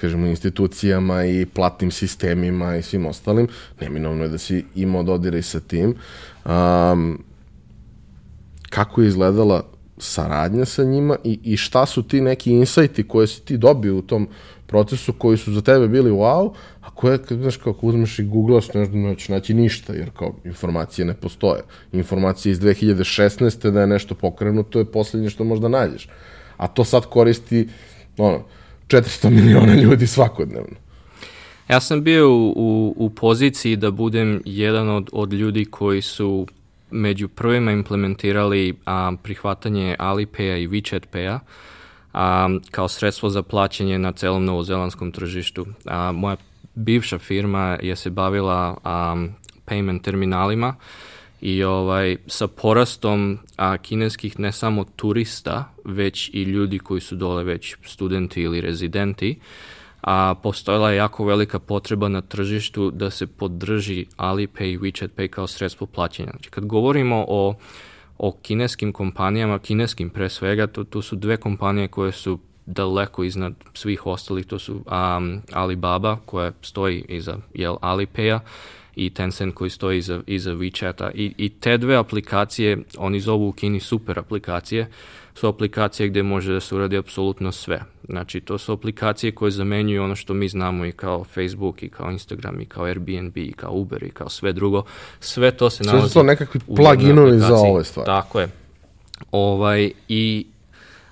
kažemo, 0.00 0.26
institucijama 0.26 1.24
i 1.24 1.46
platnim 1.46 1.90
sistemima 1.90 2.76
i 2.76 2.82
svim 2.82 3.06
ostalim, 3.06 3.48
neminovno 3.80 4.24
je 4.24 4.28
da 4.28 4.38
si 4.38 4.64
imao 4.74 5.02
dodiraj 5.02 5.42
sa 5.42 5.60
tim. 5.60 5.94
Um, 6.44 7.24
kako 8.70 9.02
je 9.02 9.08
izgledala 9.08 9.62
saradnja 9.98 10.64
sa 10.64 10.84
njima 10.84 11.16
i, 11.24 11.38
i 11.42 11.56
šta 11.56 11.86
su 11.86 12.02
ti 12.02 12.20
neki 12.20 12.52
insajti 12.52 13.08
koje 13.08 13.26
si 13.26 13.42
ti 13.42 13.56
dobio 13.56 13.96
u 13.96 14.02
tom 14.02 14.28
procesu 14.66 15.12
koji 15.12 15.38
su 15.38 15.52
za 15.52 15.60
tebe 15.60 15.88
bili 15.88 16.10
wow, 16.10 16.52
a 16.80 16.90
koje, 16.90 17.18
znaš, 17.30 17.56
kao 17.56 17.72
ako 17.72 17.86
uzmeš 17.86 18.18
i 18.18 18.24
googlaš, 18.24 18.74
ne 18.74 18.84
znaš, 18.84 19.28
naći 19.28 19.54
ništa, 19.54 19.92
jer 19.92 20.10
kao 20.10 20.34
informacije 20.44 21.04
ne 21.04 21.14
postoje. 21.14 21.62
Informacije 21.92 22.50
iz 22.50 22.60
2016. 22.60 23.70
da 23.70 23.80
je 23.80 23.86
nešto 23.86 24.14
pokrenuto 24.14 24.78
je 24.78 24.84
poslednje 24.84 25.30
što 25.30 25.44
možda 25.44 25.68
nađeš. 25.68 26.08
A 26.56 26.66
to 26.66 26.84
sad 26.84 27.06
koristi, 27.06 27.68
ono, 28.18 28.42
400 28.86 29.30
miliona 29.30 29.74
ljudi 29.82 30.06
svakodnevno. 30.06 30.76
Ja 31.68 31.80
sam 31.80 32.02
bio 32.02 32.30
u, 32.30 32.52
u, 32.56 32.94
u 32.96 33.10
poziciji 33.10 33.76
da 33.76 33.90
budem 33.90 34.42
jedan 34.44 34.88
od, 34.88 35.08
od 35.12 35.32
ljudi 35.32 35.64
koji 35.64 36.02
su 36.02 36.46
među 36.90 37.28
prvima 37.28 37.72
implementirali 37.72 38.74
a, 38.86 39.12
prihvatanje 39.22 39.96
Alipay-a 39.98 40.56
i 40.56 40.68
WeChat 40.68 41.06
Pay-a 41.12 41.38
a, 42.12 42.48
kao 42.70 42.88
sredstvo 42.88 43.28
za 43.28 43.42
plaćanje 43.42 43.98
na 43.98 44.12
celom 44.12 44.44
novozelandskom 44.44 45.12
tržištu. 45.12 45.66
A, 45.84 46.12
moja 46.12 46.36
bivša 46.74 47.18
firma 47.18 47.78
je 47.82 47.96
se 47.96 48.10
bavila 48.10 48.76
a, 48.84 49.26
payment 49.66 50.02
terminalima 50.02 50.74
i 51.40 51.62
ovaj 51.62 52.16
sa 52.26 52.46
porastom 52.46 53.38
a, 53.56 53.78
kineskih 53.78 54.38
ne 54.38 54.52
samo 54.52 54.84
turista, 54.96 55.72
već 55.84 56.30
i 56.32 56.42
ljudi 56.42 56.78
koji 56.78 57.00
su 57.00 57.16
dole 57.16 57.44
već 57.44 57.76
studenti 57.84 58.42
ili 58.42 58.60
rezidenti, 58.60 59.38
a 60.00 60.34
postojala 60.42 60.90
je 60.90 60.96
jako 60.96 61.24
velika 61.24 61.58
potreba 61.58 62.08
na 62.08 62.20
tržištu 62.20 62.90
da 62.90 63.10
se 63.10 63.26
podrži 63.26 64.06
Alipay 64.16 64.74
i 64.74 64.78
WeChat 64.78 65.08
Pay 65.16 65.28
kao 65.28 65.46
sredstvo 65.46 65.86
plaćanja. 65.86 66.30
Znači, 66.30 66.50
kad 66.50 66.66
govorimo 66.66 67.24
o 67.28 67.54
o 68.22 68.32
kineskim 68.42 68.92
kompanijama, 68.92 69.58
kineskim 69.58 70.10
pre 70.10 70.28
svega, 70.28 70.66
to, 70.66 70.84
to 70.84 71.02
su 71.02 71.16
dve 71.16 71.36
kompanije 71.36 71.88
koje 71.88 72.12
su 72.12 72.38
daleko 72.66 73.24
iznad 73.24 73.54
svih 73.74 74.06
ostalih, 74.06 74.46
to 74.46 74.58
su 74.58 74.72
um, 74.72 75.40
Alibaba 75.52 76.16
koja 76.26 76.52
stoji 76.62 77.04
iza 77.08 77.36
jel, 77.54 77.76
Alipaya 77.82 78.40
i 78.96 79.10
Tencent 79.10 79.54
koji 79.54 79.70
stoji 79.70 79.98
iza, 79.98 80.20
iza 80.26 80.52
WeChata 80.52 81.10
I, 81.14 81.34
i 81.36 81.48
te 81.48 81.78
dve 81.78 81.96
aplikacije, 81.96 82.78
oni 82.98 83.20
zovu 83.20 83.48
u 83.48 83.52
Kini 83.52 83.80
super 83.80 84.18
aplikacije, 84.18 84.90
su 85.34 85.48
aplikacije 85.48 86.08
gde 86.08 86.22
može 86.22 86.52
da 86.52 86.60
se 86.60 86.74
uradi 86.74 86.96
apsolutno 86.96 87.52
sve. 87.52 87.80
Znači, 88.08 88.40
to 88.40 88.58
su 88.58 88.72
aplikacije 88.72 89.32
koje 89.32 89.50
zamenjuju 89.50 90.02
ono 90.02 90.16
što 90.16 90.34
mi 90.34 90.48
znamo 90.48 90.86
i 90.86 90.92
kao 90.92 91.24
Facebook, 91.24 91.82
i 91.82 91.88
kao 91.88 92.10
Instagram, 92.10 92.60
i 92.60 92.66
kao 92.66 92.84
Airbnb, 92.84 93.36
i 93.36 93.52
kao 93.52 93.72
Uber, 93.72 94.02
i 94.02 94.10
kao 94.10 94.28
sve 94.28 94.52
drugo. 94.52 94.82
Sve 95.20 95.50
to 95.50 95.70
se 95.70 95.84
nalazi... 95.84 96.02
Sve 96.02 96.08
su 96.08 96.14
to 96.14 96.22
nekakvi 96.22 96.60
pluginovi 96.76 97.38
za 97.38 97.54
ove 97.54 97.84
stvari. 97.84 98.06
Tako 98.06 98.40
je. 98.40 98.48
Ovaj, 99.30 99.90
I 100.08 100.46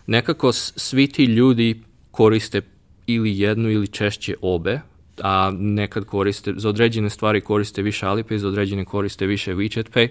nekako 0.07 0.53
svi 0.53 1.07
ti 1.07 1.25
ljudi 1.25 1.83
koriste 2.11 2.61
ili 3.07 3.41
jednu 3.41 3.71
ili 3.71 3.89
češće 3.89 4.35
obe, 4.43 4.81
a 5.23 5.53
nekad 5.59 6.05
koriste, 6.05 6.53
za 6.57 6.69
određene 6.69 7.11
stvari 7.11 7.41
koriste 7.41 7.83
više 7.83 8.07
Alipay, 8.07 8.37
za 8.37 8.49
određene 8.49 8.85
koriste 8.85 9.27
više 9.27 9.55
WeChat 9.55 9.91
Pay, 9.95 10.09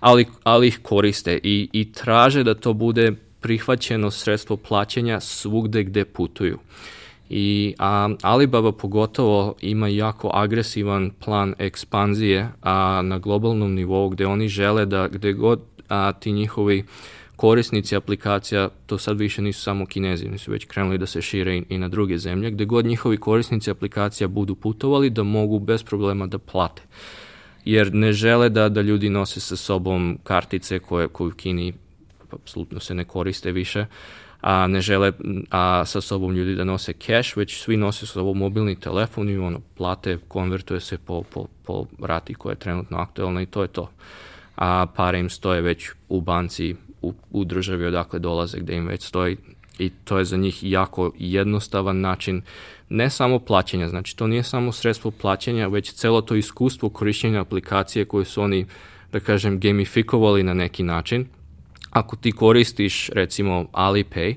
ali, 0.00 0.26
ali 0.42 0.68
ih 0.68 0.78
koriste 0.82 1.40
i, 1.42 1.68
i 1.72 1.92
traže 1.92 2.44
da 2.44 2.54
to 2.54 2.72
bude 2.72 3.12
prihvaćeno 3.46 4.10
sredstvo 4.10 4.56
plaćanja 4.56 5.20
svugde 5.20 5.84
gde 5.84 6.04
putuju. 6.04 6.58
I 7.30 7.74
a, 7.78 8.08
Alibaba 8.22 8.72
pogotovo 8.72 9.54
ima 9.60 9.88
jako 9.88 10.30
agresivan 10.34 11.10
plan 11.24 11.54
ekspanzije 11.58 12.48
a, 12.62 13.02
na 13.04 13.18
globalnom 13.18 13.74
nivou 13.74 14.08
gde 14.08 14.26
oni 14.26 14.48
žele 14.48 14.86
da 14.86 15.08
gde 15.08 15.32
god 15.32 15.60
a, 15.88 16.12
ti 16.12 16.32
njihovi 16.32 16.84
korisnici 17.36 17.96
aplikacija, 17.96 18.68
to 18.86 18.98
sad 18.98 19.18
više 19.18 19.42
nisu 19.42 19.62
samo 19.62 19.86
kinezi, 19.86 20.28
nisu 20.28 20.52
već 20.52 20.64
krenuli 20.64 20.98
da 20.98 21.06
se 21.06 21.22
šire 21.22 21.56
i, 21.56 21.62
i 21.68 21.78
na 21.78 21.88
druge 21.88 22.18
zemlje, 22.18 22.50
gde 22.50 22.64
god 22.64 22.86
njihovi 22.86 23.16
korisnici 23.16 23.70
aplikacija 23.70 24.28
budu 24.28 24.54
putovali 24.54 25.10
da 25.10 25.22
mogu 25.22 25.58
bez 25.58 25.82
problema 25.82 26.26
da 26.26 26.38
plate. 26.38 26.82
Jer 27.64 27.94
ne 27.94 28.12
žele 28.12 28.48
da, 28.48 28.68
da 28.68 28.80
ljudi 28.80 29.08
nose 29.08 29.40
sa 29.40 29.56
sobom 29.56 30.18
kartice 30.24 30.78
koje, 30.78 31.08
koje 31.08 31.28
u 31.28 31.30
Kini 31.30 31.72
apsolutno 32.42 32.80
se 32.80 32.94
ne 32.94 33.04
koriste 33.04 33.52
više, 33.52 33.86
a 34.40 34.66
ne 34.66 34.80
žele 34.80 35.12
a, 35.50 35.84
sa 35.84 36.00
sobom 36.00 36.34
ljudi 36.34 36.54
da 36.54 36.64
nose 36.64 36.92
cash, 36.92 37.36
već 37.36 37.60
svi 37.60 37.76
nose 37.76 38.06
sa 38.06 38.12
sobom 38.12 38.38
mobilni 38.38 38.80
telefon 38.80 39.28
i 39.28 39.38
ono, 39.38 39.60
plate, 39.76 40.18
konvertuje 40.28 40.80
se 40.80 40.98
po, 40.98 41.22
po, 41.22 41.46
po 41.64 41.86
rati 41.98 42.34
koja 42.34 42.52
je 42.52 42.58
trenutno 42.58 42.98
aktualna 42.98 43.42
i 43.42 43.46
to 43.46 43.62
je 43.62 43.68
to. 43.68 43.90
A 44.56 44.86
pare 44.96 45.20
im 45.20 45.30
stoje 45.30 45.60
već 45.60 45.90
u 46.08 46.20
banci, 46.20 46.76
u, 47.02 47.14
u 47.30 47.44
državi 47.44 47.86
odakle 47.86 48.18
dolaze, 48.18 48.58
gde 48.58 48.76
im 48.76 48.86
već 48.86 49.02
stoji 49.02 49.36
i 49.78 49.90
to 50.04 50.18
je 50.18 50.24
za 50.24 50.36
njih 50.36 50.58
jako 50.62 51.12
jednostavan 51.18 52.00
način 52.00 52.42
ne 52.88 53.10
samo 53.10 53.38
plaćanja, 53.38 53.88
znači 53.88 54.16
to 54.16 54.26
nije 54.26 54.42
samo 54.42 54.72
sredstvo 54.72 55.10
plaćanja, 55.10 55.68
već 55.68 55.92
celo 55.92 56.20
to 56.20 56.34
iskustvo 56.34 56.88
korišćenja 56.88 57.40
aplikacije 57.40 58.04
koje 58.04 58.24
su 58.24 58.42
oni, 58.42 58.66
da 59.12 59.20
kažem, 59.20 59.60
gamifikovali 59.60 60.42
na 60.42 60.54
neki 60.54 60.82
način. 60.82 61.26
Ako 61.96 62.16
ti 62.16 62.32
koristiš 62.32 63.10
recimo 63.12 63.66
Alipay, 63.72 64.34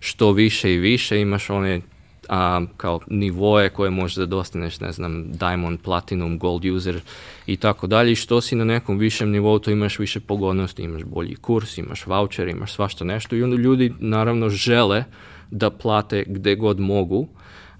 što 0.00 0.32
više 0.32 0.74
i 0.74 0.78
više 0.78 1.20
imaš 1.20 1.50
one 1.50 1.80
a, 2.28 2.60
kao 2.76 3.00
nivoje 3.06 3.68
koje 3.68 3.90
možeš 3.90 4.16
da 4.16 4.26
dostaneš, 4.26 4.80
ne 4.80 4.92
znam, 4.92 5.32
Diamond, 5.32 5.80
Platinum, 5.80 6.38
Gold 6.38 6.64
user 6.64 7.00
i 7.46 7.56
tako 7.56 7.86
dalje. 7.86 8.12
I 8.12 8.16
što 8.16 8.40
si 8.40 8.56
na 8.56 8.64
nekom 8.64 8.98
višem 8.98 9.30
nivou, 9.30 9.58
to 9.58 9.70
imaš 9.70 9.98
više 9.98 10.20
pogodnosti, 10.20 10.82
imaš 10.82 11.04
bolji 11.04 11.34
kurs, 11.34 11.78
imaš 11.78 12.06
voucher, 12.06 12.48
imaš 12.48 12.72
svašta 12.72 13.04
nešto. 13.04 13.36
I 13.36 13.42
onda 13.42 13.56
ljudi 13.56 13.92
naravno 13.98 14.48
žele 14.48 15.04
da 15.50 15.70
plate 15.70 16.24
gde 16.26 16.54
god 16.54 16.80
mogu, 16.80 17.28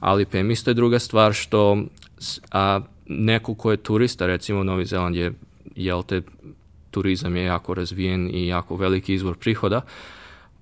ali 0.00 0.26
PM 0.26 0.50
isto 0.50 0.70
je 0.70 0.74
druga 0.74 0.98
stvar 0.98 1.32
što 1.32 1.82
a, 2.52 2.80
neko 3.06 3.54
ko 3.54 3.70
je 3.70 3.76
turista, 3.76 4.26
recimo 4.26 4.64
Novi 4.64 4.84
Zeland 4.84 5.16
je, 5.16 5.32
jel 5.76 6.02
te, 6.02 6.22
turizam 6.90 7.36
je 7.36 7.44
jako 7.44 7.74
razvijen 7.74 8.30
i 8.32 8.46
jako 8.46 8.76
veliki 8.76 9.14
izvor 9.14 9.36
prihoda, 9.36 9.80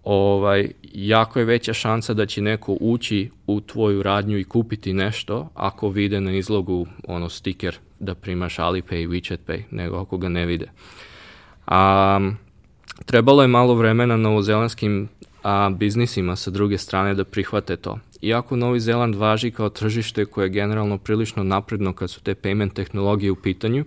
ovaj, 0.04 0.70
jako 0.82 1.38
je 1.38 1.44
veća 1.44 1.72
šansa 1.72 2.14
da 2.14 2.26
će 2.26 2.42
neko 2.42 2.76
ući 2.80 3.30
u 3.46 3.60
tvoju 3.60 4.02
radnju 4.02 4.38
i 4.38 4.44
kupiti 4.44 4.92
nešto 4.92 5.48
ako 5.54 5.88
vide 5.88 6.20
na 6.20 6.32
izlogu 6.32 6.86
ono 7.08 7.28
stiker 7.28 7.78
da 8.00 8.14
primaš 8.14 8.56
Alipay 8.56 9.02
i 9.02 9.06
WeChat 9.06 9.38
Pay, 9.46 9.62
nego 9.70 9.96
ako 9.96 10.18
ga 10.18 10.28
ne 10.28 10.46
vide. 10.46 10.70
A, 11.66 12.20
trebalo 13.04 13.42
je 13.42 13.48
malo 13.48 13.74
vremena 13.74 14.16
novozelandskim 14.16 15.08
a, 15.42 15.70
biznisima 15.70 16.36
sa 16.36 16.50
druge 16.50 16.78
strane 16.78 17.14
da 17.14 17.24
prihvate 17.24 17.76
to. 17.76 17.98
Iako 18.22 18.56
Novi 18.56 18.80
Zeland 18.80 19.14
važi 19.14 19.50
kao 19.50 19.68
tržište 19.68 20.24
koje 20.24 20.44
je 20.44 20.50
generalno 20.50 20.98
prilično 20.98 21.42
napredno 21.42 21.92
kad 21.92 22.10
su 22.10 22.20
te 22.20 22.34
payment 22.34 22.72
tehnologije 22.72 23.30
u 23.30 23.36
pitanju, 23.36 23.84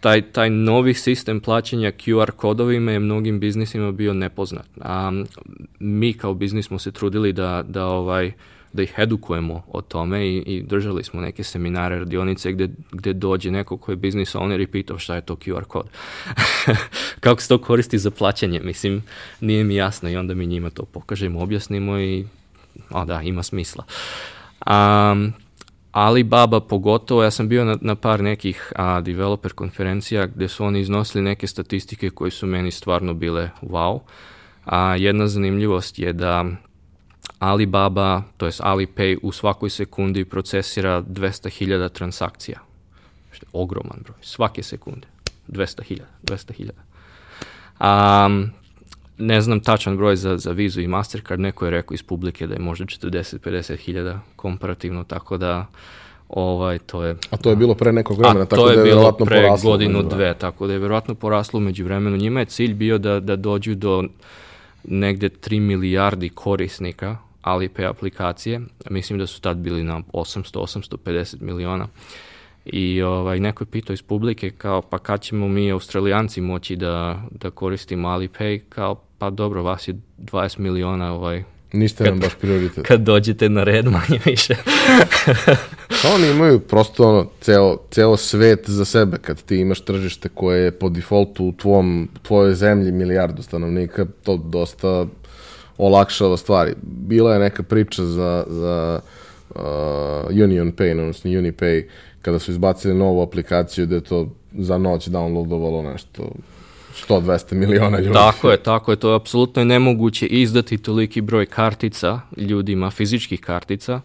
taj, 0.00 0.22
taj 0.22 0.50
novi 0.50 0.94
sistem 0.94 1.40
plaćanja 1.40 1.92
QR 1.92 2.30
kodovima 2.30 2.92
je 2.92 2.98
mnogim 2.98 3.40
biznisima 3.40 3.92
bio 3.92 4.14
nepoznat. 4.14 4.66
A 4.80 5.12
mi 5.78 6.12
kao 6.12 6.34
biznis 6.34 6.66
smo 6.66 6.78
se 6.78 6.92
trudili 6.92 7.32
da, 7.32 7.64
da 7.68 7.86
ovaj 7.86 8.32
da 8.72 8.82
ih 8.82 8.94
edukujemo 8.96 9.62
o 9.72 9.80
tome 9.80 10.26
i, 10.26 10.36
i 10.36 10.62
držali 10.62 11.04
smo 11.04 11.20
neke 11.20 11.44
seminare, 11.44 11.98
radionice 11.98 12.52
gde, 12.52 12.68
gde 12.92 13.12
dođe 13.12 13.50
neko 13.50 13.76
ko 13.76 13.92
je 13.92 13.96
biznis 13.96 14.34
owner 14.34 14.62
i 14.62 14.66
pitao 14.66 14.98
šta 14.98 15.14
je 15.14 15.20
to 15.20 15.36
QR 15.36 15.64
kod. 15.64 15.86
Kako 17.20 17.40
se 17.40 17.48
to 17.48 17.58
koristi 17.58 17.98
za 17.98 18.10
plaćanje, 18.10 18.60
mislim, 18.60 19.02
nije 19.40 19.64
mi 19.64 19.74
jasno 19.74 20.10
i 20.10 20.16
onda 20.16 20.34
mi 20.34 20.46
njima 20.46 20.70
to 20.70 20.84
pokažemo, 20.84 21.40
objasnimo 21.40 21.98
i 21.98 22.24
a 22.88 23.04
da, 23.04 23.22
ima 23.22 23.42
smisla. 23.42 23.84
Um, 24.66 25.32
Alibaba 25.92 26.60
pogotovo, 26.60 27.22
ja 27.22 27.30
sam 27.30 27.48
bio 27.48 27.64
na, 27.64 27.76
na 27.80 27.94
par 27.94 28.22
nekih 28.22 28.72
a, 28.76 29.00
developer 29.00 29.52
konferencija 29.52 30.26
gde 30.26 30.48
su 30.48 30.64
oni 30.64 30.80
iznosili 30.80 31.24
neke 31.24 31.46
statistike 31.46 32.10
koje 32.10 32.30
su 32.30 32.46
meni 32.46 32.70
stvarno 32.70 33.14
bile 33.14 33.50
wow. 33.62 33.98
A 34.64 34.96
jedna 34.96 35.26
zanimljivost 35.26 35.98
je 35.98 36.12
da 36.12 36.44
Alibaba, 37.38 38.22
to 38.36 38.46
jest 38.46 38.60
Alipay 38.60 39.18
u 39.22 39.32
svakoj 39.32 39.70
sekundi 39.70 40.24
procesira 40.24 41.02
200.000 41.02 41.92
transakcija. 41.92 42.58
Što 43.32 43.46
je 43.46 43.50
ogroman 43.52 44.00
broj, 44.04 44.16
svake 44.20 44.62
sekunde. 44.62 45.06
200.000, 45.48 46.00
200.000. 46.22 48.26
Um, 48.26 48.50
ne 49.20 49.40
znam 49.40 49.60
tačan 49.60 49.96
broj 49.96 50.16
za, 50.16 50.36
za 50.36 50.52
Vizu 50.52 50.80
i 50.80 50.88
Mastercard, 50.88 51.40
neko 51.40 51.64
je 51.64 51.70
rekao 51.70 51.94
iz 51.94 52.02
publike 52.02 52.46
da 52.46 52.54
je 52.54 52.60
možda 52.60 52.84
40-50 52.84 53.76
hiljada 53.76 54.20
komparativno, 54.36 55.04
tako 55.04 55.36
da 55.36 55.66
ovaj, 56.28 56.78
to 56.78 57.04
je... 57.04 57.16
A 57.30 57.36
to 57.36 57.50
je 57.50 57.56
bilo 57.56 57.74
pre 57.74 57.92
nekog 57.92 58.18
vremena, 58.18 58.46
tako 58.46 58.66
da 58.66 58.72
je, 58.72 58.78
je 58.78 58.84
bilo 58.84 59.12
pre 59.12 59.42
poraslo, 59.42 59.70
godinu, 59.70 60.02
dve, 60.02 60.34
tako 60.34 60.66
da 60.66 60.72
je 60.72 60.78
verovatno 60.78 61.14
poraslo 61.14 61.60
među 61.60 61.84
vremenu. 61.84 62.16
Njima 62.16 62.40
je 62.40 62.46
cilj 62.46 62.74
bio 62.74 62.98
da, 62.98 63.20
da 63.20 63.36
dođu 63.36 63.74
do 63.74 64.04
negde 64.84 65.28
3 65.28 65.60
milijardi 65.60 66.28
korisnika 66.28 67.16
Alipay 67.42 67.88
aplikacije. 67.88 68.60
Mislim 68.90 69.18
da 69.18 69.26
su 69.26 69.40
tad 69.40 69.56
bili 69.56 69.84
na 69.84 70.02
800-850 70.12 71.40
miliona. 71.40 71.88
I 72.72 73.02
ovaj, 73.02 73.40
neko 73.40 73.64
je 73.64 73.68
pitao 73.68 73.94
iz 73.94 74.02
publike 74.02 74.50
kao 74.50 74.82
pa 74.82 74.98
kad 74.98 75.20
ćemo 75.20 75.48
mi 75.48 75.72
australijanci 75.72 76.40
moći 76.40 76.76
da, 76.76 77.22
da 77.30 77.50
koristimo 77.50 78.08
Alipay 78.08 78.60
kao 78.68 78.94
pa 79.18 79.30
dobro 79.30 79.62
vas 79.62 79.88
je 79.88 79.94
20 80.18 80.58
miliona 80.58 81.12
ovaj, 81.14 81.42
Niste 81.72 82.04
kad, 82.04 82.12
nam 82.12 82.20
baš 82.20 82.34
prioritet. 82.34 82.86
Kad 82.86 83.00
dođete 83.00 83.48
na 83.48 83.64
red 83.64 83.84
manje 83.84 84.20
više. 84.24 84.54
Pa 86.02 86.08
oni 86.14 86.30
imaju 86.30 86.60
prosto 86.60 87.08
ono, 87.08 87.26
ceo, 87.40 87.76
ceo 87.90 88.16
svet 88.16 88.70
za 88.70 88.84
sebe. 88.84 89.18
Kad 89.18 89.42
ti 89.42 89.56
imaš 89.56 89.80
tržište 89.80 90.28
koje 90.28 90.64
je 90.64 90.70
po 90.70 90.88
defaultu 90.88 91.44
u 91.44 91.52
tvom, 91.52 92.08
tvojoj 92.22 92.54
zemlji 92.54 92.92
milijardu 92.92 93.42
stanovnika, 93.42 94.06
to 94.22 94.36
dosta 94.36 95.06
olakšava 95.78 96.36
stvari. 96.36 96.74
Bila 96.82 97.32
je 97.32 97.40
neka 97.40 97.62
priča 97.62 98.04
za, 98.04 98.44
za 98.48 99.00
uh, 99.54 99.62
Union 100.44 100.72
Pay, 100.72 101.00
odnosno 101.00 101.30
Unipay, 101.30 101.84
kada 102.22 102.38
su 102.38 102.50
izbacili 102.50 102.94
novu 102.94 103.22
aplikaciju 103.22 103.86
da 103.86 103.94
je 103.94 104.00
to 104.00 104.28
za 104.52 104.78
noć 104.78 105.08
downloadovalo 105.08 105.92
nešto 105.92 106.30
100-200 107.08 107.54
miliona 107.54 107.98
ljudi. 107.98 108.12
Tako 108.12 108.50
je, 108.50 108.56
tako 108.56 108.90
je, 108.90 108.96
to 108.96 109.10
je 109.10 109.16
apsolutno 109.16 109.64
nemoguće 109.64 110.26
izdati 110.26 110.78
toliki 110.78 111.20
broj 111.20 111.46
kartica 111.46 112.20
ljudima, 112.36 112.90
fizičkih 112.90 113.40
kartica, 113.40 114.00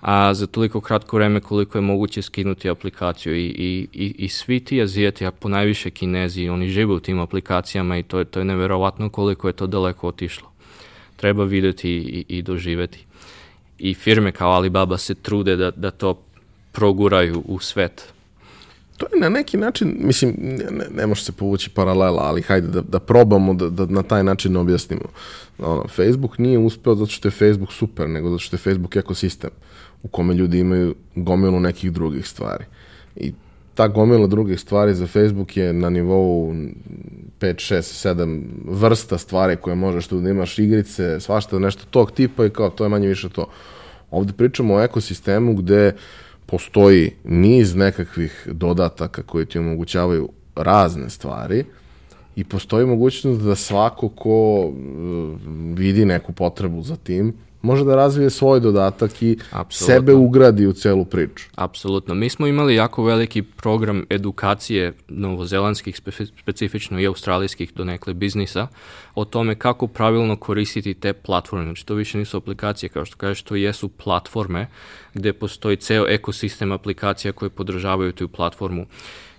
a 0.00 0.34
za 0.34 0.46
toliko 0.46 0.80
kratko 0.80 1.16
vreme 1.16 1.40
koliko 1.40 1.78
je 1.78 1.82
moguće 1.82 2.22
skinuti 2.22 2.70
aplikaciju 2.70 3.36
i, 3.36 3.46
i, 3.46 3.88
i, 3.92 4.14
i 4.18 4.28
svi 4.28 4.60
ti 4.60 4.82
azijeti, 4.82 5.26
a 5.26 5.30
po 5.30 5.48
najviše 5.48 5.90
kinezi, 5.90 6.48
oni 6.48 6.68
žive 6.68 6.94
u 6.94 7.00
tim 7.00 7.20
aplikacijama 7.20 7.98
i 7.98 8.02
to 8.02 8.18
je, 8.18 8.24
to 8.24 8.38
je 8.38 8.44
neverovatno 8.44 9.10
koliko 9.10 9.46
je 9.46 9.52
to 9.52 9.66
daleko 9.66 10.08
otišlo. 10.08 10.48
Treba 11.16 11.44
videti 11.44 11.90
i, 11.90 12.24
i 12.28 12.42
doživeti. 12.42 13.04
I 13.78 13.94
firme 13.94 14.32
kao 14.32 14.50
Alibaba 14.50 14.98
se 14.98 15.14
trude 15.14 15.56
da, 15.56 15.70
da 15.70 15.90
to 15.90 16.22
proguraju 16.72 17.42
u 17.46 17.58
svet. 17.58 18.12
To 18.98 19.06
je 19.14 19.20
na 19.20 19.28
neki 19.28 19.56
način, 19.56 19.96
mislim, 20.00 20.34
ne, 20.70 20.86
ne 20.90 21.06
može 21.06 21.24
se 21.24 21.32
povući 21.32 21.70
paralela, 21.70 22.22
ali 22.22 22.42
hajde 22.42 22.68
da, 22.68 22.80
da 22.80 22.98
probamo 22.98 23.54
da, 23.54 23.68
da 23.70 23.86
na 23.86 24.02
taj 24.02 24.24
način 24.24 24.56
objasnimo. 24.56 25.04
Ono, 25.58 25.88
Facebook 25.88 26.38
nije 26.38 26.58
uspeo 26.58 26.94
zato 26.94 27.10
što 27.10 27.28
je 27.28 27.32
Facebook 27.32 27.72
super, 27.72 28.08
nego 28.08 28.28
zato 28.30 28.38
što 28.38 28.56
je 28.56 28.60
Facebook 28.60 28.96
ekosistem 28.96 29.50
u 30.02 30.08
kome 30.08 30.34
ljudi 30.34 30.58
imaju 30.58 30.94
gomilu 31.14 31.60
nekih 31.60 31.92
drugih 31.92 32.28
stvari. 32.28 32.64
I 33.16 33.32
ta 33.74 33.88
gomila 33.88 34.26
drugih 34.26 34.60
stvari 34.60 34.94
za 34.94 35.06
Facebook 35.06 35.56
je 35.56 35.72
na 35.72 35.90
nivou 35.90 36.52
5, 36.52 36.74
6, 37.40 38.14
7 38.14 38.42
vrsta 38.64 39.18
stvari 39.18 39.56
koje 39.56 39.76
možeš 39.76 40.06
tu 40.06 40.20
da 40.20 40.30
imaš 40.30 40.58
igrice, 40.58 41.20
svašta 41.20 41.58
nešto 41.58 41.84
tog 41.90 42.10
tipa 42.10 42.46
i 42.46 42.50
kao 42.50 42.70
to 42.70 42.84
je 42.84 42.88
manje 42.88 43.08
više 43.08 43.28
to. 43.28 43.46
Ovde 44.10 44.32
pričamo 44.32 44.74
o 44.74 44.82
ekosistemu 44.82 45.54
gde 45.54 45.88
uh, 45.88 46.00
postoji 46.50 47.10
niz 47.24 47.74
nekakvih 47.74 48.48
dodataka 48.52 49.22
koji 49.22 49.46
ti 49.46 49.58
omogućavaju 49.58 50.28
razne 50.56 51.10
stvari 51.10 51.64
i 52.36 52.44
postoji 52.44 52.86
mogućnost 52.86 53.40
da 53.42 53.54
svako 53.54 54.08
ko 54.08 54.66
uh, 54.66 54.74
vidi 55.74 56.04
neku 56.04 56.32
potrebu 56.32 56.82
za 56.82 56.96
tim 56.96 57.34
može 57.62 57.84
da 57.84 57.96
razvije 57.96 58.30
svoj 58.30 58.60
dodatak 58.60 59.22
i 59.22 59.38
Absolutno. 59.50 59.94
sebe 59.94 60.14
ugradi 60.14 60.66
u 60.66 60.72
celu 60.72 61.04
priču. 61.04 61.44
Apsolutno. 61.54 62.14
Mi 62.14 62.28
smo 62.28 62.46
imali 62.46 62.74
jako 62.74 63.04
veliki 63.04 63.42
program 63.42 64.04
edukacije 64.10 64.92
novozelandskih, 65.08 66.00
specifično 66.38 67.00
i 67.00 67.06
australijskih 67.06 67.72
donekle 67.74 68.14
biznisa 68.14 68.66
o 69.14 69.24
tome 69.24 69.54
kako 69.54 69.86
pravilno 69.86 70.36
koristiti 70.36 70.94
te 70.94 71.12
platforme. 71.12 71.64
Znači 71.64 71.86
to 71.86 71.94
više 71.94 72.18
nisu 72.18 72.36
aplikacije, 72.36 72.90
kao 72.90 73.04
što 73.04 73.16
kažeš, 73.16 73.42
to 73.42 73.54
jesu 73.54 73.88
platforme 73.88 74.66
gde 75.14 75.32
postoji 75.32 75.76
ceo 75.76 76.06
ekosistem 76.08 76.72
aplikacija 76.72 77.32
koje 77.32 77.50
podržavaju 77.50 78.12
tu 78.12 78.28
platformu. 78.28 78.86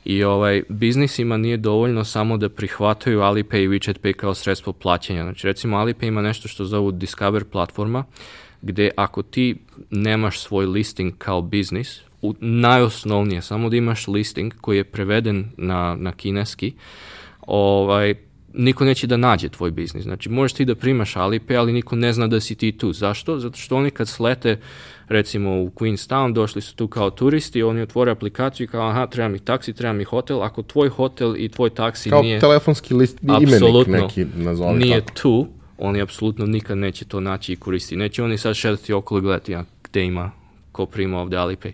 I 0.05 0.23
ovaj, 0.23 0.63
biznisima 0.69 1.37
nije 1.37 1.57
dovoljno 1.57 2.03
samo 2.03 2.37
da 2.37 2.49
prihvataju 2.49 3.19
Alipay 3.19 3.63
i 3.63 3.67
WeChat 3.67 3.99
Pay 4.03 4.13
kao 4.13 4.35
sredstvo 4.35 4.73
plaćanja. 4.73 5.23
Znači, 5.23 5.47
recimo 5.47 5.77
Alipay 5.77 6.07
ima 6.07 6.21
nešto 6.21 6.47
što 6.47 6.65
zovu 6.65 6.91
Discover 6.91 7.45
platforma, 7.45 8.03
gde 8.61 8.89
ako 8.95 9.21
ti 9.21 9.55
nemaš 9.89 10.39
svoj 10.39 10.65
listing 10.65 11.13
kao 11.17 11.41
biznis, 11.41 12.01
u, 12.21 12.35
najosnovnije, 12.39 13.41
samo 13.41 13.69
da 13.69 13.75
imaš 13.75 14.07
listing 14.07 14.53
koji 14.61 14.77
je 14.77 14.83
preveden 14.83 15.45
na, 15.57 15.95
na 15.99 16.11
kineski, 16.11 16.73
ovaj, 17.41 18.15
niko 18.53 18.85
neće 18.85 19.07
da 19.07 19.17
nađe 19.17 19.49
tvoj 19.49 19.71
biznis. 19.71 20.03
Znači, 20.03 20.29
možeš 20.29 20.53
ti 20.53 20.65
da 20.65 20.75
primaš 20.75 21.13
Alipay, 21.13 21.57
ali 21.57 21.73
niko 21.73 21.95
ne 21.95 22.13
zna 22.13 22.27
da 22.27 22.39
si 22.39 22.55
ti 22.55 22.71
tu. 22.71 22.93
Zašto? 22.93 23.39
Zato 23.39 23.57
što 23.57 23.75
oni 23.75 23.91
kad 23.91 24.07
slete 24.07 24.59
recimo 25.09 25.61
u 25.61 25.69
Queenstown, 25.69 26.33
došli 26.33 26.61
su 26.61 26.75
tu 26.75 26.87
kao 26.87 27.09
turisti, 27.09 27.63
oni 27.63 27.81
otvore 27.81 28.11
aplikaciju 28.11 28.63
i 28.63 28.67
kao, 28.67 28.89
aha, 28.89 29.07
treba 29.07 29.29
mi 29.29 29.39
taksi, 29.39 29.73
treba 29.73 29.93
mi 29.93 30.03
hotel, 30.03 30.43
ako 30.43 30.63
tvoj 30.63 30.89
hotel 30.89 31.35
i 31.37 31.49
tvoj 31.49 31.69
taksi 31.69 32.09
kao 32.09 32.21
nije... 32.21 32.39
Kao 32.39 32.49
telefonski 32.49 32.93
list, 32.93 33.19
imenik 33.21 33.87
neki, 33.87 34.25
nazovi 34.35 34.79
nije 34.79 35.01
tako. 35.01 35.19
tu, 35.21 35.47
oni 35.77 36.01
apsolutno 36.01 36.45
nikad 36.45 36.77
neće 36.77 37.05
to 37.05 37.19
naći 37.19 37.53
i 37.53 37.55
koristiti. 37.55 37.95
Neće 37.95 38.23
oni 38.23 38.37
sad 38.37 38.55
šetati 38.55 38.93
okolo 38.93 39.19
i 39.19 39.21
gledati 39.21 39.51
ja, 39.51 39.63
gde 39.83 40.03
ima 40.03 40.31
ko 40.71 40.85
prima 40.85 41.19
ovde 41.19 41.37
Alipay. 41.37 41.71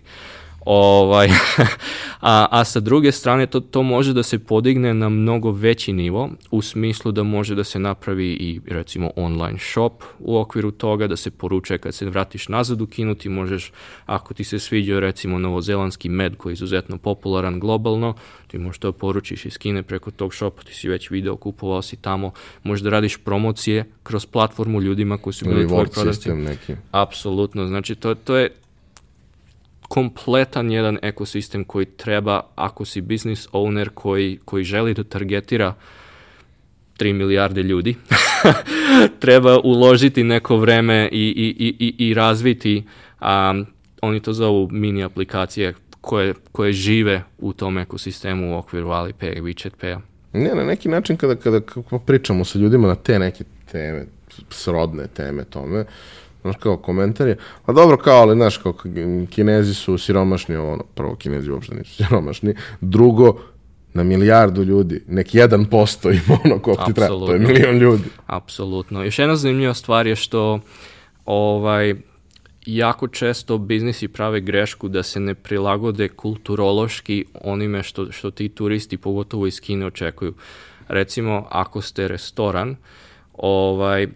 Ovaj, 0.66 1.28
a, 2.20 2.46
a 2.50 2.64
sa 2.64 2.80
druge 2.80 3.12
strane 3.12 3.46
to, 3.46 3.60
to 3.60 3.82
može 3.82 4.12
da 4.12 4.22
se 4.22 4.38
podigne 4.38 4.94
na 4.94 5.08
mnogo 5.08 5.50
veći 5.50 5.92
nivo 5.92 6.30
u 6.50 6.62
smislu 6.62 7.12
da 7.12 7.22
može 7.22 7.54
da 7.54 7.64
se 7.64 7.78
napravi 7.78 8.26
i 8.26 8.60
recimo 8.66 9.10
online 9.16 9.58
shop 9.58 10.02
u 10.18 10.38
okviru 10.38 10.70
toga, 10.70 11.06
da 11.06 11.16
se 11.16 11.30
poručuje 11.30 11.78
kad 11.78 11.94
se 11.94 12.06
vratiš 12.06 12.48
nazad 12.48 12.80
u 12.80 12.86
kinu, 12.86 13.14
ti 13.14 13.28
možeš, 13.28 13.72
ako 14.06 14.34
ti 14.34 14.44
se 14.44 14.58
sviđa 14.58 15.00
recimo 15.00 15.38
novozelandski 15.38 16.08
med 16.08 16.36
koji 16.36 16.50
je 16.50 16.54
izuzetno 16.54 16.98
popularan 16.98 17.60
globalno, 17.60 18.14
ti 18.46 18.58
možeš 18.58 18.78
to 18.78 18.92
poručiš 18.92 19.46
iz 19.46 19.58
Kine 19.58 19.82
preko 19.82 20.10
tog 20.10 20.34
shopa, 20.34 20.62
ti 20.62 20.74
si 20.74 20.88
već 20.88 21.10
video, 21.10 21.36
kupovao 21.36 21.82
si 21.82 21.96
tamo, 21.96 22.32
možeš 22.62 22.82
da 22.82 22.90
radiš 22.90 23.16
promocije 23.16 23.84
kroz 24.02 24.26
platformu 24.26 24.80
ljudima 24.80 25.18
koji 25.18 25.34
su 25.34 25.44
bili 25.44 25.68
tvoji 25.68 25.86
prodavci. 25.86 26.30
Apsolutno, 26.90 27.66
znači 27.66 27.94
to, 27.94 28.14
to 28.14 28.36
je 28.36 28.50
kompletan 29.88 30.70
jedan 30.70 30.98
ekosistem 31.02 31.64
koji 31.64 31.84
treba, 31.84 32.40
ako 32.54 32.84
si 32.84 33.00
business 33.00 33.48
owner 33.52 33.88
koji, 33.94 34.38
koji 34.44 34.64
želi 34.64 34.94
da 34.94 35.04
targetira 35.04 35.74
3 36.98 37.12
milijarde 37.12 37.62
ljudi, 37.62 37.96
treba 39.20 39.58
uložiti 39.58 40.24
neko 40.24 40.56
vreme 40.56 41.08
i, 41.12 41.54
i, 41.58 41.74
i, 41.86 42.08
i 42.08 42.14
razviti, 42.14 42.84
um, 43.20 43.66
oni 44.02 44.20
to 44.20 44.32
zovu 44.32 44.68
mini 44.70 45.04
aplikacije 45.04 45.74
koje, 46.00 46.34
koje 46.52 46.72
žive 46.72 47.22
u 47.38 47.52
tom 47.52 47.78
ekosistemu 47.78 48.54
u 48.54 48.58
okviru 48.58 48.88
Alipay, 48.88 49.42
WeChat 49.42 49.70
Pay-a. 49.82 50.00
Ne, 50.32 50.54
na 50.54 50.64
neki 50.64 50.88
način 50.88 51.16
kada, 51.16 51.36
kada, 51.36 51.60
pričamo 52.06 52.44
sa 52.44 52.58
ljudima 52.58 52.88
na 52.88 52.94
te 52.94 53.18
neke 53.18 53.44
teme, 53.72 54.06
srodne 54.50 55.06
teme 55.06 55.44
tome, 55.44 55.84
Znaš, 56.46 56.62
kao 56.62 56.76
komentar 56.76 57.28
je, 57.28 57.36
a 57.66 57.72
dobro 57.72 57.96
kao, 57.96 58.20
ali 58.20 58.36
znaš, 58.36 58.56
kao 58.56 58.74
kinezi 59.30 59.74
su 59.74 59.98
siromašni, 59.98 60.56
ono, 60.56 60.84
prvo 60.94 61.14
kinezi 61.14 61.50
uopšte 61.50 61.74
nisu 61.74 61.94
siromašni, 62.04 62.54
drugo, 62.80 63.38
na 63.94 64.02
milijardu 64.02 64.62
ljudi, 64.62 65.04
nek 65.08 65.26
1% 65.26 66.10
ima 66.26 66.38
ono 66.44 66.58
koliko 66.58 66.84
ti 66.84 66.94
treba, 66.94 67.26
to 67.26 67.32
je 67.32 67.38
milion 67.38 67.78
ljudi. 67.78 68.04
Apsolutno. 68.26 69.04
Još 69.04 69.18
jedna 69.18 69.36
zanimljiva 69.36 69.74
stvar 69.74 70.06
je 70.06 70.16
što 70.16 70.60
ovaj, 71.24 71.94
jako 72.66 73.08
često 73.08 73.58
biznisi 73.58 74.08
prave 74.08 74.40
grešku 74.40 74.88
da 74.88 75.02
se 75.02 75.20
ne 75.20 75.34
prilagode 75.34 76.08
kulturološki 76.08 77.24
onime 77.44 77.82
što, 77.82 78.12
što 78.12 78.30
ti 78.30 78.48
turisti, 78.48 78.96
pogotovo 78.96 79.46
iz 79.46 79.60
Kine, 79.60 79.86
očekuju. 79.86 80.34
Recimo, 80.88 81.46
ako 81.50 81.80
ste 81.80 82.08
restoran, 82.08 82.76
ovaj, 83.32 84.06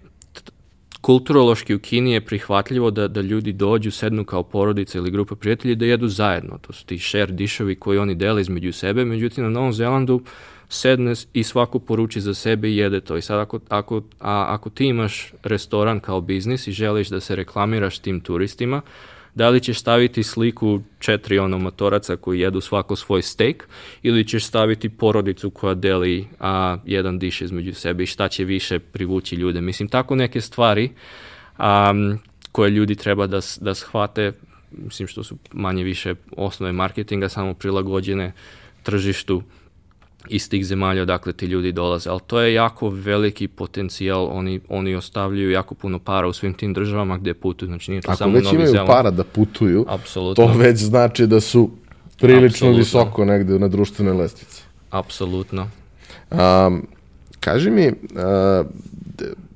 kulturološki 1.00 1.74
u 1.74 1.78
Kini 1.78 2.12
je 2.12 2.20
prihvatljivo 2.20 2.90
da, 2.90 3.08
da 3.08 3.20
ljudi 3.20 3.52
dođu, 3.52 3.90
sednu 3.90 4.24
kao 4.24 4.42
porodica 4.42 4.98
ili 4.98 5.10
grupa 5.10 5.34
prijatelji 5.34 5.74
da 5.74 5.86
jedu 5.86 6.08
zajedno. 6.08 6.58
To 6.58 6.72
su 6.72 6.86
ti 6.86 6.98
share 6.98 7.32
dišovi 7.32 7.74
koji 7.74 7.98
oni 7.98 8.14
dele 8.14 8.40
između 8.40 8.72
sebe, 8.72 9.04
međutim 9.04 9.44
na 9.44 9.50
Novom 9.50 9.72
Zelandu 9.72 10.22
sedne 10.68 11.12
i 11.32 11.42
svako 11.42 11.78
poruči 11.78 12.20
za 12.20 12.34
sebe 12.34 12.68
i 12.68 12.76
jede 12.76 13.00
to. 13.00 13.16
I 13.16 13.22
sad 13.22 13.38
ako, 13.38 13.60
ako, 13.68 13.96
a, 14.20 14.46
ako 14.48 14.70
ti 14.70 14.86
imaš 14.86 15.32
restoran 15.42 16.00
kao 16.00 16.20
biznis 16.20 16.66
i 16.66 16.72
želiš 16.72 17.08
da 17.08 17.20
se 17.20 17.36
reklamiraš 17.36 17.98
tim 17.98 18.20
turistima, 18.20 18.80
da 19.34 19.48
li 19.48 19.60
ćeš 19.60 19.80
staviti 19.80 20.22
sliku 20.22 20.80
četiri 20.98 21.38
ono 21.38 21.58
motoraca 21.58 22.16
koji 22.16 22.40
jedu 22.40 22.60
svako 22.60 22.96
svoj 22.96 23.22
steak 23.22 23.68
ili 24.02 24.28
ćeš 24.28 24.44
staviti 24.44 24.88
porodicu 24.88 25.50
koja 25.50 25.74
deli 25.74 26.26
a, 26.40 26.76
jedan 26.84 27.18
diš 27.18 27.40
između 27.40 27.74
sebe 27.74 28.02
i 28.02 28.06
šta 28.06 28.28
će 28.28 28.44
više 28.44 28.78
privući 28.78 29.36
ljude. 29.36 29.60
Mislim, 29.60 29.88
tako 29.88 30.14
neke 30.14 30.40
stvari 30.40 30.90
a, 31.58 31.92
koje 32.52 32.70
ljudi 32.70 32.94
treba 32.94 33.26
da, 33.26 33.40
da 33.60 33.74
shvate, 33.74 34.32
mislim 34.70 35.08
što 35.08 35.24
su 35.24 35.36
manje 35.52 35.84
više 35.84 36.14
osnove 36.36 36.72
marketinga, 36.72 37.28
samo 37.28 37.54
prilagođene 37.54 38.32
tržištu 38.82 39.42
iz 40.28 40.48
tih 40.48 40.66
zemalja 40.66 41.02
odakle 41.02 41.32
ti 41.32 41.46
ljudi 41.46 41.72
dolaze, 41.72 42.10
ali 42.10 42.20
to 42.26 42.40
je 42.40 42.54
jako 42.54 42.88
veliki 42.88 43.48
potencijal, 43.48 44.28
oni, 44.32 44.60
oni 44.68 44.94
ostavljaju 44.94 45.50
jako 45.50 45.74
puno 45.74 45.98
para 45.98 46.28
u 46.28 46.32
svim 46.32 46.54
tim 46.54 46.74
državama 46.74 47.18
gde 47.18 47.34
putuju, 47.34 47.66
znači 47.66 47.90
nije 47.90 48.02
to 48.02 48.10
Ako 48.10 48.18
samo 48.18 48.32
već 48.32 48.44
Novi 48.44 48.54
imaju 48.56 48.70
Zeland. 48.70 48.88
para 48.88 49.10
da 49.10 49.24
putuju, 49.24 49.84
Apsolutno. 49.88 50.46
to 50.46 50.52
već 50.58 50.76
znači 50.78 51.26
da 51.26 51.40
su 51.40 51.70
prilično 52.20 52.46
Apsolutno. 52.46 52.78
visoko 52.78 53.24
negde 53.24 53.58
na 53.58 53.68
društvenoj 53.68 54.14
lestvici. 54.14 54.62
Apsolutno. 54.90 55.70
Um, 56.30 56.86
kaži 57.40 57.70
mi, 57.70 57.88
uh, 57.88 58.66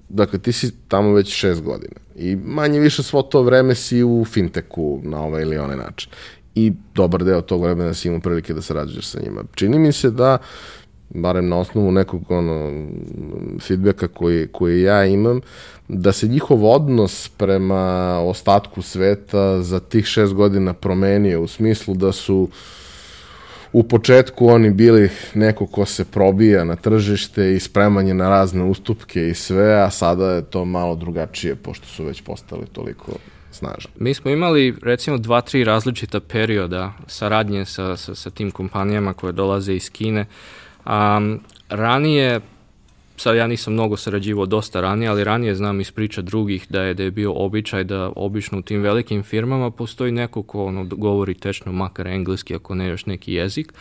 dakle, 0.08 0.38
ti 0.38 0.52
si 0.52 0.72
tamo 0.88 1.12
već 1.12 1.34
šest 1.34 1.62
godina 1.62 1.94
i 2.16 2.36
manje 2.36 2.80
više 2.80 3.02
svo 3.02 3.22
to 3.22 3.42
vreme 3.42 3.74
si 3.74 4.02
u 4.02 4.24
finteku 4.24 5.00
na 5.02 5.22
ovaj 5.22 5.42
ili 5.42 5.58
onaj 5.58 5.76
način. 5.76 6.10
I 6.54 6.72
dobar 6.94 7.24
deo 7.24 7.40
tog 7.40 7.62
vremena 7.62 7.94
si 7.94 8.08
imao 8.08 8.20
prilike 8.20 8.54
da 8.54 8.62
sarađuješ 8.62 9.06
sa 9.06 9.20
njima. 9.20 9.44
Čini 9.54 9.78
mi 9.78 9.92
se 9.92 10.10
da, 10.10 10.38
barem 11.10 11.48
na 11.48 11.58
osnovu 11.58 11.92
nekog 11.92 12.30
ono, 12.30 12.86
feedbacka 13.60 14.08
koji, 14.08 14.46
koji 14.46 14.82
ja 14.82 15.04
imam, 15.04 15.40
da 15.88 16.12
se 16.12 16.28
njihov 16.28 16.64
odnos 16.64 17.28
prema 17.36 18.18
ostatku 18.20 18.82
sveta 18.82 19.62
za 19.62 19.80
tih 19.80 20.04
šest 20.04 20.34
godina 20.34 20.72
promenio 20.72 21.42
u 21.42 21.46
smislu 21.46 21.94
da 21.94 22.12
su 22.12 22.48
u 23.72 23.82
početku 23.82 24.48
oni 24.48 24.70
bili 24.70 25.10
neko 25.34 25.66
ko 25.66 25.84
se 25.84 26.04
probija 26.04 26.64
na 26.64 26.76
tržište 26.76 27.54
i 27.54 27.60
spreman 27.60 28.08
je 28.08 28.14
na 28.14 28.28
razne 28.28 28.64
ustupke 28.64 29.28
i 29.28 29.34
sve, 29.34 29.74
a 29.74 29.90
sada 29.90 30.30
je 30.30 30.42
to 30.42 30.64
malo 30.64 30.94
drugačije 30.94 31.54
pošto 31.54 31.86
su 31.86 32.04
već 32.04 32.22
postali 32.22 32.66
toliko 32.72 33.12
snažni. 33.54 33.90
Mi 33.98 34.14
smo 34.14 34.30
imali 34.30 34.74
recimo 34.82 35.18
dva, 35.18 35.40
tri 35.40 35.64
različita 35.64 36.20
perioda 36.20 36.92
saradnje 37.06 37.64
sa, 37.64 37.96
sa, 37.96 38.14
sa 38.14 38.30
tim 38.30 38.50
kompanijama 38.50 39.12
koje 39.12 39.32
dolaze 39.32 39.74
iz 39.74 39.90
Kine. 39.90 40.26
Um, 40.86 41.40
ranije, 41.68 42.40
sad 43.16 43.36
ja 43.36 43.46
nisam 43.46 43.72
mnogo 43.72 43.96
sarađivao 43.96 44.46
dosta 44.46 44.80
ranije, 44.80 45.08
ali 45.08 45.24
ranije 45.24 45.54
znam 45.54 45.80
iz 45.80 45.90
priča 45.90 46.22
drugih 46.22 46.66
da 46.68 46.82
je, 46.82 46.94
da 46.94 47.02
je 47.02 47.10
bio 47.10 47.32
običaj 47.32 47.84
da 47.84 48.12
obično 48.16 48.58
u 48.58 48.62
tim 48.62 48.82
velikim 48.82 49.22
firmama 49.22 49.70
postoji 49.70 50.12
neko 50.12 50.42
ko 50.42 50.64
ono, 50.64 50.84
govori 50.84 51.34
tečno 51.34 51.72
makar 51.72 52.06
engleski 52.06 52.54
ako 52.54 52.74
ne 52.74 52.88
još 52.88 53.06
neki 53.06 53.32
jezik 53.32 53.72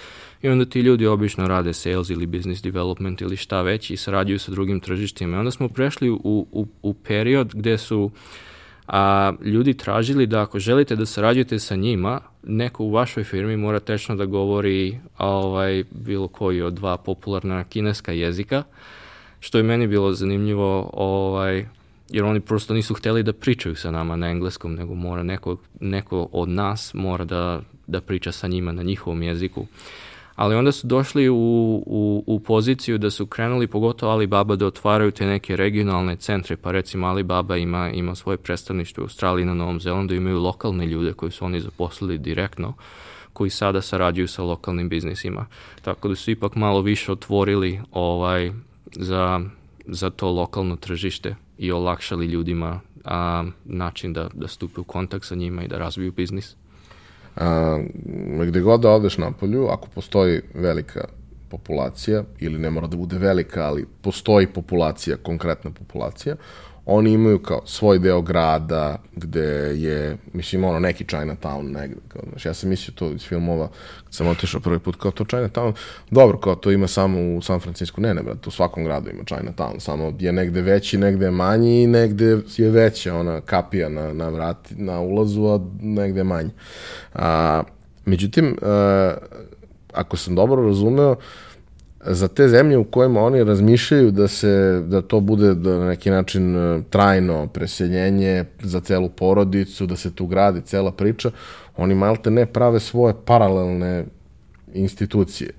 i 0.41 0.49
onda 0.49 0.65
ti 0.65 0.80
ljudi 0.80 1.07
obično 1.07 1.47
rade 1.47 1.74
sales 1.74 2.09
ili 2.09 2.26
business 2.26 2.61
development 2.61 3.21
ili 3.21 3.38
šta 3.38 3.61
već 3.61 3.91
i 3.91 3.97
sarađuju 3.97 4.39
sa 4.39 4.51
drugim 4.51 4.80
tržištima. 4.80 5.38
I 5.38 5.39
onda 5.39 5.51
smo 5.51 5.69
prešli 5.69 6.09
u, 6.09 6.47
u, 6.51 6.67
u 6.82 6.93
period 6.93 7.51
gde 7.53 7.78
su 7.78 8.11
a 8.88 9.34
ljudi 9.41 9.73
tražili 9.73 10.27
da 10.27 10.41
ako 10.41 10.59
želite 10.59 10.95
da 10.95 11.05
sarađujete 11.05 11.59
sa 11.59 11.75
njima, 11.75 12.21
neko 12.43 12.84
u 12.84 12.91
vašoj 12.91 13.23
firmi 13.23 13.57
mora 13.57 13.79
tečno 13.79 14.15
da 14.15 14.25
govori 14.25 14.99
ovaj, 15.17 15.84
bilo 15.91 16.27
koji 16.27 16.61
od 16.61 16.73
dva 16.73 16.97
popularna 16.97 17.63
kineska 17.63 18.11
jezika, 18.11 18.63
što 19.39 19.57
je 19.57 19.63
meni 19.63 19.88
bilo 19.88 20.13
zanimljivo, 20.13 20.89
ovaj, 20.93 21.65
jer 22.09 22.23
oni 22.23 22.39
prosto 22.39 22.73
nisu 22.73 22.93
hteli 22.93 23.23
da 23.23 23.34
pričaju 23.34 23.75
sa 23.75 23.91
nama 23.91 24.15
na 24.15 24.29
engleskom, 24.29 24.75
nego 24.75 24.95
mora 24.95 25.23
neko, 25.23 25.57
neko 25.79 26.27
od 26.31 26.49
nas 26.49 26.93
mora 26.93 27.25
da, 27.25 27.61
da 27.88 28.01
priča 28.01 28.31
sa 28.31 28.47
njima 28.47 28.71
na 28.71 28.84
njihovom 28.84 29.23
jeziku. 29.23 29.65
Ali 30.36 30.55
onda 30.55 30.71
su 30.71 30.88
došli 30.88 31.29
u, 31.29 31.36
u, 31.86 32.23
u 32.27 32.39
poziciju 32.39 32.97
da 32.97 33.09
su 33.09 33.25
krenuli, 33.25 33.67
pogotovo 33.67 34.11
Alibaba, 34.11 34.55
da 34.55 34.65
otvaraju 34.65 35.11
te 35.11 35.25
neke 35.25 35.55
regionalne 35.55 36.15
centre, 36.15 36.57
pa 36.57 36.71
recimo 36.71 37.07
Alibaba 37.07 37.57
ima, 37.57 37.89
ima 37.89 38.15
svoje 38.15 38.38
predstavništvo 38.38 39.01
u 39.01 39.05
Australiji 39.05 39.45
na 39.45 39.53
Novom 39.53 39.79
Zelandu, 39.79 40.13
imaju 40.13 40.39
lokalne 40.39 40.86
ljude 40.86 41.13
koji 41.13 41.31
su 41.31 41.45
oni 41.45 41.59
zaposlili 41.59 42.17
direktno, 42.17 42.73
koji 43.34 43.49
sada 43.49 43.81
sarađuju 43.81 44.27
sa 44.27 44.43
lokalnim 44.43 44.89
biznisima. 44.89 45.45
Tako 45.81 46.07
da 46.07 46.15
su 46.15 46.31
ipak 46.31 46.55
malo 46.55 46.81
više 46.81 47.11
otvorili 47.11 47.81
ovaj, 47.91 48.51
za, 48.91 49.41
za 49.86 50.09
to 50.09 50.31
lokalno 50.31 50.75
tržište 50.75 51.36
i 51.57 51.71
olakšali 51.71 52.25
ljudima 52.25 52.79
a, 53.05 53.43
način 53.65 54.13
da, 54.13 54.29
da 54.34 54.47
stupe 54.47 54.81
u 54.81 54.84
kontakt 54.84 55.25
sa 55.25 55.36
njima 55.36 55.63
i 55.63 55.67
da 55.67 55.77
razviju 55.77 56.11
biznis. 56.11 56.55
A, 57.36 57.79
gde 58.47 58.61
god 58.61 58.81
da 58.81 58.91
odeš 58.91 59.17
na 59.17 59.31
polju, 59.31 59.67
ako 59.67 59.88
postoji 59.95 60.41
velika 60.53 61.07
populacija, 61.49 62.23
ili 62.39 62.59
ne 62.59 62.69
mora 62.69 62.88
da 62.88 62.97
bude 62.97 63.17
velika, 63.17 63.65
ali 63.65 63.86
postoji 64.01 64.47
populacija, 64.47 65.17
konkretna 65.17 65.71
populacija, 65.71 66.36
oni 66.86 67.11
imaju 67.11 67.39
kao 67.39 67.61
svoj 67.65 67.99
deo 67.99 68.21
grada 68.21 68.97
gde 69.15 69.45
je, 69.81 70.17
mislim, 70.34 70.63
ono, 70.63 70.79
neki 70.79 71.03
Chinatown 71.03 71.71
negde. 71.71 72.01
Kao, 72.07 72.21
znaš, 72.29 72.45
ja 72.45 72.53
sam 72.53 72.69
mislio 72.69 72.93
to 72.95 73.11
iz 73.11 73.27
filmova, 73.27 73.67
kad 74.03 74.13
sam 74.13 74.27
otišao 74.27 74.61
prvi 74.61 74.79
put, 74.79 74.95
kao 74.95 75.11
to 75.11 75.23
Chinatown, 75.23 75.73
dobro, 76.11 76.38
kao 76.38 76.55
to 76.55 76.71
ima 76.71 76.88
samo 76.88 77.36
u 77.38 77.41
San 77.41 77.59
Francisco, 77.59 78.01
ne, 78.01 78.13
ne, 78.13 78.23
brate, 78.23 78.49
u 78.49 78.51
svakom 78.51 78.84
gradu 78.84 79.09
ima 79.09 79.23
Chinatown, 79.23 79.79
samo 79.79 80.13
je 80.19 80.31
negde 80.31 80.61
veći, 80.61 80.97
negde 80.97 81.25
je 81.25 81.31
manji 81.31 81.84
i 81.84 81.88
negde 81.88 82.38
je 82.57 82.69
veća 82.69 83.15
ona 83.15 83.41
kapija 83.41 83.89
na, 83.89 84.13
na 84.13 84.29
vrati, 84.29 84.75
na 84.75 84.99
ulazu, 84.99 85.45
a 85.45 85.59
negde 85.81 86.19
je 86.19 86.23
manje. 86.23 86.49
A, 87.13 87.63
međutim, 88.05 88.57
a, 88.61 89.13
ako 89.93 90.17
sam 90.17 90.36
dobro 90.36 90.67
razumeo, 90.67 91.15
za 92.05 92.27
te 92.27 92.47
zemlje 92.47 92.77
u 92.77 92.83
kojima 92.83 93.21
oni 93.21 93.43
razmišljaju 93.43 94.11
da 94.11 94.27
se 94.27 94.83
da 94.87 95.01
to 95.01 95.19
bude 95.19 95.53
da 95.53 95.77
na 95.77 95.87
neki 95.87 96.09
način 96.09 96.55
e, 96.55 96.81
trajno 96.89 97.47
preseljenje 97.47 98.45
za 98.61 98.79
celu 98.79 99.09
porodicu, 99.09 99.85
da 99.85 99.95
se 99.95 100.15
tu 100.15 100.25
gradi 100.25 100.61
cela 100.61 100.91
priča, 100.91 101.31
oni 101.77 101.95
malte 101.95 102.31
ne 102.31 102.45
prave 102.45 102.79
svoje 102.79 103.13
paralelne 103.25 104.05
institucije. 104.73 105.49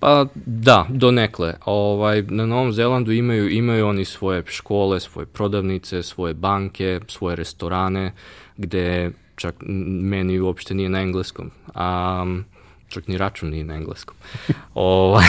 Pa 0.00 0.26
da, 0.46 0.86
donekle. 0.88 1.54
Ovaj, 1.64 2.22
na 2.22 2.46
Novom 2.46 2.72
Zelandu 2.72 3.12
imaju, 3.12 3.50
imaju 3.50 3.86
oni 3.86 4.04
svoje 4.04 4.42
škole, 4.46 5.00
svoje 5.00 5.26
prodavnice, 5.26 6.02
svoje 6.02 6.34
banke, 6.34 7.00
svoje 7.08 7.36
restorane, 7.36 8.12
gde 8.56 9.10
čak 9.36 9.54
meni 10.02 10.40
uopšte 10.40 10.74
nije 10.74 10.88
na 10.88 11.00
engleskom. 11.00 11.50
Um, 11.74 12.44
čak 12.90 13.08
ni 13.08 13.18
račun 13.18 13.50
nije 13.50 13.64
na 13.64 13.74
engleskom. 13.74 14.16
ovaj, 14.74 15.26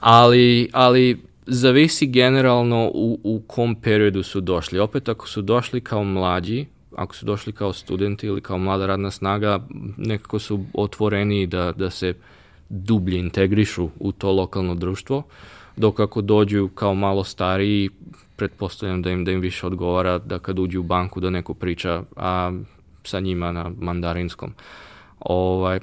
ali, 0.00 0.68
ali 0.72 1.20
zavisi 1.46 2.06
generalno 2.06 2.90
u, 2.94 3.20
u 3.22 3.42
kom 3.46 3.74
periodu 3.74 4.22
su 4.22 4.40
došli. 4.40 4.78
Opet 4.78 5.08
ako 5.08 5.28
su 5.28 5.42
došli 5.42 5.80
kao 5.80 6.04
mlađi, 6.04 6.66
ako 6.96 7.14
su 7.14 7.26
došli 7.26 7.52
kao 7.52 7.72
studenti 7.72 8.26
ili 8.26 8.40
kao 8.40 8.58
mlada 8.58 8.86
radna 8.86 9.10
snaga, 9.10 9.60
nekako 9.96 10.38
su 10.38 10.64
otvoreni 10.74 11.46
da, 11.46 11.72
da 11.72 11.90
se 11.90 12.14
dublje 12.68 13.18
integrišu 13.18 13.88
u 13.98 14.12
to 14.12 14.32
lokalno 14.32 14.74
društvo, 14.74 15.22
dok 15.76 16.00
ako 16.00 16.20
dođu 16.20 16.68
kao 16.74 16.94
malo 16.94 17.24
stariji, 17.24 17.90
pretpostavljam 18.36 19.02
da 19.02 19.10
im, 19.10 19.24
da 19.24 19.32
im 19.32 19.40
više 19.40 19.66
odgovara 19.66 20.18
da 20.18 20.38
kad 20.38 20.58
uđu 20.58 20.80
u 20.80 20.82
banku 20.82 21.20
da 21.20 21.30
neko 21.30 21.54
priča 21.54 22.02
a, 22.16 22.52
sa 23.04 23.20
njima 23.20 23.52
na 23.52 23.70
mandarinskom. 23.80 24.54
Ovaj, 25.24 25.80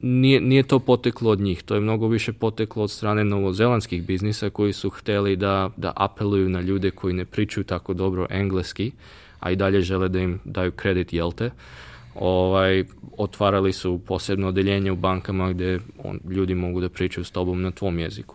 nije, 0.00 0.40
nije 0.40 0.62
to 0.62 0.78
poteklo 0.78 1.30
od 1.30 1.40
njih, 1.40 1.62
to 1.62 1.74
je 1.74 1.80
mnogo 1.80 2.08
više 2.08 2.32
poteklo 2.32 2.82
od 2.82 2.90
strane 2.90 3.24
novozelandskih 3.24 4.02
biznisa 4.02 4.50
koji 4.50 4.72
su 4.72 4.90
hteli 4.90 5.36
da, 5.36 5.70
da 5.76 5.92
apeluju 5.96 6.48
na 6.48 6.60
ljude 6.60 6.90
koji 6.90 7.14
ne 7.14 7.24
pričaju 7.24 7.64
tako 7.64 7.94
dobro 7.94 8.26
engleski, 8.30 8.92
a 9.40 9.50
i 9.50 9.56
dalje 9.56 9.80
žele 9.80 10.08
da 10.08 10.20
im 10.20 10.40
daju 10.44 10.72
kredit, 10.72 11.12
jelte. 11.12 11.50
Ovaj, 12.14 12.84
otvarali 13.16 13.72
su 13.72 14.00
posebno 14.06 14.48
odeljenje 14.48 14.92
u 14.92 14.96
bankama 14.96 15.52
gde 15.52 15.78
on, 16.04 16.20
ljudi 16.28 16.54
mogu 16.54 16.80
da 16.80 16.88
pričaju 16.88 17.24
s 17.24 17.30
tobom 17.30 17.62
na 17.62 17.70
tvom 17.70 17.98
jeziku. 17.98 18.34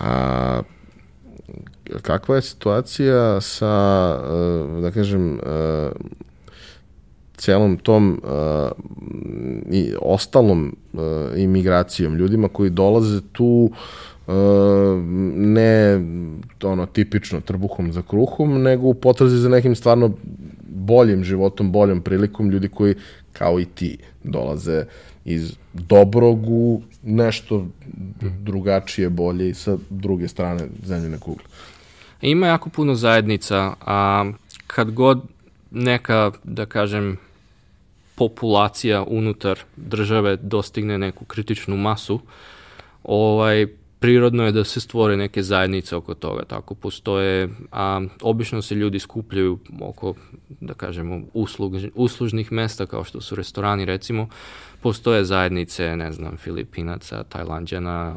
A 0.00 0.62
kakva 2.02 2.36
je 2.36 2.42
situacija 2.42 3.40
sa, 3.40 4.16
eh, 4.24 4.80
da 4.80 4.90
kažem, 4.90 5.34
eh, 5.34 5.90
celom 7.36 7.76
tom 7.76 8.20
uh, 8.22 8.70
i 9.70 9.94
ostalom 10.02 10.76
uh, 10.92 11.00
imigracijom, 11.36 12.14
ljudima 12.14 12.48
koji 12.48 12.70
dolaze 12.70 13.20
tu 13.32 13.70
uh, 14.26 14.34
ne 15.34 16.00
ono 16.62 16.86
tipično 16.86 17.40
trbuhom 17.40 17.92
za 17.92 18.02
kruhom, 18.02 18.62
nego 18.62 18.86
u 18.86 18.94
potrazi 18.94 19.36
za 19.36 19.48
nekim 19.48 19.74
stvarno 19.74 20.10
boljim 20.68 21.24
životom, 21.24 21.72
boljom 21.72 22.00
prilikom, 22.00 22.50
ljudi 22.50 22.68
koji 22.68 22.94
kao 23.32 23.60
i 23.60 23.64
ti 23.64 23.98
dolaze 24.24 24.84
iz 25.24 25.56
dobrog 25.72 26.48
u 26.48 26.82
nešto 27.02 27.66
drugačije, 28.40 29.10
bolje 29.10 29.48
i 29.48 29.54
sa 29.54 29.78
druge 29.90 30.28
strane 30.28 30.68
zemljene 30.84 31.18
kugle. 31.18 31.44
Ima 32.22 32.46
jako 32.46 32.70
puno 32.70 32.94
zajednica, 32.94 33.74
a 33.80 34.30
kad 34.66 34.90
god 34.90 35.22
neka, 35.70 36.30
da 36.44 36.66
kažem, 36.66 37.16
populacija 38.16 39.02
unutar 39.02 39.58
države 39.76 40.36
dostigne 40.36 40.98
neku 40.98 41.24
kritičnu 41.24 41.76
masu, 41.76 42.20
ovaj, 43.04 43.66
prirodno 43.98 44.44
je 44.44 44.52
da 44.52 44.64
se 44.64 44.80
stvore 44.80 45.16
neke 45.16 45.42
zajednice 45.42 45.96
oko 45.96 46.14
toga. 46.14 46.44
Tako 46.44 46.74
postoje, 46.74 47.48
a 47.72 48.00
obično 48.22 48.62
se 48.62 48.74
ljudi 48.74 48.98
skupljaju 48.98 49.58
oko, 49.80 50.14
da 50.60 50.74
kažemo, 50.74 51.20
uslug, 51.34 51.74
uslužnih 51.94 52.52
mesta 52.52 52.86
kao 52.86 53.04
što 53.04 53.20
su 53.20 53.34
restorani 53.34 53.84
recimo, 53.84 54.28
postoje 54.80 55.24
zajednice, 55.24 55.96
ne 55.96 56.12
znam, 56.12 56.36
Filipinaca, 56.36 57.24
Tajlanđana, 57.24 58.16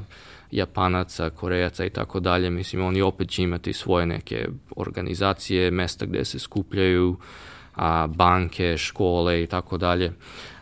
Japanaca, 0.51 1.29
Korejaca 1.29 1.85
i 1.85 1.89
tako 1.89 2.19
dalje. 2.19 2.49
Mislim, 2.49 2.85
oni 2.85 3.01
opet 3.01 3.29
će 3.29 3.43
imati 3.43 3.73
svoje 3.73 4.05
neke 4.05 4.47
organizacije, 4.75 5.71
mesta 5.71 6.05
gde 6.05 6.25
se 6.25 6.39
skupljaju, 6.39 7.17
a, 7.79 8.07
banke, 8.07 8.77
škole 8.77 9.43
i 9.43 9.47
tako 9.47 9.77
dalje. 9.77 10.11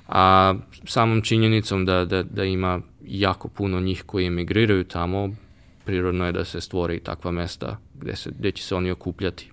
A 0.07 0.53
samom 0.85 1.21
činjenicom 1.21 1.85
da, 1.85 2.05
da, 2.05 2.23
da 2.23 2.43
ima 2.43 2.79
jako 3.05 3.47
puno 3.47 3.79
njih 3.79 4.03
koji 4.05 4.25
emigriraju 4.25 4.83
tamo, 4.83 5.29
prirodno 5.85 6.25
je 6.25 6.31
da 6.31 6.45
se 6.45 6.61
stvori 6.61 6.99
takva 6.99 7.31
mesta 7.31 7.77
gde, 7.99 8.15
se, 8.15 8.29
gde 8.39 8.51
će 8.51 8.63
se 8.63 8.75
oni 8.75 8.91
okupljati. 8.91 9.51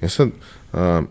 E 0.00 0.08
sad, 0.08 0.28
a, 0.72 1.02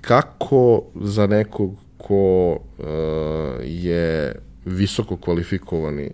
kako 0.00 0.82
za 1.00 1.26
nekog 1.26 1.76
ko 1.98 2.58
a, 2.78 3.58
je 3.62 4.34
visoko 4.64 5.16
kvalifikovani 5.16 6.10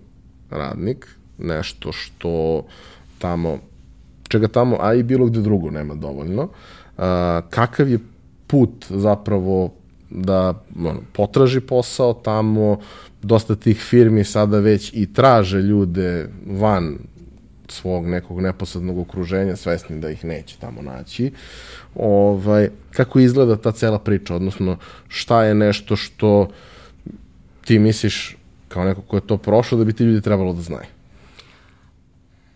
radnik, 0.51 1.09
nešto 1.39 1.93
što 1.93 2.65
tamo, 3.19 3.59
čega 4.29 4.49
tamo, 4.49 4.77
a 4.81 4.95
i 4.95 5.03
bilo 5.03 5.27
gde 5.27 5.41
drugo 5.41 5.71
nema 5.71 5.95
dovoljno, 5.95 6.49
a, 6.99 7.41
kakav 7.51 7.89
je 7.89 7.99
put 8.51 8.87
zapravo 8.89 9.73
da 10.11 10.63
ono, 10.79 11.01
potraži 11.13 11.61
posao 11.61 12.15
tamo, 12.15 12.79
dosta 13.23 13.57
tih 13.57 13.81
firmi 13.81 14.25
sada 14.25 14.59
već 14.59 14.91
i 14.95 15.13
traže 15.13 15.59
ljude 15.59 16.29
van 16.47 16.99
svog 17.69 18.07
nekog 18.07 18.41
neposrednog 18.41 18.99
okruženja, 18.99 19.57
svesni 19.57 20.01
da 20.01 20.11
ih 20.11 20.25
neće 20.25 20.57
tamo 20.61 20.83
naći. 20.83 21.33
Ovaj, 21.95 22.69
kako 22.91 23.21
izgleda 23.21 23.57
ta 23.57 23.73
cela 23.73 23.99
priča, 23.99 24.35
odnosno 24.35 24.77
šta 25.09 25.45
je 25.45 25.55
nešto 25.55 25.97
što 25.97 26.49
ti 27.65 27.79
misliš 27.79 28.37
kao 28.69 28.85
neko 28.85 29.03
ko 29.03 29.17
je 29.17 29.27
to 29.27 29.37
prošlo 29.37 29.79
da 29.79 29.85
bi 29.85 29.93
ti 29.93 30.05
ljudi 30.05 30.21
trebalo 30.21 30.53
da 30.53 30.63
znaju? 30.63 30.87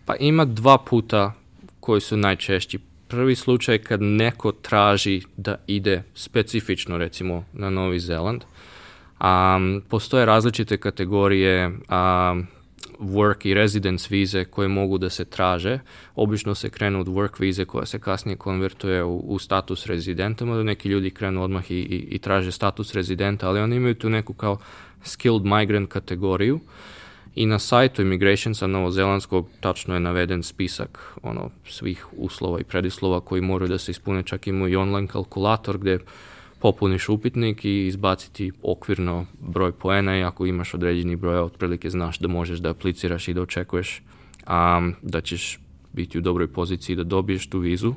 Pa 0.05 0.15
ima 0.15 0.45
dva 0.45 0.77
puta 0.77 1.33
koji 1.79 2.01
su 2.01 2.17
najčešći 2.17 2.79
prvi 3.07 3.35
slučaj 3.35 3.77
kad 3.77 4.01
neko 4.01 4.51
traži 4.51 5.21
da 5.37 5.55
ide 5.67 6.03
specifično 6.13 6.97
recimo 6.97 7.45
na 7.53 7.69
Novi 7.69 7.99
Zeland. 7.99 8.43
Um, 9.21 9.83
postoje 9.89 10.25
različite 10.25 10.77
kategorije 10.77 11.67
um, 11.67 12.47
work 12.99 13.47
i 13.47 13.53
residence 13.53 14.07
vize 14.09 14.45
koje 14.45 14.67
mogu 14.67 14.97
da 14.97 15.09
se 15.09 15.25
traže. 15.25 15.79
Obično 16.15 16.55
se 16.55 16.69
krenu 16.69 16.99
od 16.99 17.07
work 17.07 17.39
vize 17.39 17.65
koja 17.65 17.85
se 17.85 17.99
kasnije 17.99 18.37
konvertuje 18.37 19.03
u, 19.03 19.17
u 19.17 19.39
status 19.39 19.85
rezidenta, 19.85 20.45
mada 20.45 20.63
neki 20.63 20.89
ljudi 20.89 21.09
krenu 21.09 21.43
odmah 21.43 21.71
i, 21.71 21.75
i, 21.75 22.07
i 22.09 22.19
traže 22.19 22.51
status 22.51 22.93
rezidenta, 22.93 23.47
ali 23.47 23.59
oni 23.59 23.75
imaju 23.75 23.95
tu 23.95 24.09
neku 24.09 24.33
kao 24.33 24.57
skilled 25.03 25.43
migrant 25.45 25.89
kategoriju. 25.89 26.55
Uh, 26.55 26.61
i 27.35 27.45
na 27.45 27.59
sajtu 27.59 28.01
Immigrationsa 28.01 28.67
novozelandskog 28.67 29.49
tačno 29.59 29.93
je 29.93 29.99
naveden 29.99 30.43
spisak 30.43 31.15
ono, 31.23 31.49
svih 31.67 32.05
uslova 32.17 32.59
i 32.59 32.63
predislova 32.63 33.21
koji 33.21 33.41
moraju 33.41 33.69
da 33.69 33.77
se 33.77 33.91
ispune, 33.91 34.23
čak 34.23 34.47
imaju 34.47 34.73
i 34.73 34.75
online 34.75 35.07
kalkulator 35.07 35.77
gde 35.77 35.99
popuniš 36.59 37.09
upitnik 37.09 37.65
i 37.65 37.87
izbaciti 37.87 38.51
okvirno 38.63 39.25
broj 39.39 39.71
poena 39.71 40.17
i 40.17 40.23
ako 40.23 40.45
imaš 40.45 40.73
određeni 40.73 41.15
broj, 41.15 41.39
otprilike 41.39 41.89
znaš 41.89 42.19
da 42.19 42.27
možeš 42.27 42.59
da 42.59 42.69
apliciraš 42.69 43.27
i 43.27 43.33
da 43.33 43.41
očekuješ 43.41 44.01
um, 44.47 44.95
da 45.01 45.21
ćeš 45.21 45.59
biti 45.93 46.17
u 46.17 46.21
dobroj 46.21 46.47
poziciji 46.47 46.95
da 46.95 47.03
dobiješ 47.03 47.47
tu 47.47 47.59
vizu. 47.59 47.93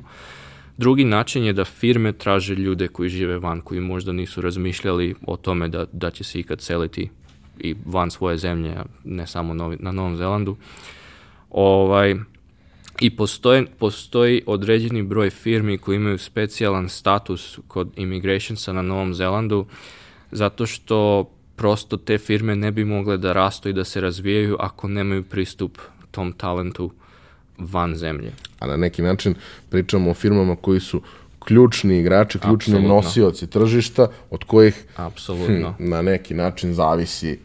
Drugi 0.77 1.03
način 1.03 1.43
je 1.43 1.53
da 1.53 1.65
firme 1.65 2.11
traže 2.13 2.55
ljude 2.55 2.87
koji 2.87 3.09
žive 3.09 3.39
van, 3.39 3.61
koji 3.61 3.81
možda 3.81 4.11
nisu 4.11 4.41
razmišljali 4.41 5.15
o 5.27 5.37
tome 5.37 5.67
da, 5.67 5.85
da 5.91 6.11
će 6.11 6.23
se 6.23 6.39
ikad 6.39 6.61
seliti 6.61 7.09
i 7.59 7.75
van 7.85 8.11
svoje 8.11 8.37
zemlje, 8.37 8.75
ne 9.03 9.27
samo 9.27 9.53
novi, 9.53 9.77
na 9.79 9.91
Novom 9.91 10.17
Zelandu. 10.17 10.55
Ovaj, 11.49 12.15
I 12.99 13.15
postoji, 13.15 13.65
postoji 13.79 14.41
određeni 14.45 15.03
broj 15.03 15.29
firmi 15.29 15.77
koji 15.77 15.95
imaju 15.95 16.17
specijalan 16.17 16.89
status 16.89 17.59
kod 17.67 17.91
immigrationsa 17.95 18.73
na 18.73 18.81
Novom 18.81 19.13
Zelandu, 19.13 19.65
zato 20.31 20.65
što 20.65 21.29
prosto 21.55 21.97
te 21.97 22.17
firme 22.17 22.55
ne 22.55 22.71
bi 22.71 22.85
mogle 22.85 23.17
da 23.17 23.33
rastu 23.33 23.69
i 23.69 23.73
da 23.73 23.83
se 23.83 24.01
razvijaju 24.01 24.57
ako 24.59 24.87
nemaju 24.87 25.23
pristup 25.23 25.77
tom 26.11 26.33
talentu 26.33 26.91
van 27.57 27.95
zemlje. 27.95 28.31
A 28.59 28.67
na 28.67 28.77
neki 28.77 29.01
način 29.01 29.35
pričamo 29.69 30.11
o 30.11 30.13
firmama 30.13 30.55
koji 30.55 30.79
su 30.79 31.01
ključni 31.39 31.99
igrači, 31.99 32.39
ključni 32.39 32.73
Absolutno. 32.73 32.95
nosioci 32.95 33.47
tržišta 33.47 34.07
od 34.29 34.43
kojih. 34.43 34.85
Hm, 34.97 35.65
na 35.79 36.01
neki 36.01 36.33
način 36.33 36.73
zavisi 36.73 37.39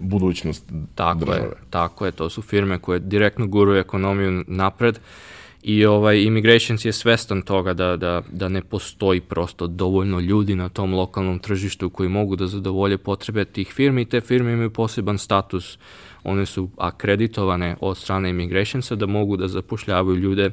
budućnost 0.00 0.72
tako 0.94 1.18
države. 1.18 1.40
Je, 1.40 1.50
tako 1.70 2.06
je, 2.06 2.12
to 2.12 2.30
su 2.30 2.42
firme 2.42 2.78
koje 2.78 2.98
direktno 2.98 3.46
guraju 3.46 3.80
ekonomiju 3.80 4.44
napred 4.46 4.98
I 5.62 5.84
ovaj, 5.84 6.22
Immigrations 6.22 6.84
je 6.84 6.92
svestan 6.92 7.42
toga 7.42 7.74
da, 7.74 7.96
da, 7.96 8.22
da 8.32 8.48
ne 8.48 8.62
postoji 8.62 9.20
prosto 9.20 9.66
dovoljno 9.66 10.20
ljudi 10.20 10.54
na 10.54 10.68
tom 10.68 10.94
lokalnom 10.94 11.38
tržištu 11.38 11.90
koji 11.90 12.08
mogu 12.08 12.36
da 12.36 12.46
zadovolje 12.46 12.98
potrebe 12.98 13.44
tih 13.44 13.68
firmi 13.68 14.02
i 14.02 14.04
te 14.04 14.20
firme 14.20 14.52
imaju 14.52 14.70
poseban 14.70 15.18
status. 15.18 15.78
One 16.24 16.46
su 16.46 16.70
akreditovane 16.76 17.76
od 17.80 17.96
strane 17.98 18.30
Immigrationsa 18.30 18.94
da 18.94 19.06
mogu 19.06 19.36
da 19.36 19.48
zapošljavaju 19.48 20.16
ljude 20.16 20.50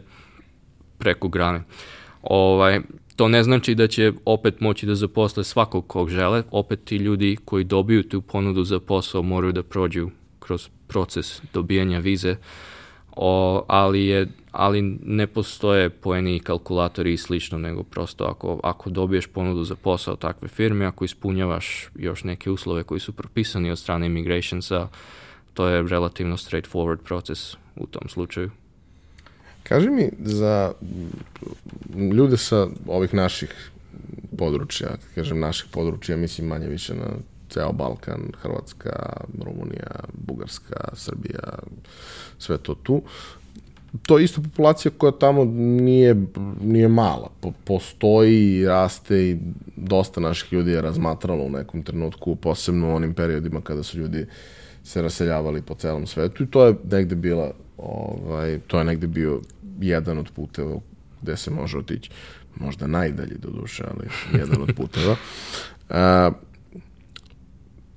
preko 0.97 1.27
grane. 1.27 1.63
Ovaj, 2.29 2.79
to 3.15 3.27
ne 3.27 3.43
znači 3.43 3.75
da 3.75 3.87
će 3.87 4.13
opet 4.25 4.59
moći 4.59 4.85
da 4.85 4.95
zaposle 4.95 5.43
svakog 5.43 5.87
kog 5.87 6.09
žele, 6.09 6.43
opet 6.51 6.83
ti 6.83 6.95
ljudi 6.95 7.37
koji 7.45 7.63
dobiju 7.63 8.03
tu 8.03 8.21
ponudu 8.21 8.63
za 8.63 8.79
posao 8.79 9.21
moraju 9.21 9.53
da 9.53 9.63
prođu 9.63 10.09
kroz 10.39 10.69
proces 10.87 11.41
dobijanja 11.53 11.99
vize, 11.99 12.35
o, 13.15 13.63
ali, 13.67 14.05
je, 14.05 14.27
ali 14.51 14.81
ne 15.01 15.27
postoje 15.27 15.89
poeni 15.89 16.39
kalkulatori 16.39 17.13
i 17.13 17.17
slično, 17.17 17.57
nego 17.57 17.83
prosto 17.83 18.23
ako, 18.23 18.59
ako 18.63 18.89
dobiješ 18.89 19.27
ponudu 19.27 19.63
za 19.63 19.75
posao 19.75 20.15
takve 20.15 20.47
firme, 20.47 20.85
ako 20.85 21.05
ispunjavaš 21.05 21.89
još 21.95 22.23
neke 22.23 22.51
uslove 22.51 22.83
koji 22.83 22.99
su 22.99 23.13
propisani 23.13 23.71
od 23.71 23.79
strane 23.79 24.05
immigrationsa, 24.05 24.87
to 25.53 25.67
je 25.67 25.83
relativno 25.83 26.37
straightforward 26.37 26.97
proces 26.97 27.55
u 27.75 27.87
tom 27.87 28.09
slučaju. 28.09 28.51
Kaži 29.67 29.89
mi 29.89 30.09
za 30.19 30.71
ljude 32.13 32.37
sa 32.37 32.67
ovih 32.87 33.13
naših 33.13 33.71
područja, 34.37 34.87
kažem 35.15 35.39
naših 35.39 35.69
područja, 35.71 36.17
mislim 36.17 36.47
manje 36.47 36.67
više 36.67 36.95
na 36.95 37.07
ceo 37.49 37.71
Balkan, 37.71 38.31
Hrvatska, 38.41 38.91
Rumunija, 39.45 39.91
Bugarska, 40.13 40.89
Srbija, 40.93 41.59
sve 42.39 42.57
to 42.57 42.75
tu. 42.75 43.01
To 44.05 44.17
je 44.17 44.23
isto 44.23 44.41
populacija 44.41 44.91
koja 44.97 45.11
tamo 45.11 45.45
nije, 45.55 46.15
nije 46.61 46.87
mala. 46.87 47.29
Po, 47.39 47.51
postoji 47.63 48.65
raste 48.65 49.29
i 49.29 49.37
dosta 49.75 50.21
naših 50.21 50.53
ljudi 50.53 50.71
je 50.71 50.81
razmatralo 50.81 51.43
u 51.43 51.49
nekom 51.49 51.83
trenutku, 51.83 52.35
posebno 52.35 52.89
u 52.89 52.95
onim 52.95 53.13
periodima 53.13 53.61
kada 53.61 53.83
su 53.83 53.99
ljudi 53.99 54.25
se 54.83 55.01
raseljavali 55.01 55.61
po 55.61 55.75
celom 55.75 56.07
svetu 56.07 56.43
i 56.43 56.47
to 56.47 56.65
je 56.65 56.75
negde 56.91 57.15
bila 57.15 57.51
ovaj, 57.77 58.59
to 58.67 58.77
je 58.77 58.83
negde 58.83 59.07
bio 59.07 59.41
jedan 59.81 60.17
od 60.17 60.31
puteva 60.35 60.79
gde 61.21 61.37
se 61.37 61.51
može 61.51 61.77
otići. 61.77 62.09
Možda 62.55 62.87
najdalji 62.87 63.35
do 63.39 63.49
duše, 63.49 63.83
ali 63.91 64.07
jedan 64.39 64.61
od 64.61 64.75
puteva. 64.75 65.15
A, 65.89 66.31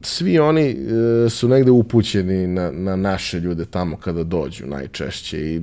svi 0.00 0.38
oni 0.38 0.70
e, 0.70 1.28
su 1.30 1.48
negde 1.48 1.70
upućeni 1.70 2.46
na, 2.46 2.70
na 2.70 2.96
naše 2.96 3.40
ljude 3.40 3.64
tamo 3.64 3.96
kada 3.96 4.24
dođu 4.24 4.66
najčešće 4.66 5.54
i 5.54 5.60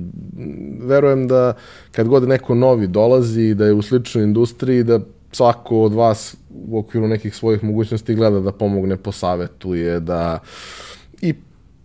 verujem 0.80 1.28
da 1.28 1.54
kad 1.92 2.08
god 2.08 2.28
neko 2.28 2.54
novi 2.54 2.86
dolazi 2.86 3.54
da 3.54 3.66
je 3.66 3.72
u 3.72 3.82
sličnoj 3.82 4.24
industriji 4.24 4.84
da 4.84 5.00
svako 5.32 5.82
od 5.82 5.92
vas 5.94 6.36
u 6.50 6.78
okviru 6.78 7.08
nekih 7.08 7.34
svojih 7.34 7.64
mogućnosti 7.64 8.14
gleda 8.14 8.40
da 8.40 8.52
pomogne, 8.52 8.96
posavetuje, 8.96 10.00
da 10.00 10.38
i 11.20 11.34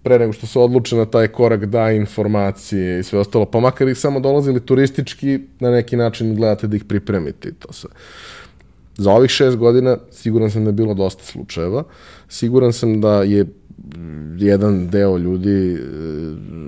pre 0.03 0.19
nego 0.19 0.33
što 0.33 0.47
se 0.47 0.59
odluče 0.59 0.95
na 0.95 1.05
taj 1.05 1.27
korak 1.27 1.65
da 1.65 1.91
informacije 1.91 2.99
i 2.99 3.03
sve 3.03 3.19
ostalo, 3.19 3.45
pa 3.45 3.59
makar 3.59 3.87
ih 3.87 3.97
samo 3.97 4.19
dolazili 4.19 4.59
turistički, 4.59 5.39
na 5.59 5.71
neki 5.71 5.95
način 5.95 6.35
gledate 6.35 6.67
da 6.67 6.75
ih 6.75 6.83
pripremite 6.83 7.49
i 7.49 7.53
to 7.53 7.73
sve. 7.73 7.89
Za 8.97 9.11
ovih 9.11 9.31
šest 9.31 9.57
godina 9.57 9.97
siguran 10.11 10.51
sam 10.51 10.63
da 10.63 10.69
je 10.69 10.73
bilo 10.73 10.93
dosta 10.93 11.23
slučajeva. 11.23 11.83
Siguran 12.29 12.73
sam 12.73 13.01
da 13.01 13.23
je 13.23 13.45
jedan 14.37 14.87
deo 14.87 15.17
ljudi 15.17 15.73
e, 15.73 15.77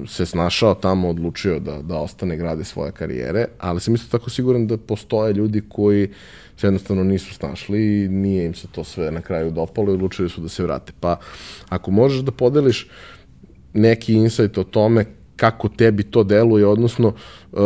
se 0.07 0.25
snašao 0.25 0.73
tamo, 0.73 1.09
odlučio 1.09 1.59
da, 1.59 1.81
da 1.81 1.97
ostane, 1.97 2.38
grade 2.38 2.63
svoje 2.63 2.91
karijere, 2.91 3.45
ali 3.59 3.79
sam 3.79 3.95
isto 3.95 4.17
tako 4.17 4.29
siguran 4.29 4.67
da 4.67 4.77
postoje 4.77 5.33
ljudi 5.33 5.61
koji 5.69 6.09
se 6.57 6.67
jednostavno 6.67 7.03
nisu 7.03 7.33
snašli 7.33 8.03
i 8.03 8.07
nije 8.07 8.45
im 8.45 8.53
se 8.53 8.67
to 8.67 8.83
sve 8.83 9.11
na 9.11 9.21
kraju 9.21 9.51
dopalo 9.51 9.91
i 9.91 9.93
odlučili 9.93 10.29
su 10.29 10.41
da 10.41 10.49
se 10.49 10.63
vrate. 10.63 10.93
Pa 10.99 11.19
ako 11.69 11.91
možeš 11.91 12.21
da 12.21 12.31
podeliš 12.31 12.89
neki 13.76 14.13
insight 14.13 14.57
o 14.57 14.63
tome 14.63 15.05
kako 15.36 15.69
tebi 15.69 16.03
to 16.03 16.23
deluje, 16.23 16.67
odnosno 16.67 17.13
e, 17.53 17.57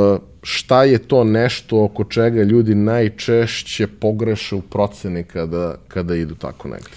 šta 0.43 0.83
je 0.83 0.97
to 0.97 1.23
nešto 1.23 1.83
oko 1.83 2.03
čega 2.03 2.43
ljudi 2.43 2.75
najčešće 2.75 3.87
pogreše 3.87 4.55
u 4.55 4.61
proceni 4.61 5.23
kada, 5.23 5.75
kada 5.87 6.15
idu 6.15 6.35
tako 6.35 6.67
negde? 6.67 6.89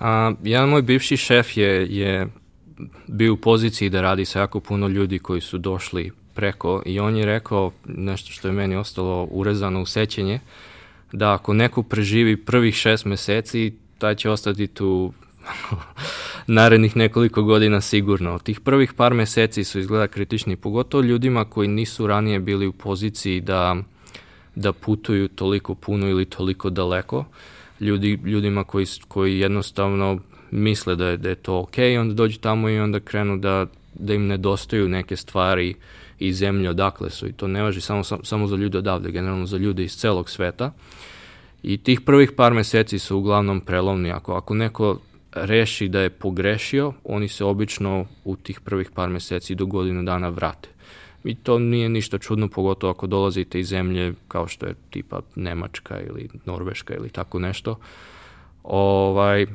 A, 0.00 0.32
jedan 0.42 0.68
moj 0.68 0.82
bivši 0.82 1.16
šef 1.16 1.56
je, 1.56 1.86
je 1.90 2.26
bio 3.06 3.32
u 3.32 3.36
poziciji 3.36 3.90
da 3.90 4.00
radi 4.00 4.24
sa 4.24 4.40
jako 4.40 4.60
puno 4.60 4.88
ljudi 4.88 5.18
koji 5.18 5.40
su 5.40 5.58
došli 5.58 6.10
preko 6.34 6.82
i 6.86 7.00
on 7.00 7.16
je 7.16 7.26
rekao 7.26 7.72
nešto 7.86 8.32
što 8.32 8.48
je 8.48 8.52
meni 8.52 8.76
ostalo 8.76 9.28
urezano 9.30 9.82
u 9.82 9.86
sećenje, 9.86 10.40
da 11.12 11.32
ako 11.32 11.54
neko 11.54 11.82
preživi 11.82 12.36
prvih 12.36 12.74
šest 12.74 13.04
meseci, 13.04 13.72
taj 13.98 14.14
će 14.14 14.30
ostati 14.30 14.66
tu 14.66 15.12
narednih 16.46 16.96
nekoliko 16.96 17.42
godina 17.42 17.80
sigurno. 17.80 18.38
Tih 18.38 18.60
prvih 18.60 18.92
par 18.92 19.14
meseci 19.14 19.64
su 19.64 19.78
izgleda 19.78 20.06
kritični, 20.06 20.56
pogotovo 20.56 21.02
ljudima 21.02 21.44
koji 21.44 21.68
nisu 21.68 22.06
ranije 22.06 22.40
bili 22.40 22.66
u 22.66 22.72
poziciji 22.72 23.40
da, 23.40 23.76
da 24.54 24.72
putuju 24.72 25.28
toliko 25.28 25.74
puno 25.74 26.08
ili 26.08 26.24
toliko 26.24 26.70
daleko. 26.70 27.24
Ljudi, 27.80 28.18
ljudima 28.24 28.64
koji, 28.64 28.86
koji 29.08 29.38
jednostavno 29.38 30.18
misle 30.50 30.96
da 30.96 31.06
je, 31.06 31.16
da 31.16 31.28
je 31.28 31.34
to 31.34 31.58
ok, 31.58 31.74
onda 32.00 32.14
dođu 32.14 32.38
tamo 32.38 32.68
i 32.68 32.78
onda 32.78 33.00
krenu 33.00 33.36
da, 33.36 33.66
da 33.94 34.14
im 34.14 34.26
nedostaju 34.26 34.88
neke 34.88 35.16
stvari 35.16 35.74
i 36.18 36.32
zemlje 36.32 36.70
odakle 36.70 37.10
su 37.10 37.28
i 37.28 37.32
to 37.32 37.46
ne 37.46 37.62
važi 37.62 37.80
samo, 37.80 38.04
samo 38.04 38.46
za 38.46 38.56
ljude 38.56 38.78
odavde, 38.78 39.10
generalno 39.10 39.46
za 39.46 39.56
ljude 39.56 39.84
iz 39.84 39.96
celog 39.96 40.30
sveta. 40.30 40.72
I 41.62 41.78
tih 41.78 42.00
prvih 42.00 42.32
par 42.32 42.54
meseci 42.54 42.98
su 42.98 43.16
uglavnom 43.16 43.60
prelovni. 43.60 44.10
Ako, 44.10 44.34
ako 44.34 44.54
neko 44.54 44.98
reši 45.32 45.88
da 45.88 46.00
je 46.00 46.10
pogrešio, 46.10 46.92
oni 47.04 47.28
se 47.28 47.44
obično 47.44 48.06
u 48.24 48.36
tih 48.36 48.60
prvih 48.60 48.90
par 48.90 49.08
meseci 49.08 49.54
do 49.54 49.66
godinu 49.66 50.02
dana 50.02 50.28
vrate. 50.28 50.68
I 51.24 51.34
to 51.34 51.58
nije 51.58 51.88
ništa 51.88 52.18
čudno, 52.18 52.48
pogotovo 52.48 52.90
ako 52.90 53.06
dolazite 53.06 53.60
iz 53.60 53.68
zemlje 53.68 54.14
kao 54.28 54.48
što 54.48 54.66
je 54.66 54.74
tipa 54.90 55.20
Nemačka 55.34 56.00
ili 56.00 56.28
Norveška 56.44 56.94
ili 56.94 57.08
tako 57.08 57.38
nešto. 57.38 57.78
Ovaj, 58.62 59.46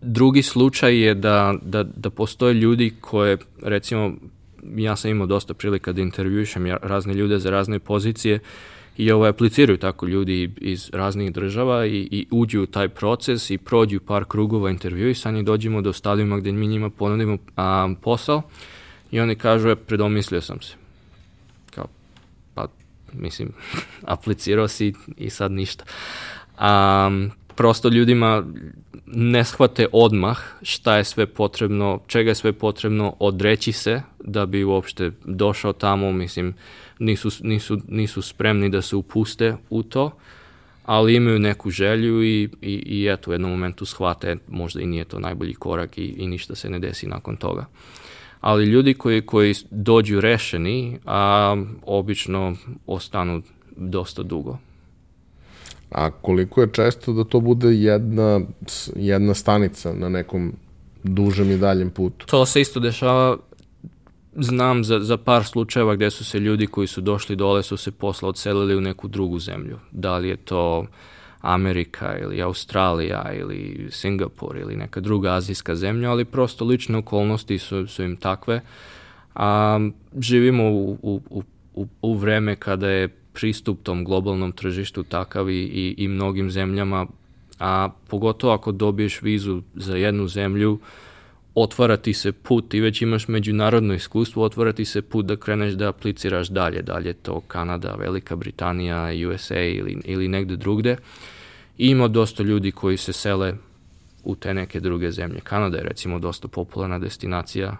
drugi 0.00 0.42
slučaj 0.42 0.98
je 0.98 1.14
da, 1.14 1.54
da, 1.62 1.82
da 1.82 2.10
postoje 2.10 2.54
ljudi 2.54 2.92
koje, 3.00 3.36
recimo, 3.62 4.12
ja 4.76 4.96
sam 4.96 5.10
imao 5.10 5.26
dosta 5.26 5.54
prilika 5.54 5.92
da 5.92 6.00
intervjušem 6.00 6.66
razne 6.82 7.14
ljude 7.14 7.38
za 7.38 7.50
razne 7.50 7.78
pozicije, 7.78 8.38
i 8.98 9.12
ovo 9.12 9.26
apliciraju 9.26 9.78
tako 9.78 10.06
ljudi 10.06 10.50
iz 10.56 10.90
raznih 10.92 11.32
država 11.32 11.86
i, 11.86 12.08
i 12.10 12.26
uđu 12.30 12.62
u 12.62 12.66
taj 12.66 12.88
proces 12.88 13.50
i 13.50 13.58
prođu 13.58 14.00
par 14.00 14.24
krugova 14.24 14.70
intervjuisanja 14.70 15.38
i 15.38 15.42
dođemo 15.42 15.80
do 15.82 15.92
stadijuma 15.92 16.38
gde 16.38 16.52
mi 16.52 16.66
njima 16.66 16.90
ponudimo 16.90 17.38
a, 17.56 17.94
posao 18.02 18.42
i 19.10 19.20
oni 19.20 19.34
kažu, 19.34 19.68
e, 19.68 19.76
predomislio 19.76 20.40
sam 20.40 20.60
se. 20.60 20.74
Kao, 21.70 21.86
pa, 22.54 22.66
mislim, 23.12 23.52
aplicirao 24.14 24.68
si 24.68 24.92
i 25.16 25.30
sad 25.30 25.52
ništa. 25.52 25.84
A, 26.58 27.10
prosto 27.58 27.88
ljudima 27.88 28.44
ne 29.06 29.44
shvate 29.44 29.86
odmah 29.92 30.38
šta 30.62 30.96
je 30.96 31.04
sve 31.04 31.26
potrebno, 31.26 32.00
čega 32.06 32.30
je 32.30 32.34
sve 32.34 32.52
potrebno 32.52 33.16
odreći 33.18 33.72
se 33.72 34.02
da 34.24 34.46
bi 34.46 34.64
uopšte 34.64 35.10
došao 35.24 35.72
tamo, 35.72 36.12
mislim, 36.12 36.54
nisu, 36.98 37.30
nisu, 37.42 37.78
nisu 37.88 38.22
spremni 38.22 38.68
da 38.68 38.82
se 38.82 38.96
upuste 38.96 39.56
u 39.70 39.82
to, 39.82 40.10
ali 40.84 41.14
imaju 41.14 41.38
neku 41.38 41.70
želju 41.70 42.22
i, 42.22 42.48
i, 42.62 42.72
i 42.86 43.08
eto 43.12 43.30
u 43.30 43.34
jednom 43.34 43.50
momentu 43.50 43.84
shvate 43.84 44.36
možda 44.48 44.80
i 44.80 44.86
nije 44.86 45.04
to 45.04 45.18
najbolji 45.18 45.54
korak 45.54 45.98
i, 45.98 46.04
i 46.04 46.26
ništa 46.26 46.54
se 46.54 46.70
ne 46.70 46.78
desi 46.78 47.06
nakon 47.06 47.36
toga. 47.36 47.66
Ali 48.40 48.64
ljudi 48.64 48.94
koji, 48.94 49.22
koji 49.22 49.54
dođu 49.70 50.20
rešeni, 50.20 50.98
a 51.06 51.56
obično 51.86 52.56
ostanu 52.86 53.42
dosta 53.76 54.22
dugo. 54.22 54.58
A 55.90 56.10
koliko 56.10 56.60
je 56.60 56.72
često 56.72 57.12
da 57.12 57.24
to 57.24 57.40
bude 57.40 57.68
jedna, 57.68 58.40
jedna 58.96 59.34
stanica 59.34 59.92
na 59.92 60.08
nekom 60.08 60.52
dužem 61.04 61.50
i 61.50 61.56
daljem 61.56 61.90
putu? 61.90 62.26
To 62.26 62.46
se 62.46 62.60
isto 62.60 62.80
dešava 62.80 63.36
znam 64.36 64.84
za, 64.84 65.00
za 65.00 65.16
par 65.16 65.44
slučajeva 65.44 65.94
gde 65.94 66.10
su 66.10 66.24
se 66.24 66.38
ljudi 66.38 66.66
koji 66.66 66.86
su 66.86 67.00
došli 67.00 67.36
dole 67.36 67.62
su 67.62 67.76
se 67.76 67.90
posla 67.90 68.28
odselili 68.28 68.76
u 68.76 68.80
neku 68.80 69.08
drugu 69.08 69.38
zemlju. 69.38 69.78
Da 69.90 70.18
li 70.18 70.28
je 70.28 70.36
to 70.36 70.86
Amerika 71.40 72.18
ili 72.18 72.42
Australija 72.42 73.32
ili 73.32 73.88
Singapur 73.90 74.56
ili 74.56 74.76
neka 74.76 75.00
druga 75.00 75.34
azijska 75.34 75.76
zemlja, 75.76 76.10
ali 76.10 76.24
prosto 76.24 76.64
lične 76.64 76.98
okolnosti 76.98 77.58
su, 77.58 77.86
su 77.86 78.02
im 78.02 78.16
takve. 78.16 78.60
A, 79.34 79.80
živimo 80.20 80.70
u, 80.70 80.98
u, 81.02 81.42
u, 81.74 81.86
u 82.02 82.14
vreme 82.14 82.56
kada 82.56 82.88
je 82.88 83.08
pristup 83.38 83.78
tom 83.82 84.04
globalnom 84.04 84.52
tržištu 84.52 85.02
takav 85.02 85.50
i, 85.50 85.54
i, 85.54 85.94
i 85.98 86.08
mnogim 86.08 86.50
zemljama, 86.50 87.06
a 87.58 87.90
pogotovo 88.08 88.52
ako 88.52 88.72
dobiješ 88.72 89.22
vizu 89.22 89.62
za 89.74 89.96
jednu 89.96 90.28
zemlju, 90.28 90.78
otvara 91.54 91.96
ti 91.96 92.12
se 92.12 92.32
put, 92.32 92.68
ti 92.68 92.80
već 92.80 93.02
imaš 93.02 93.28
međunarodno 93.28 93.94
iskustvo, 93.94 94.44
otvara 94.44 94.72
ti 94.72 94.84
se 94.84 95.02
put 95.02 95.26
da 95.26 95.36
kreneš 95.36 95.74
da 95.74 95.88
apliciraš 95.88 96.48
dalje, 96.48 96.82
dalje 96.82 97.12
to 97.12 97.40
Kanada, 97.40 97.94
Velika 97.98 98.36
Britanija, 98.36 99.10
USA 99.28 99.60
ili, 99.60 99.96
ili 100.04 100.28
negde 100.28 100.56
drugde. 100.56 100.96
I 101.78 101.88
ima 101.88 102.08
dosta 102.08 102.42
ljudi 102.42 102.70
koji 102.70 102.96
se 102.96 103.12
sele 103.12 103.54
u 104.24 104.34
te 104.34 104.54
neke 104.54 104.80
druge 104.80 105.10
zemlje. 105.10 105.40
Kanada 105.40 105.76
je 105.76 105.84
recimo 105.84 106.18
dosta 106.18 106.48
popularna 106.48 106.98
destinacija 106.98 107.76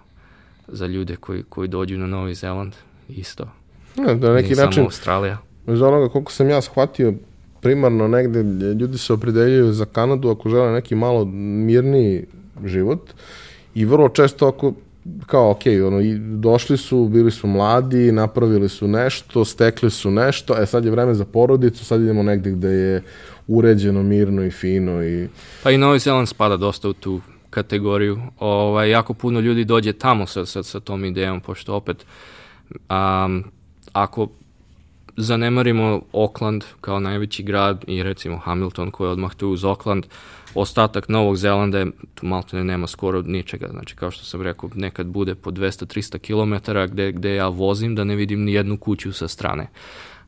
za 0.68 0.86
ljude 0.86 1.16
koji, 1.16 1.42
koji 1.48 1.68
dođu 1.68 1.98
na 1.98 2.06
Novi 2.06 2.34
Zeland, 2.34 2.72
isto. 3.08 3.48
Ja, 3.96 4.14
da 4.14 4.28
na 4.28 4.34
neki 4.34 4.48
Nije 4.48 4.56
način, 4.56 4.72
samo 4.72 4.86
Australija. 4.86 5.47
Iz 5.72 5.82
onoga 5.82 6.08
koliko 6.08 6.32
sam 6.32 6.50
ja 6.50 6.60
shvatio, 6.60 7.14
primarno 7.60 8.08
negde 8.08 8.42
ljudi 8.72 8.98
se 8.98 9.12
opredeljuju 9.12 9.72
za 9.72 9.84
Kanadu 9.84 10.30
ako 10.30 10.48
žele 10.48 10.72
neki 10.72 10.94
malo 10.94 11.24
mirniji 11.24 12.26
život 12.64 13.10
i 13.74 13.84
vrlo 13.84 14.08
često 14.08 14.48
ako 14.48 14.72
kao 15.26 15.50
ok, 15.50 15.62
ono, 15.86 16.00
i 16.00 16.18
došli 16.18 16.76
su, 16.76 17.08
bili 17.08 17.30
su 17.30 17.46
mladi, 17.46 18.12
napravili 18.12 18.68
su 18.68 18.88
nešto, 18.88 19.44
stekli 19.44 19.90
su 19.90 20.10
nešto, 20.10 20.62
e 20.62 20.66
sad 20.66 20.84
je 20.84 20.90
vreme 20.90 21.14
za 21.14 21.24
porodicu, 21.24 21.84
sad 21.84 22.00
idemo 22.00 22.22
negde 22.22 22.50
gde 22.50 22.68
je 22.68 23.02
uređeno, 23.46 24.02
mirno 24.02 24.44
i 24.44 24.50
fino 24.50 25.04
i 25.04 25.28
Pa 25.62 25.70
i 25.70 25.78
Novi 25.78 25.98
Zeland 25.98 26.28
spada 26.28 26.56
dosta 26.56 26.88
u 26.88 26.92
tu 26.92 27.20
kategoriju. 27.50 28.18
Ovaj, 28.38 28.90
jako 28.90 29.14
puno 29.14 29.40
ljudi 29.40 29.64
dođe 29.64 29.92
tamo 29.92 30.26
sa, 30.26 30.46
sa, 30.46 30.62
sa 30.62 30.80
tom 30.80 31.04
idejom, 31.04 31.40
pošto 31.40 31.74
opet 31.74 32.06
um, 32.70 33.44
ako 33.92 34.28
zanemarimo 35.18 36.02
Auckland 36.12 36.64
kao 36.80 37.00
najveći 37.00 37.42
grad 37.42 37.84
i 37.86 38.02
recimo 38.02 38.38
Hamilton 38.38 38.90
koji 38.90 39.08
je 39.08 39.12
odmah 39.12 39.34
tu 39.34 39.48
uz 39.48 39.64
Auckland, 39.64 40.06
ostatak 40.54 41.08
Novog 41.08 41.36
Zelanda 41.36 41.78
je, 41.78 41.86
tu 42.14 42.26
malto 42.26 42.56
ne 42.56 42.64
nema 42.64 42.86
skoro 42.86 43.22
ničega, 43.22 43.68
znači 43.70 43.96
kao 43.96 44.10
što 44.10 44.24
sam 44.24 44.42
rekao, 44.42 44.70
nekad 44.74 45.06
bude 45.06 45.34
po 45.34 45.50
200-300 45.50 46.18
km 46.18 46.72
gde, 46.92 47.12
gde 47.12 47.34
ja 47.34 47.48
vozim 47.48 47.94
da 47.94 48.04
ne 48.04 48.16
vidim 48.16 48.44
ni 48.44 48.52
jednu 48.52 48.76
kuću 48.76 49.12
sa 49.12 49.28
strane. 49.28 49.68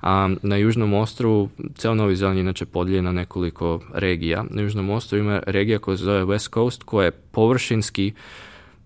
A 0.03 0.31
na 0.43 0.57
Južnom 0.57 0.95
ostrovu, 0.95 1.49
ceo 1.75 1.95
Novi 1.95 2.17
Zeland 2.17 2.39
je 2.39 2.41
inače 2.41 2.67
podijeljen 2.67 3.05
na 3.05 3.13
nekoliko 3.13 3.81
regija. 3.93 4.45
Na 4.51 4.63
Južnom 4.63 4.91
ostrovu 4.91 5.25
ima 5.25 5.43
regija 5.47 5.79
koja 5.79 5.97
se 5.97 6.05
zove 6.05 6.25
West 6.25 6.55
Coast, 6.55 6.83
koja 6.83 7.05
je 7.05 7.11
površinski, 7.11 8.13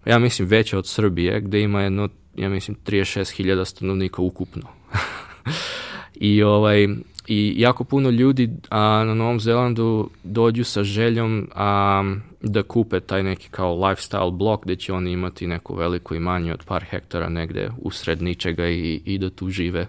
ja 0.07 0.19
mislim, 0.19 0.49
veća 0.49 0.79
od 0.79 0.87
Srbije, 0.87 1.41
gde 1.41 1.61
ima 1.61 1.83
jedno, 1.83 2.09
ja 2.37 2.49
mislim, 2.49 2.77
36.000 2.87 3.65
stanovnika 3.65 4.23
ukupno. 4.23 4.63
I 6.15 6.43
ovaj 6.43 6.89
i 7.27 7.55
jako 7.57 7.85
puno 7.85 8.11
ljudi 8.11 8.51
a, 8.71 9.05
na 9.07 9.15
Novom 9.15 9.41
Zelandu 9.41 10.11
dođu 10.25 10.65
sa 10.65 10.85
željom 10.85 11.49
a, 11.55 12.03
da 12.41 12.62
kupe 12.62 13.01
taj 13.01 13.23
neki 13.23 13.49
kao 13.51 13.77
lifestyle 13.77 14.37
blok 14.37 14.65
gde 14.65 14.77
će 14.77 14.93
oni 14.93 15.12
imati 15.12 15.47
neku 15.47 15.75
veliku 15.75 16.15
imanje 16.15 16.53
od 16.53 16.65
par 16.65 16.85
hektara 16.91 17.29
negde 17.29 17.71
usred 17.83 18.23
ničega 18.23 18.69
i, 18.69 19.01
i 19.05 19.19
da 19.19 19.31
tu 19.31 19.51
žive 19.51 19.87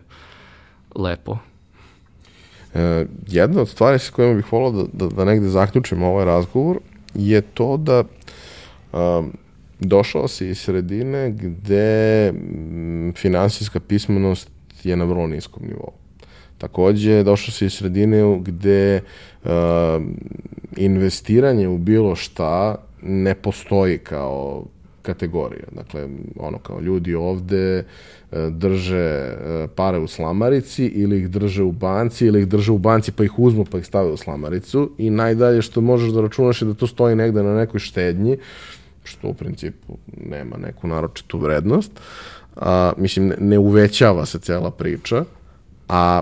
lepo. 0.95 1.38
E, 2.73 3.05
jedna 3.28 3.61
od 3.61 3.69
stvari 3.69 3.99
sa 3.99 4.11
kojima 4.11 4.34
bih 4.34 4.53
volao 4.53 4.71
da, 4.71 4.84
da, 4.93 5.07
da 5.07 5.26
negde 5.26 5.47
zaključimo 5.47 6.07
ovaj 6.07 6.26
razgovor 6.26 6.80
je 7.15 7.41
to 7.41 7.78
da 7.78 8.03
um, 8.93 9.32
došao 9.80 10.28
si 10.28 10.47
iz 10.47 10.59
sredine 10.59 11.32
gde 11.32 12.28
m, 12.28 13.13
finansijska 13.15 13.80
pismenost 13.80 14.49
je 14.84 14.95
na 14.95 15.05
vrlo 15.05 15.28
niskom 15.28 15.63
nivou. 15.67 16.04
Takođe, 16.57 17.23
došao 17.23 17.51
si 17.51 17.65
iz 17.65 17.73
sredine 17.73 18.39
gde 18.41 19.01
uh, 19.43 19.51
investiranje 20.77 21.67
u 21.67 21.77
bilo 21.77 22.15
šta 22.15 22.75
ne 23.01 23.35
postoji 23.35 23.97
kao 23.97 24.65
kategorija. 25.01 25.67
Dakle, 25.71 26.07
ono 26.39 26.57
kao 26.57 26.79
ljudi 26.79 27.15
ovde 27.15 27.79
uh, 27.79 28.37
drže 28.49 29.33
uh, 29.33 29.69
pare 29.75 29.99
u 29.99 30.07
slamarici 30.07 30.85
ili 30.85 31.19
ih 31.19 31.29
drže 31.29 31.63
u 31.63 31.71
banci 31.71 32.25
ili 32.25 32.39
ih 32.39 32.47
drže 32.47 32.71
u 32.71 32.77
banci 32.77 33.11
pa 33.11 33.23
ih 33.23 33.39
uzmu 33.39 33.65
pa 33.65 33.77
ih 33.77 33.85
stave 33.85 34.11
u 34.11 34.17
slamaricu 34.17 34.91
i 34.97 35.09
najdalje 35.09 35.61
što 35.61 35.81
možeš 35.81 36.09
da 36.09 36.21
računaš 36.21 36.61
je 36.61 36.65
da 36.65 36.73
to 36.73 36.87
stoji 36.87 37.15
negde 37.15 37.43
na 37.43 37.55
nekoj 37.55 37.79
štednji 37.79 38.37
što 39.03 39.27
u 39.27 39.33
principu 39.33 39.97
nema 40.17 40.57
neku 40.57 40.87
naročitu 40.87 41.37
vrednost. 41.37 41.91
A, 42.55 42.93
mislim, 42.97 43.33
ne, 43.39 43.57
uvećava 43.59 44.25
se 44.25 44.39
cela 44.39 44.71
priča, 44.71 45.23
a, 45.89 46.21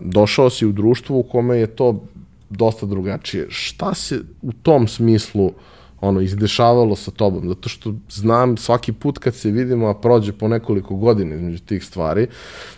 došao 0.00 0.50
si 0.50 0.66
u 0.66 0.72
društvo 0.72 1.18
u 1.18 1.22
kome 1.22 1.58
je 1.58 1.66
to 1.66 2.04
dosta 2.50 2.86
drugačije. 2.86 3.46
Šta 3.50 3.94
se 3.94 4.20
u 4.42 4.52
tom 4.52 4.88
smislu 4.88 5.52
ono 6.00 6.20
izdešavalo 6.20 6.96
sa 6.96 7.10
tobom 7.10 7.48
zato 7.48 7.68
što 7.68 7.94
znam 8.10 8.56
svaki 8.56 8.92
put 8.92 9.18
kad 9.18 9.34
se 9.34 9.50
vidimo 9.50 9.88
a 9.88 9.94
prođe 9.94 10.32
po 10.32 10.48
nekoliko 10.48 10.94
godina 10.94 11.34
između 11.34 11.58
tih 11.58 11.84
stvari 11.84 12.26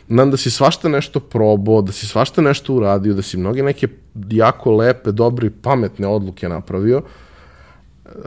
znam 0.09 0.31
da 0.31 0.37
si 0.37 0.51
svašta 0.51 0.89
nešto 0.89 1.21
probao 1.21 1.83
da 1.83 1.93
si 1.93 2.07
svašta 2.07 2.43
nešto 2.43 2.75
uradio 2.75 3.15
da 3.15 3.23
si 3.23 3.37
mnoge 3.37 3.63
neke 3.63 3.89
jako 4.31 4.77
lepe 4.77 5.13
dobre 5.13 5.47
i 5.47 5.51
pametne 5.51 6.07
odluke 6.07 6.49
napravio 6.49 7.03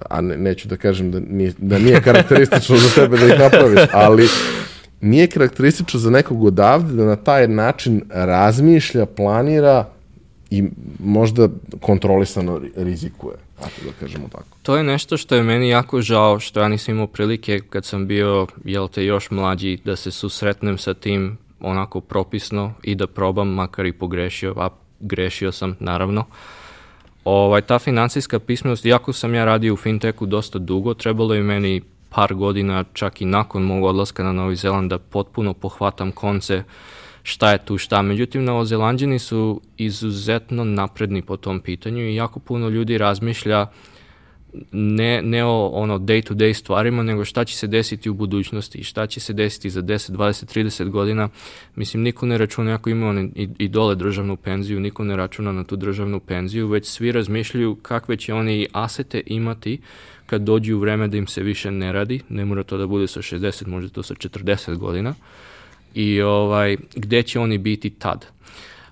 a 0.09 0.21
ne, 0.21 0.37
neću 0.37 0.67
da 0.67 0.77
kažem 0.77 1.11
da 1.11 1.19
nije, 1.19 1.53
da 1.57 1.77
nije 1.77 2.01
karakteristično 2.07 2.77
za 2.77 2.89
tebe 2.95 3.17
da 3.17 3.25
ih 3.25 3.39
napraviš, 3.39 3.79
ali 3.93 4.27
nije 5.01 5.27
karakteristično 5.27 5.99
za 5.99 6.09
nekog 6.09 6.43
odavde 6.43 6.93
da 6.93 7.05
na 7.05 7.15
taj 7.15 7.47
način 7.47 8.01
razmišlja, 8.09 9.05
planira 9.05 9.85
i 10.49 10.63
možda 10.99 11.49
kontrolisano 11.81 12.61
rizikuje, 12.75 13.35
ako 13.59 13.85
da 13.85 13.91
kažemo 13.99 14.27
tako. 14.31 14.57
To 14.61 14.77
je 14.77 14.83
nešto 14.83 15.17
što 15.17 15.35
je 15.35 15.43
meni 15.43 15.69
jako 15.69 16.01
žao, 16.01 16.39
što 16.39 16.59
ja 16.59 16.67
nisam 16.67 16.93
imao 16.93 17.07
prilike 17.07 17.59
kad 17.69 17.85
sam 17.85 18.07
bio, 18.07 18.47
jel 18.65 18.87
te, 18.87 19.05
još 19.05 19.31
mlađi, 19.31 19.79
da 19.85 19.95
se 19.95 20.11
susretnem 20.11 20.77
sa 20.77 20.93
tim 20.93 21.37
onako 21.59 22.01
propisno 22.01 22.73
i 22.83 22.95
da 22.95 23.07
probam, 23.07 23.47
makar 23.47 23.85
i 23.85 23.93
pogrešio, 23.93 24.53
a 24.57 24.69
grešio 24.99 25.51
sam, 25.51 25.75
naravno. 25.79 26.25
Ovaj, 27.25 27.61
ta 27.61 27.79
financijska 27.79 28.39
pismenost, 28.39 28.85
iako 28.85 29.13
sam 29.13 29.33
ja 29.33 29.45
radio 29.45 29.73
u 29.73 29.77
fintechu 29.77 30.25
dosta 30.25 30.59
dugo, 30.59 30.93
trebalo 30.93 31.33
je 31.33 31.43
meni 31.43 31.81
par 32.09 32.33
godina, 32.33 32.83
čak 32.93 33.21
i 33.21 33.25
nakon 33.25 33.63
mog 33.63 33.83
odlaska 33.83 34.23
na 34.23 34.33
Novi 34.33 34.55
Zeland, 34.55 34.89
da 34.89 34.99
potpuno 34.99 35.53
pohvatam 35.53 36.11
konce 36.11 36.63
šta 37.23 37.51
je 37.51 37.65
tu 37.65 37.77
šta. 37.77 38.01
Međutim, 38.01 38.43
Novozelandjani 38.43 39.19
su 39.19 39.61
izuzetno 39.77 40.63
napredni 40.63 41.21
po 41.21 41.37
tom 41.37 41.59
pitanju 41.59 42.09
i 42.09 42.15
jako 42.15 42.39
puno 42.39 42.69
ljudi 42.69 42.97
razmišlja 42.97 43.67
ne, 44.71 45.21
ne 45.21 45.45
o 45.45 45.67
ono 45.67 45.99
day 45.99 46.27
to 46.27 46.33
day 46.33 46.53
stvarima, 46.53 47.03
nego 47.03 47.25
šta 47.25 47.45
će 47.45 47.57
se 47.57 47.67
desiti 47.67 48.09
u 48.09 48.13
budućnosti 48.13 48.77
i 48.77 48.83
šta 48.83 49.07
će 49.07 49.19
se 49.19 49.33
desiti 49.33 49.69
za 49.69 49.81
10, 49.81 50.11
20, 50.11 50.59
30 50.59 50.89
godina. 50.89 51.29
Mislim, 51.75 52.03
niko 52.03 52.25
ne 52.25 52.37
računa, 52.37 52.73
ako 52.73 52.89
ima 52.89 53.25
i, 53.35 53.49
i 53.57 53.67
dole 53.67 53.95
državnu 53.95 54.35
penziju, 54.35 54.79
niko 54.79 55.03
ne 55.03 55.15
računa 55.15 55.51
na 55.51 55.63
tu 55.63 55.75
državnu 55.75 56.19
penziju, 56.19 56.67
već 56.67 56.87
svi 56.87 57.11
razmišljaju 57.11 57.75
kakve 57.75 58.17
će 58.17 58.33
oni 58.33 58.67
asete 58.73 59.21
imati 59.25 59.79
kad 60.29 60.41
dođu 60.41 60.75
u 60.77 60.79
vreme 60.79 61.07
da 61.07 61.17
im 61.17 61.27
se 61.27 61.43
više 61.43 61.71
ne 61.71 61.91
radi, 61.91 62.21
ne 62.29 62.45
mora 62.45 62.63
to 62.63 62.77
da 62.77 62.87
bude 62.87 63.07
sa 63.07 63.21
60, 63.21 63.67
možda 63.67 63.89
to 63.89 64.03
sa 64.03 64.13
40 64.13 64.77
godina, 64.77 65.13
i 65.93 66.21
ovaj, 66.21 66.77
gde 66.95 67.23
će 67.23 67.39
oni 67.39 67.57
biti 67.57 67.89
tad. 67.89 68.25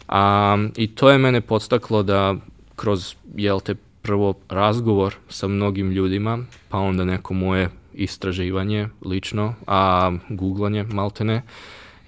A, 0.07 0.57
I 0.75 0.87
to 0.87 1.09
je 1.09 1.17
mene 1.17 1.41
podstaklo 1.41 2.03
da 2.03 2.35
kroz, 2.75 3.15
jel 3.35 3.59
te, 3.59 3.75
prvo 4.01 4.33
razgovor 4.49 5.15
sa 5.29 5.47
mnogim 5.47 5.91
ljudima, 5.91 6.39
pa 6.69 6.77
onda 6.77 7.05
neko 7.05 7.33
moje 7.33 7.69
istraživanje 7.93 8.87
lično, 9.05 9.53
a 9.67 10.11
googlanje 10.29 10.83
maltene, 10.83 11.41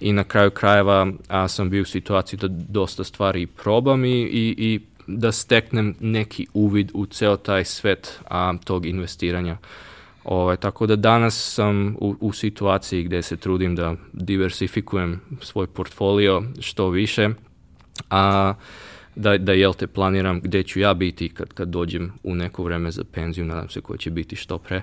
i 0.00 0.12
na 0.12 0.24
kraju 0.24 0.50
krajeva 0.50 1.06
a, 1.28 1.48
sam 1.48 1.70
bio 1.70 1.82
u 1.82 1.84
situaciji 1.84 2.38
da 2.38 2.48
dosta 2.48 3.04
stvari 3.04 3.46
probam 3.46 4.04
i, 4.04 4.22
i, 4.22 4.54
i 4.58 4.80
da 5.18 5.32
steknem 5.32 5.94
neki 6.00 6.46
uvid 6.54 6.90
u 6.94 7.06
ceo 7.06 7.36
taj 7.36 7.64
svet 7.64 8.20
a, 8.28 8.52
tog 8.64 8.86
investiranja. 8.86 9.56
Ovaj, 10.24 10.56
tako 10.56 10.86
da 10.86 10.96
danas 10.96 11.54
sam 11.54 11.96
u, 12.00 12.16
u 12.20 12.32
situaciji 12.32 13.02
gde 13.02 13.22
se 13.22 13.36
trudim 13.36 13.76
da 13.76 13.94
diversifikujem 14.12 15.20
svoj 15.40 15.66
portfolio 15.66 16.42
što 16.60 16.88
više, 16.88 17.28
a 18.10 18.54
da, 19.14 19.38
da 19.38 19.52
jel 19.52 19.74
te 19.74 19.86
planiram 19.86 20.40
gde 20.40 20.62
ću 20.62 20.80
ja 20.80 20.94
biti 20.94 21.28
kad, 21.28 21.52
kad 21.52 21.68
dođem 21.68 22.12
u 22.22 22.34
neko 22.34 22.64
vreme 22.64 22.90
za 22.90 23.04
penziju, 23.12 23.44
nadam 23.44 23.68
se 23.68 23.80
koje 23.80 23.98
će 23.98 24.10
biti 24.10 24.36
što 24.36 24.58
pre. 24.58 24.82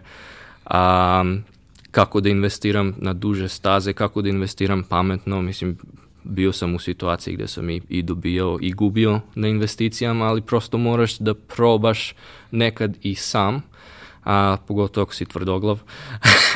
A, 0.65 1.23
kako 1.91 2.21
da 2.21 2.29
investiram 2.29 2.95
na 2.97 3.13
duže 3.13 3.47
staze, 3.47 3.93
kako 3.93 4.21
da 4.21 4.29
investiram 4.29 4.83
pametno, 4.83 5.41
mislim, 5.41 5.77
bio 6.27 6.53
sam 6.53 6.75
u 6.75 6.79
situaciji 6.79 7.33
gde 7.33 7.47
sam 7.47 7.69
i, 7.69 7.81
i 7.89 8.01
dobijao 8.01 8.57
i 8.61 8.71
gubio 8.71 9.19
na 9.35 9.47
investicijama, 9.47 10.25
ali 10.25 10.41
prosto 10.41 10.77
moraš 10.77 11.17
da 11.17 11.33
probaš 11.33 12.15
nekad 12.51 12.97
i 13.01 13.15
sam, 13.15 13.61
a 14.23 14.57
pogotovo 14.67 15.03
ako 15.03 15.13
si 15.13 15.25
tvrdoglav, 15.25 15.79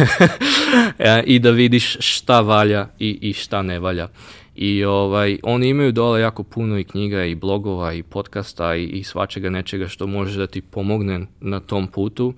i 1.25 1.39
da 1.39 1.51
vidiš 1.51 1.97
šta 1.99 2.41
valja 2.41 2.87
i, 2.99 3.19
i 3.21 3.33
šta 3.33 3.61
ne 3.61 3.79
valja. 3.79 4.07
I 4.55 4.83
ovaj, 4.83 5.39
oni 5.43 5.69
imaju 5.69 5.91
dole 5.91 6.21
jako 6.21 6.43
puno 6.43 6.79
i 6.79 6.83
knjiga 6.83 7.25
i 7.25 7.35
blogova 7.35 7.93
i 7.93 8.03
podcasta 8.03 8.75
i, 8.75 8.85
i 8.85 9.03
svačega 9.03 9.49
nečega 9.49 9.87
što 9.87 10.07
može 10.07 10.39
da 10.39 10.47
ti 10.47 10.61
pomogne 10.61 11.25
na 11.39 11.59
tom 11.59 11.87
putu. 11.87 12.33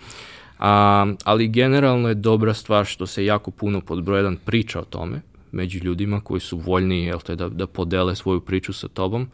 ali 1.23 1.47
generalno 1.47 2.09
je 2.09 2.15
dobra 2.15 2.53
stvar 2.53 2.85
što 2.85 3.07
se 3.07 3.25
jako 3.25 3.51
puno 3.51 3.81
pod 3.81 4.03
broj 4.03 4.35
priča 4.45 4.79
o 4.79 4.83
tome 4.83 5.21
među 5.53 5.79
ljudima 5.83 6.21
koji 6.21 6.39
su 6.39 6.57
voljni 6.57 7.03
jel 7.03 7.19
te, 7.19 7.35
da, 7.35 7.49
da 7.49 7.67
podele 7.67 8.15
svoju 8.15 8.41
priču 8.41 8.73
sa 8.73 8.87
tobom. 8.87 9.27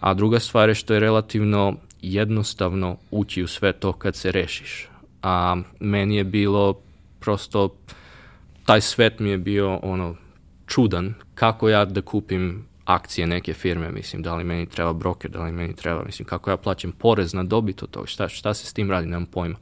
A 0.00 0.14
druga 0.14 0.40
stvar 0.40 0.68
je 0.68 0.74
što 0.74 0.94
je 0.94 1.00
relativno 1.00 1.74
jednostavno 2.02 2.96
ući 3.10 3.42
u 3.42 3.46
sve 3.46 3.72
to 3.72 3.92
kad 3.92 4.16
se 4.16 4.32
rešiš. 4.32 4.88
A 5.22 5.56
meni 5.80 6.16
je 6.16 6.24
bilo 6.24 6.80
prosto, 7.20 7.76
taj 8.66 8.80
svet 8.80 9.18
mi 9.18 9.30
je 9.30 9.38
bio 9.38 9.76
ono 9.76 10.14
čudan 10.66 11.14
kako 11.34 11.68
ja 11.68 11.84
da 11.84 12.00
kupim 12.02 12.66
akcije 12.84 13.26
neke 13.26 13.52
firme, 13.52 13.90
mislim, 13.90 14.22
da 14.22 14.34
li 14.34 14.44
meni 14.44 14.66
treba 14.66 14.92
broker, 14.92 15.30
da 15.30 15.44
li 15.44 15.52
meni 15.52 15.76
treba, 15.76 16.04
mislim, 16.04 16.28
kako 16.28 16.50
ja 16.50 16.56
plaćam 16.56 16.92
porez 16.92 17.34
na 17.34 17.42
dobit 17.42 17.82
od 17.82 17.90
toga, 17.90 18.06
šta, 18.06 18.28
šta 18.28 18.54
se 18.54 18.66
s 18.66 18.72
tim 18.72 18.90
radi, 18.90 19.06
nemam 19.06 19.26
pojma. 19.26 19.56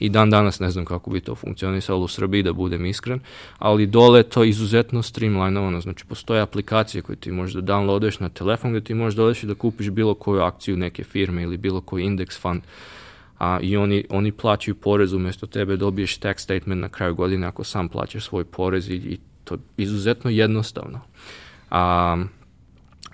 I 0.00 0.08
dan 0.08 0.30
danas 0.30 0.60
ne 0.60 0.70
znam 0.70 0.84
kako 0.84 1.10
bi 1.10 1.20
to 1.20 1.34
funkcionisalo 1.34 2.04
u 2.04 2.08
Srbiji, 2.08 2.42
da 2.42 2.52
budem 2.52 2.86
iskren, 2.86 3.20
ali 3.58 3.86
dole 3.86 4.22
to 4.22 4.44
izuzetno 4.44 5.02
streamlinovano, 5.02 5.80
znači 5.80 6.04
postoje 6.04 6.40
aplikacije 6.40 7.02
koje 7.02 7.16
ti 7.16 7.32
možeš 7.32 7.54
da 7.54 7.74
downloadeš 7.74 8.20
na 8.20 8.28
telefon 8.28 8.70
gde 8.70 8.80
ti 8.80 8.94
možeš 8.94 9.16
doći 9.16 9.46
da 9.46 9.54
kupiš 9.54 9.90
bilo 9.90 10.14
koju 10.14 10.40
akciju 10.40 10.76
neke 10.76 11.04
firme 11.04 11.42
ili 11.42 11.56
bilo 11.56 11.80
koji 11.80 12.04
indeks 12.04 12.40
fund, 12.40 12.62
a, 13.38 13.58
i 13.62 13.76
oni, 13.76 14.04
oni 14.10 14.32
plaćaju 14.32 14.74
porez 14.74 15.12
umjesto 15.12 15.46
tebe 15.46 15.76
dobiješ 15.76 16.20
tax 16.20 16.38
statement 16.38 16.80
na 16.80 16.88
kraju 16.88 17.14
godine 17.14 17.46
ako 17.46 17.64
sam 17.64 17.88
plaćaš 17.88 18.24
svoj 18.24 18.44
porez 18.44 18.88
i, 18.88 18.94
i 18.94 19.18
to 19.44 19.54
je 19.54 19.58
izuzetno 19.76 20.30
jednostavno. 20.30 21.00
A, 21.70 22.16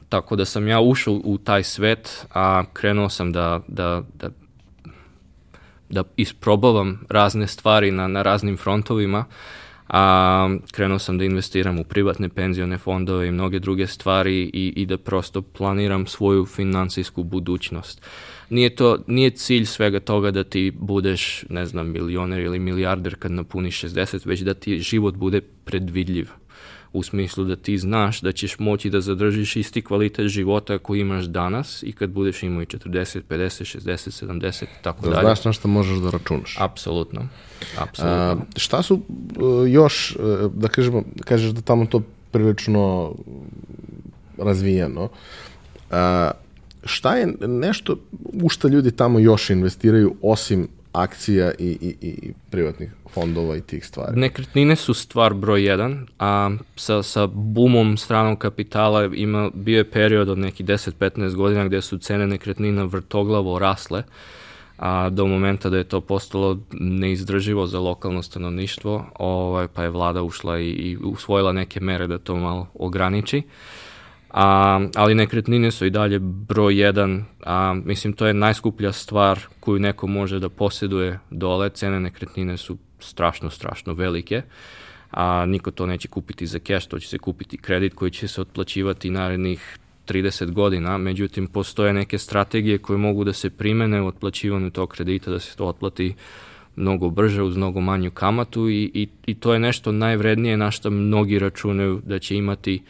tako 0.09 0.37
da 0.37 0.45
sam 0.45 0.68
ja 0.68 0.80
ušao 0.80 1.20
u 1.24 1.39
taj 1.39 1.62
svet, 1.62 2.26
a 2.34 2.64
krenuo 2.72 3.09
sam 3.09 3.32
da, 3.32 3.61
da, 3.68 4.03
da, 4.14 4.30
da 5.89 6.05
isprobavam 6.16 7.01
razne 7.09 7.47
stvari 7.47 7.91
na, 7.91 8.09
na 8.09 8.22
raznim 8.22 8.57
frontovima, 8.57 9.24
a 9.89 10.49
krenuo 10.72 10.99
sam 10.99 11.18
da 11.18 11.24
investiram 11.24 11.78
u 11.78 11.84
privatne 11.84 12.28
penzione 12.28 12.78
fondove 12.78 13.28
i 13.28 13.30
mnoge 13.30 13.59
druge 13.59 13.87
stvari 13.87 14.51
i, 14.53 14.72
i 14.76 14.87
da 14.87 14.99
prosto 14.99 15.43
planiram 15.43 16.07
svoju 16.07 16.47
finansijsku 16.47 17.22
budućnost. 17.22 18.03
Nije, 18.51 18.74
to, 18.74 18.99
nije 19.07 19.30
cilj 19.30 19.64
svega 19.64 20.01
toga 20.01 20.30
da 20.30 20.45
ti 20.45 20.72
budeš, 20.74 21.45
ne 21.51 21.66
znam, 21.66 21.93
milioner 21.93 22.41
ili 22.41 22.59
milijarder 22.59 23.16
kad 23.18 23.32
napuniš 23.32 23.82
60, 23.82 24.26
već 24.26 24.41
da 24.41 24.55
ti 24.55 24.78
život 24.78 25.14
bude 25.14 25.41
predvidljiv 25.41 26.30
u 26.97 27.03
smislu 27.03 27.44
da 27.44 27.57
ti 27.57 27.78
znaš 27.78 28.20
da 28.20 28.32
ćeš 28.32 28.59
moći 28.59 28.90
da 28.90 29.01
zadržiš 29.01 29.57
isti 29.57 29.82
kvalitet 29.82 30.28
života 30.28 30.78
koji 30.78 31.01
imaš 31.01 31.24
danas 31.24 31.82
i 31.82 31.92
kad 31.92 32.11
budeš 32.11 32.42
imao 32.42 32.62
i 32.62 32.66
40, 32.66 33.20
50, 33.28 33.78
60, 33.78 34.24
70 34.26 34.64
tako 34.82 35.03
da 35.03 35.11
dalje. 35.11 35.20
znaš 35.20 35.44
na 35.44 35.53
što 35.53 35.68
možeš 35.68 35.99
da 35.99 36.11
računaš. 36.11 36.57
Apsolutno. 36.61 37.28
Apsolutno. 37.78 38.16
A, 38.16 38.36
šta 38.57 38.82
su 38.82 38.94
uh, 38.94 39.70
još, 39.70 40.16
uh, 40.18 40.53
da 40.53 40.68
kažemo, 40.68 41.03
kažeš 41.24 41.51
da 41.51 41.61
tamo 41.61 41.86
to 41.86 42.03
prilično 42.30 43.14
razvijeno, 44.38 45.09
a, 45.90 46.30
šta 46.84 47.16
je 47.16 47.34
nešto 47.40 47.97
u 48.42 48.49
šta 48.49 48.68
ljudi 48.68 48.90
tamo 48.90 49.18
još 49.18 49.51
investiraju 49.51 50.14
osim 50.22 50.68
akcija 50.97 51.53
i, 51.59 51.64
i, 51.80 51.97
i 52.01 52.32
privatnih 52.51 52.90
fondova 53.12 53.57
i 53.57 53.61
tih 53.61 53.86
stvari. 53.86 54.20
Nekretnine 54.20 54.76
su 54.76 54.94
stvar 54.94 55.34
broj 55.34 55.64
jedan, 55.64 56.07
a 56.18 56.51
sa, 56.76 57.03
sa 57.03 57.26
bumom 57.26 57.97
stranog 57.97 58.38
kapitala 58.38 59.05
ima, 59.14 59.51
bio 59.55 59.78
je 59.78 59.90
period 59.90 60.28
od 60.28 60.38
nekih 60.38 60.66
10-15 60.66 61.34
godina 61.34 61.64
gde 61.64 61.82
su 61.82 61.99
cene 61.99 62.26
nekretnina 62.26 62.84
vrtoglavo 62.84 63.59
rasle, 63.59 64.03
a 64.78 65.09
do 65.09 65.26
momenta 65.26 65.70
da 65.70 65.76
je 65.76 65.84
to 65.84 66.01
postalo 66.01 66.59
neizdrživo 66.72 67.66
za 67.66 67.80
lokalno 67.80 68.22
stanovništvo, 68.22 69.05
ovaj, 69.18 69.68
pa 69.68 69.82
je 69.82 69.90
vlada 69.90 70.22
ušla 70.22 70.59
i, 70.59 70.68
i 70.68 70.97
usvojila 70.97 71.53
neke 71.53 71.80
mere 71.80 72.07
da 72.07 72.18
to 72.18 72.36
malo 72.36 72.66
ograniči. 72.74 73.42
A, 74.37 74.80
ali 74.95 75.14
nekretnine 75.14 75.70
su 75.70 75.87
i 75.87 75.91
dalje 75.91 76.18
broj 76.20 76.80
jedan, 76.80 77.24
a, 77.45 77.74
mislim 77.84 78.12
to 78.12 78.26
je 78.26 78.34
najskuplja 78.34 78.93
stvar 78.93 79.41
koju 79.61 79.78
neko 79.78 80.07
može 80.07 80.39
da 80.39 80.49
posjeduje 80.49 81.18
dole, 81.30 81.70
cene 81.70 82.01
nekretnine 82.01 82.57
su 82.57 82.76
strašno, 82.99 83.51
strašno 83.51 83.95
velike, 83.95 84.43
a 85.11 85.47
niko 85.47 85.70
to 85.70 85.87
neće 85.87 86.09
kupiti 86.09 86.47
za 86.47 86.59
cash, 86.59 86.89
to 86.89 86.99
će 86.99 87.09
se 87.09 87.18
kupiti 87.18 87.57
kredit 87.57 87.95
koji 87.95 88.11
će 88.11 88.28
se 88.28 88.41
otplaćivati 88.41 89.11
narednih 89.11 89.78
30 90.09 90.53
godina, 90.53 90.99
međutim 90.99 91.47
postoje 91.47 91.93
neke 91.93 92.18
strategije 92.18 92.78
koje 92.78 92.99
mogu 92.99 93.24
da 93.24 93.32
se 93.32 93.51
primene 93.51 94.03
u 94.03 94.07
otplaćivanju 94.07 94.70
tog 94.70 94.89
kredita, 94.89 95.30
da 95.30 95.41
se 95.41 95.57
to 95.57 95.66
otplati 95.66 96.14
mnogo 96.76 97.11
brže 97.11 97.43
uz 97.43 97.57
mnogo 97.57 97.80
manju 97.80 98.11
kamatu 98.11 98.68
i, 98.68 98.91
i, 98.95 99.09
i 99.26 99.34
to 99.34 99.53
je 99.53 99.59
nešto 99.59 99.93
najvrednije 99.93 100.57
na 100.57 100.70
što 100.70 100.91
mnogi 100.91 101.39
računaju 101.39 102.03
da 102.05 102.18
će 102.18 102.37
imati 102.37 102.82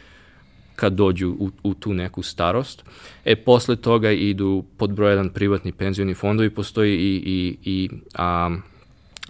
kad 0.77 0.93
dođu 0.93 1.29
u, 1.39 1.49
u 1.63 1.73
tu 1.73 1.93
neku 1.93 2.23
starost. 2.23 2.83
E, 3.25 3.35
posle 3.35 3.75
toga 3.75 4.11
idu 4.11 4.63
pod 4.77 4.93
broj 4.93 5.11
jedan 5.11 5.29
privatni 5.29 5.71
penzioni 5.71 6.13
fondovi, 6.13 6.49
postoji 6.49 6.93
i, 6.93 7.15
i, 7.25 7.57
i 7.63 7.89
a, 8.15 8.57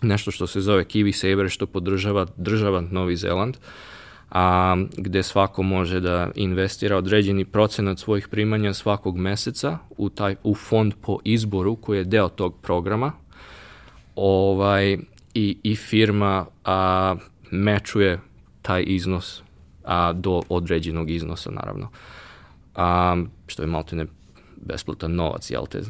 nešto 0.01 0.31
što 0.31 0.47
se 0.47 0.61
zove 0.61 0.83
Kiwi 0.83 1.11
Saver, 1.11 1.49
što 1.49 1.65
podržava 1.65 2.25
država 2.37 2.81
Novi 2.91 3.15
Zeland, 3.15 3.57
a, 4.31 4.75
gde 4.97 5.23
svako 5.23 5.63
može 5.63 5.99
da 5.99 6.31
investira 6.35 6.97
određeni 6.97 7.45
procenat 7.45 7.99
svojih 7.99 8.27
primanja 8.27 8.73
svakog 8.73 9.17
meseca 9.17 9.77
u, 9.97 10.09
taj, 10.09 10.35
u 10.43 10.55
fond 10.55 10.93
po 11.01 11.19
izboru 11.23 11.75
koji 11.75 11.97
je 11.97 12.03
deo 12.03 12.29
tog 12.29 12.55
programa 12.61 13.11
ovaj, 14.15 14.97
i, 15.33 15.57
i 15.63 15.75
firma 15.75 16.45
a, 16.65 17.15
mečuje 17.51 18.19
taj 18.61 18.83
iznos 18.87 19.46
a, 19.87 20.13
do 20.13 20.41
određenog 20.49 21.09
iznosa, 21.09 21.51
naravno. 21.51 21.89
A, 22.75 23.17
što 23.47 23.63
je 23.63 23.67
malo 23.67 23.85
ne 23.91 24.05
besplatan 24.65 25.15
novac, 25.15 25.51
jel 25.51 25.65
te? 25.65 25.81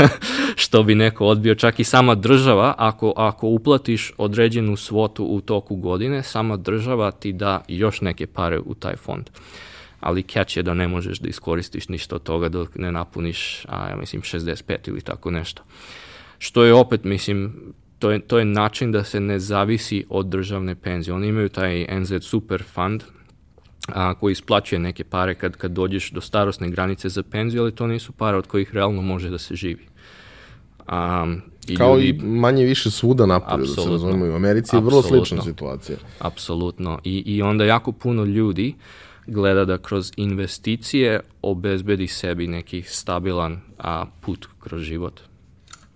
što 0.62 0.82
bi 0.82 0.94
neko 0.94 1.26
odbio, 1.26 1.54
čak 1.54 1.80
i 1.80 1.84
sama 1.84 2.14
država, 2.14 2.74
ako, 2.78 3.12
ako 3.16 3.46
uplatiš 3.46 4.12
određenu 4.18 4.76
svotu 4.76 5.24
u 5.24 5.40
toku 5.40 5.76
godine, 5.76 6.22
sama 6.22 6.56
država 6.56 7.10
ti 7.10 7.32
da 7.32 7.64
još 7.68 8.00
neke 8.00 8.26
pare 8.26 8.60
u 8.60 8.74
taj 8.74 8.96
fond. 8.96 9.30
Ali 10.00 10.22
catch 10.22 10.56
je 10.56 10.62
da 10.62 10.74
ne 10.74 10.88
možeš 10.88 11.18
da 11.18 11.28
iskoristiš 11.28 11.88
ništa 11.88 12.16
od 12.16 12.22
toga 12.22 12.48
dok 12.48 12.78
ne 12.78 12.92
napuniš, 12.92 13.64
a 13.68 13.88
ja 13.88 13.96
mislim 13.96 14.22
65 14.22 14.88
ili 14.88 15.00
tako 15.00 15.30
nešto. 15.30 15.62
Što 16.38 16.64
je 16.64 16.74
opet, 16.74 17.04
mislim, 17.04 17.54
to 17.98 18.10
je, 18.10 18.20
to 18.20 18.38
je 18.38 18.44
način 18.44 18.92
da 18.92 19.04
se 19.04 19.20
ne 19.20 19.38
zavisi 19.38 20.04
od 20.08 20.26
državne 20.26 20.74
penzije. 20.74 21.14
Oni 21.14 21.28
imaju 21.28 21.48
taj 21.48 21.86
NZ 22.00 22.12
Super 22.20 22.62
Fund, 22.62 23.02
a, 23.86 24.14
koji 24.14 24.32
isplaćuje 24.32 24.78
neke 24.78 25.04
pare 25.04 25.34
kad, 25.34 25.56
kad 25.56 25.70
dođeš 25.70 26.10
do 26.10 26.20
starosne 26.20 26.70
granice 26.70 27.08
za 27.08 27.22
penziju, 27.22 27.62
ali 27.62 27.74
to 27.74 27.86
nisu 27.86 28.12
pare 28.12 28.36
od 28.36 28.46
kojih 28.46 28.74
realno 28.74 29.02
može 29.02 29.30
da 29.30 29.38
se 29.38 29.54
živi. 29.54 29.86
A, 30.86 31.26
i 31.68 31.76
Kao 31.76 31.94
ljudi, 31.94 32.08
i 32.08 32.26
manje 32.26 32.64
više 32.64 32.90
svuda 32.90 33.26
napolju, 33.26 33.66
da 33.66 33.82
se 33.82 33.90
razumiju. 33.90 34.32
U 34.32 34.36
Americi 34.36 34.76
je 34.76 34.80
vrlo 34.80 35.02
slična 35.02 35.42
situacija. 35.42 35.98
Apsolutno. 36.18 37.00
I, 37.04 37.22
I 37.26 37.42
onda 37.42 37.64
jako 37.64 37.92
puno 37.92 38.24
ljudi 38.24 38.74
gleda 39.26 39.64
da 39.64 39.78
kroz 39.78 40.12
investicije 40.16 41.20
obezbedi 41.42 42.06
sebi 42.06 42.46
neki 42.46 42.82
stabilan 42.82 43.60
a, 43.78 44.04
put 44.20 44.48
kroz 44.60 44.82
život. 44.82 45.20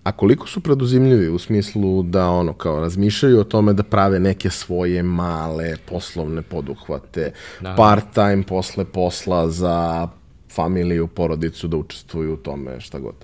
A 0.03 0.13
koliko 0.13 0.49
su 0.49 0.61
preduzimljivi 0.61 1.29
u 1.29 1.39
smislu 1.39 2.03
da 2.03 2.29
ono 2.29 2.53
kao 2.53 2.81
razmišljaju 2.81 3.41
o 3.41 3.45
tome 3.45 3.73
da 3.73 3.83
prave 3.83 4.21
neke 4.21 4.51
svoje 4.51 5.03
male 5.03 5.77
poslovne 5.87 6.43
poduhvate, 6.43 7.33
da. 7.61 7.75
part-time 7.75 8.43
posle 8.43 8.85
posla 8.85 9.49
za 9.49 10.09
familiju, 10.51 11.07
porodicu 11.07 11.69
da 11.69 11.77
učestvuju 11.77 12.35
u 12.35 12.37
tome, 12.37 12.81
šta 12.81 12.99
god. 12.99 13.15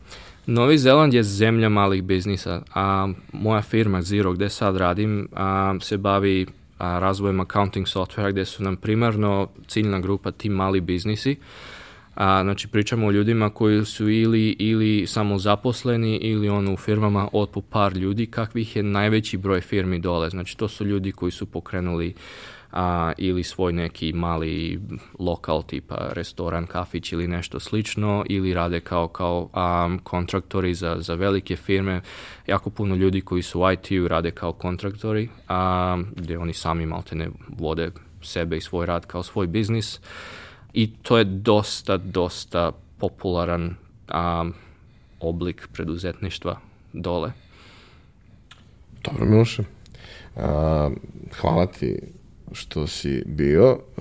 Novi 0.47 0.79
Zeland 0.79 1.15
je 1.15 1.23
zemlja 1.23 1.69
malih 1.69 2.03
biznisa, 2.03 2.63
a 2.75 3.09
moja 3.33 3.63
firma 3.63 4.03
Zero 4.03 4.33
gde 4.33 4.49
sad 4.49 4.77
radim 4.77 5.29
a, 5.33 5.75
se 5.81 5.97
bavi 5.97 6.47
a, 6.79 6.99
razvojem 6.99 7.41
accounting 7.41 7.89
softvera 7.89 8.31
gde 8.31 8.45
su 8.45 8.63
nam 8.63 8.77
primarno 8.77 9.49
ciljna 9.67 10.01
grupa 10.01 10.31
ti 10.31 10.49
mali 10.49 10.81
biznisi, 10.81 11.37
A, 12.17 12.43
znači 12.43 12.69
pričamo 12.69 13.07
o 13.07 13.11
ljudima 13.11 13.51
koji 13.51 13.85
su 13.85 14.09
ili, 14.09 14.57
ili 14.59 15.07
samo 15.07 15.39
zaposleni 15.39 16.17
ili 16.17 16.49
ono 16.49 16.73
u 16.73 16.77
firmama 16.77 17.29
od 17.33 17.51
po 17.51 17.61
par 17.61 17.97
ljudi, 17.97 18.27
kakvih 18.27 18.77
je 18.77 18.83
najveći 18.83 19.37
broj 19.37 19.61
firmi 19.61 19.99
dole. 19.99 20.31
Znači 20.31 20.57
to 20.57 20.69
su 20.69 20.85
ljudi 20.85 21.13
koji 21.13 21.33
su 21.33 21.47
pokrenuli 21.47 22.15
a, 22.73 23.13
ili 23.19 23.43
svoj 23.43 23.73
neki 23.73 24.13
mali 24.13 24.81
lokal 25.19 25.63
tipa 25.63 26.09
restoran, 26.13 26.67
kafić 26.67 27.13
ili 27.13 27.29
nešto 27.29 27.61
slično 27.61 28.25
ili 28.29 28.55
rade 28.55 28.81
kao, 28.81 29.09
kao 29.09 29.49
a, 29.53 29.97
kontraktori 30.03 30.75
za, 30.75 30.97
za 30.99 31.15
velike 31.15 31.57
firme. 31.57 32.01
Jako 32.47 32.71
puno 32.71 32.95
ljudi 32.95 33.21
koji 33.21 33.43
su 33.43 33.61
u 33.61 33.73
IT-u 33.73 34.09
rade 34.09 34.31
kao 34.31 34.53
kontraktori, 34.53 35.29
a, 35.49 35.99
gde 36.17 36.39
oni 36.39 36.53
sami 36.53 36.87
malte 36.87 37.17
ne 37.17 37.29
vode 37.49 37.91
sebe 38.23 38.57
i 38.57 38.61
svoj 38.61 38.87
rad 38.87 39.07
kao 39.07 39.23
svoj 39.23 39.47
biznis 39.47 40.01
i 40.77 40.93
to 41.03 41.19
je 41.19 41.25
dosta, 41.25 41.97
dosta 41.97 42.73
popularan 42.99 43.75
um, 44.13 44.55
oblik 45.21 45.69
preduzetništva 45.73 46.61
dole. 46.93 47.33
Dobro, 49.05 49.25
Miloše. 49.25 49.63
A, 50.37 50.91
hvala 51.41 51.67
ti 51.67 51.97
što 52.53 52.87
si 52.87 53.23
bio. 53.27 53.79
E, 53.97 54.01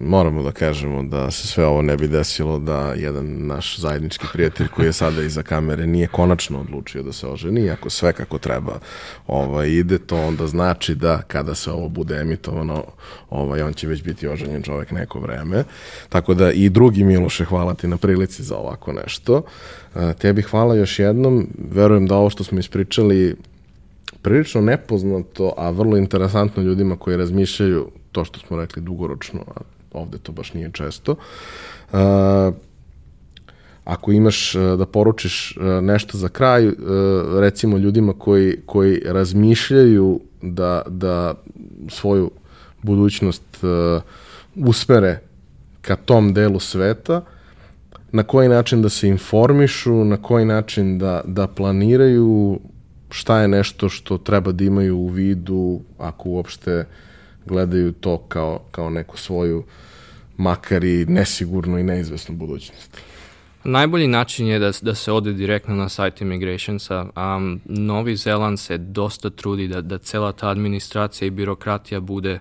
moramo 0.00 0.42
da 0.42 0.52
kažemo 0.52 1.02
da 1.02 1.30
se 1.30 1.46
sve 1.46 1.66
ovo 1.66 1.82
ne 1.82 1.96
bi 1.96 2.08
desilo 2.08 2.58
da 2.58 2.94
jedan 2.96 3.46
naš 3.46 3.78
zajednički 3.78 4.26
prijatelj 4.32 4.68
koji 4.68 4.86
je 4.86 4.92
sada 4.92 5.22
iza 5.22 5.42
kamere 5.42 5.86
nije 5.86 6.06
konačno 6.06 6.60
odlučio 6.60 7.02
da 7.02 7.12
se 7.12 7.26
oženi. 7.26 7.70
Ako 7.70 7.90
sve 7.90 8.12
kako 8.12 8.38
treba 8.38 8.78
ovaj, 9.26 9.68
ide, 9.68 9.98
to 9.98 10.16
onda 10.16 10.46
znači 10.46 10.94
da 10.94 11.22
kada 11.22 11.54
se 11.54 11.70
ovo 11.70 11.88
bude 11.88 12.16
emitovano, 12.16 12.84
ovaj, 13.30 13.62
on 13.62 13.72
će 13.72 13.86
već 13.86 14.02
biti 14.02 14.28
oženjen 14.28 14.62
čovek 14.62 14.90
neko 14.90 15.20
vreme. 15.20 15.64
Tako 16.08 16.34
da 16.34 16.52
i 16.52 16.68
drugi 16.68 17.04
Miloše, 17.04 17.44
hvala 17.44 17.74
ti 17.74 17.88
na 17.88 17.96
prilici 17.96 18.42
za 18.42 18.56
ovako 18.56 18.92
nešto. 18.92 19.42
E, 19.94 20.14
tebi 20.18 20.42
hvala 20.42 20.74
još 20.74 20.98
jednom. 20.98 21.48
Verujem 21.70 22.06
da 22.06 22.16
ovo 22.16 22.30
što 22.30 22.44
smo 22.44 22.58
ispričali 22.58 23.36
prilično 24.26 24.60
nepoznato, 24.60 25.52
a 25.56 25.70
vrlo 25.70 25.96
interesantno 25.96 26.62
ljudima 26.62 26.96
koji 26.96 27.16
razmišljaju 27.16 27.90
to 28.12 28.24
što 28.24 28.40
smo 28.40 28.56
rekli 28.56 28.82
dugoročno, 28.82 29.40
a 29.54 29.60
ovde 29.92 30.18
to 30.18 30.32
baš 30.32 30.54
nije 30.54 30.70
često. 30.72 31.12
Uh, 31.92 31.98
ako 33.84 34.12
imaš 34.12 34.54
da 34.78 34.86
poručiš 34.86 35.58
nešto 35.82 36.18
za 36.18 36.28
kraj, 36.28 36.70
recimo 37.38 37.78
ljudima 37.78 38.12
koji, 38.18 38.56
koji 38.66 39.02
razmišljaju 39.04 40.20
da, 40.42 40.82
da 40.86 41.34
svoju 41.88 42.30
budućnost 42.82 43.42
usmere 44.56 45.20
ka 45.82 45.96
tom 45.96 46.34
delu 46.34 46.60
sveta, 46.60 47.22
na 48.12 48.22
koji 48.22 48.48
način 48.48 48.82
da 48.82 48.88
se 48.88 49.08
informišu, 49.08 50.04
na 50.04 50.16
koji 50.16 50.44
način 50.44 50.98
da, 50.98 51.22
da 51.24 51.46
planiraju, 51.46 52.58
šta 53.10 53.40
je 53.40 53.48
nešto 53.48 53.88
što 53.88 54.18
treba 54.18 54.52
da 54.52 54.64
imaju 54.64 54.96
u 54.96 55.08
vidu 55.08 55.80
ako 55.98 56.28
uopšte 56.28 56.84
gledaju 57.46 57.92
to 57.92 58.18
kao, 58.18 58.60
kao 58.70 58.90
neku 58.90 59.16
svoju 59.16 59.64
makar 60.36 60.84
i 60.84 61.04
nesigurnu 61.04 61.78
i 61.78 61.82
neizvesnu 61.82 62.36
budućnost. 62.36 63.00
Najbolji 63.64 64.08
način 64.08 64.46
je 64.46 64.58
da, 64.58 64.72
da 64.82 64.94
se 64.94 65.12
ode 65.12 65.32
direktno 65.32 65.74
na 65.74 65.88
sajt 65.88 66.20
Immigrationsa. 66.20 67.06
Um, 67.16 67.60
Novi 67.64 68.16
Zeland 68.16 68.60
se 68.60 68.78
dosta 68.78 69.30
trudi 69.30 69.68
da, 69.68 69.80
da 69.80 69.98
cela 69.98 70.32
ta 70.32 70.48
administracija 70.48 71.26
i 71.26 71.30
birokratija 71.30 72.00
bude 72.00 72.40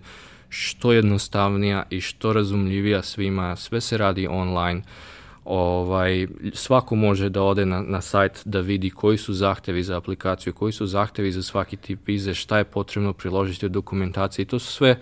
što 0.50 0.92
jednostavnija 0.92 1.84
i 1.90 2.02
što 2.02 2.34
razumljivija 2.34 3.02
svima. 3.02 3.56
Sve 3.56 3.82
se 3.82 3.98
radi 3.98 4.28
online. 4.28 4.80
Uh, 4.80 5.15
ovaj, 5.46 6.28
svako 6.54 6.96
može 6.96 7.30
da 7.30 7.44
ode 7.44 7.66
na, 7.66 7.82
na 7.82 8.02
sajt 8.02 8.42
da 8.46 8.60
vidi 8.60 8.90
koji 8.90 9.18
su 9.18 9.34
zahtevi 9.34 9.84
za 9.84 9.98
aplikaciju, 9.98 10.54
koji 10.54 10.72
su 10.72 10.86
zahtevi 10.86 11.32
za 11.32 11.44
svaki 11.44 11.78
tip 11.78 12.08
vize, 12.08 12.34
šta 12.34 12.58
je 12.58 12.64
potrebno 12.64 13.14
priložiti 13.14 13.66
u 13.66 13.70
dokumentaciji. 13.70 14.46
To 14.46 14.60
su 14.60 14.74
sve 14.74 15.00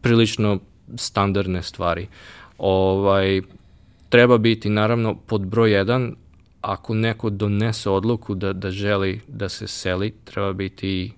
prilično 0.00 0.58
standardne 0.96 1.62
stvari. 1.62 2.08
Ovaj, 2.58 3.42
treba 4.08 4.38
biti 4.38 4.70
naravno 4.70 5.14
pod 5.14 5.40
broj 5.40 5.70
1 5.70 6.14
ako 6.60 6.94
neko 6.94 7.30
donese 7.30 7.90
odluku 7.90 8.34
da, 8.34 8.52
da 8.52 8.70
želi 8.70 9.20
da 9.28 9.48
se 9.48 9.66
seli, 9.66 10.14
treba 10.24 10.52
biti 10.52 11.12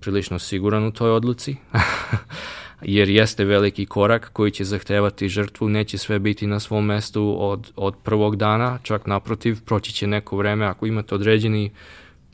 prilično 0.00 0.38
siguran 0.38 0.84
u 0.84 0.92
toj 0.92 1.10
odluci. 1.10 1.56
jer 2.84 3.08
jeste 3.08 3.44
veliki 3.44 3.86
korak 3.86 4.30
koji 4.32 4.50
će 4.50 4.64
zahtevati 4.64 5.28
žrtvu, 5.28 5.68
neće 5.68 5.98
sve 5.98 6.18
biti 6.18 6.46
na 6.46 6.60
svom 6.60 6.84
mestu 6.84 7.36
od, 7.38 7.72
od 7.76 7.94
prvog 8.02 8.36
dana, 8.36 8.78
čak 8.82 9.06
naprotiv, 9.06 9.64
proći 9.64 9.92
će 9.92 10.06
neko 10.06 10.36
vreme, 10.36 10.66
ako 10.66 10.86
imate 10.86 11.14
određeni 11.14 11.70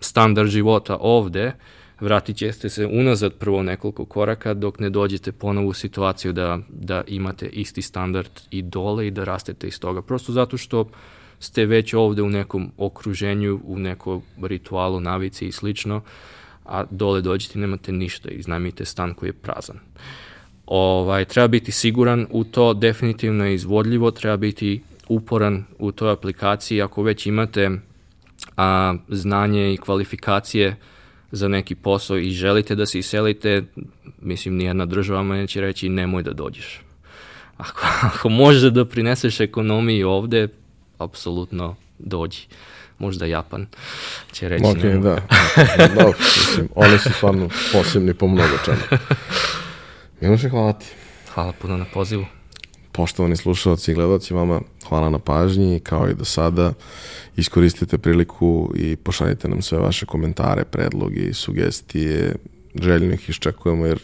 standard 0.00 0.50
života 0.50 0.96
ovde, 1.00 1.52
vratit 2.00 2.36
ćete 2.36 2.68
se 2.68 2.86
unazad 2.86 3.34
prvo 3.34 3.62
nekoliko 3.62 4.04
koraka 4.04 4.54
dok 4.54 4.78
ne 4.78 4.90
dođete 4.90 5.32
ponovo 5.32 5.68
u 5.68 5.72
situaciju 5.72 6.32
da, 6.32 6.58
da 6.68 7.04
imate 7.06 7.46
isti 7.46 7.82
standard 7.82 8.30
i 8.50 8.62
dole 8.62 9.06
i 9.06 9.10
da 9.10 9.24
rastete 9.24 9.66
iz 9.68 9.80
toga. 9.80 10.02
Prosto 10.02 10.32
zato 10.32 10.56
što 10.56 10.88
ste 11.40 11.66
već 11.66 11.94
ovde 11.94 12.22
u 12.22 12.30
nekom 12.30 12.72
okruženju, 12.76 13.60
u 13.64 13.78
nekom 13.78 14.22
ritualu, 14.42 15.00
navici 15.00 15.46
i 15.46 15.52
slično, 15.52 16.00
a 16.64 16.84
dole 16.90 17.20
dođete 17.20 17.58
i 17.58 17.60
nemate 17.60 17.92
ništa, 17.92 18.30
iznajmite 18.30 18.84
stan 18.84 19.14
koji 19.14 19.28
je 19.28 19.32
prazan. 19.32 19.76
Uh, 19.76 20.27
Ovaj, 20.68 21.24
treba 21.24 21.48
biti 21.48 21.72
siguran 21.72 22.26
u 22.30 22.44
to, 22.44 22.74
definitivno 22.74 23.46
je 23.46 23.54
izvodljivo, 23.54 24.10
treba 24.10 24.36
biti 24.36 24.82
uporan 25.08 25.64
u 25.78 25.92
toj 25.92 26.12
aplikaciji. 26.12 26.82
Ako 26.82 27.02
već 27.02 27.26
imate 27.26 27.70
a, 28.56 28.94
znanje 29.08 29.72
i 29.72 29.76
kvalifikacije 29.76 30.76
za 31.32 31.48
neki 31.48 31.74
posao 31.74 32.18
i 32.18 32.30
želite 32.30 32.74
da 32.74 32.86
se 32.86 32.98
iselite, 32.98 33.62
mislim, 34.20 34.56
nijedna 34.56 34.86
država 34.86 35.22
me 35.22 35.36
neće 35.36 35.60
reći 35.60 35.88
nemoj 35.88 36.22
da 36.22 36.32
dođeš. 36.32 36.80
Ako, 37.56 37.80
ako 38.14 38.28
možeš 38.28 38.62
da 38.72 38.84
prineseš 38.84 39.40
ekonomiji 39.40 40.04
ovde, 40.04 40.48
apsolutno 40.98 41.76
dođi. 41.98 42.40
Možda 42.98 43.26
Japan 43.26 43.66
će 44.32 44.48
reći. 44.48 44.64
Ok, 44.64 44.76
nemoj. 44.76 45.00
da. 45.00 45.14
da. 45.96 46.12
mislim, 46.18 46.68
oni 46.74 46.98
su 46.98 47.12
stvarno 47.12 47.48
posebni 47.72 48.14
po 48.14 48.26
mnogo 48.26 48.58
čemu. 48.64 48.78
Miloše, 50.20 50.48
hvala 50.48 50.72
ti. 50.72 50.86
Hvala 51.34 51.52
puno 51.52 51.76
na 51.76 51.84
pozivu. 51.94 52.24
Poštovani 52.92 53.36
slušalci 53.36 53.90
i 53.90 53.94
gledalci, 53.94 54.34
vama 54.34 54.60
hvala 54.88 55.10
na 55.10 55.18
pažnji, 55.18 55.80
kao 55.80 56.08
i 56.08 56.14
do 56.14 56.24
sada. 56.24 56.72
Iskoristite 57.36 57.98
priliku 57.98 58.72
i 58.76 58.96
pošaljite 58.96 59.48
nam 59.48 59.62
sve 59.62 59.78
vaše 59.78 60.06
komentare, 60.06 60.64
predloge 60.64 61.20
i 61.20 61.34
sugestije. 61.34 62.36
Željno 62.74 63.14
ih 63.14 63.30
iščekujemo 63.30 63.86
jer 63.86 63.98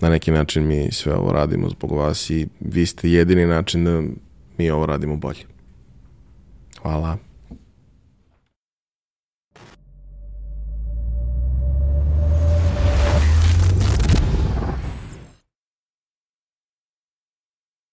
na 0.00 0.10
neki 0.10 0.30
način 0.30 0.66
mi 0.66 0.92
sve 0.92 1.14
ovo 1.14 1.32
radimo 1.32 1.68
zbog 1.68 1.92
vas 1.92 2.30
i 2.30 2.48
vi 2.60 2.86
ste 2.86 3.10
jedini 3.10 3.46
način 3.46 3.84
da 3.84 4.02
mi 4.58 4.70
ovo 4.70 4.86
radimo 4.86 5.16
bolje. 5.16 5.44
Hvala. 6.82 7.25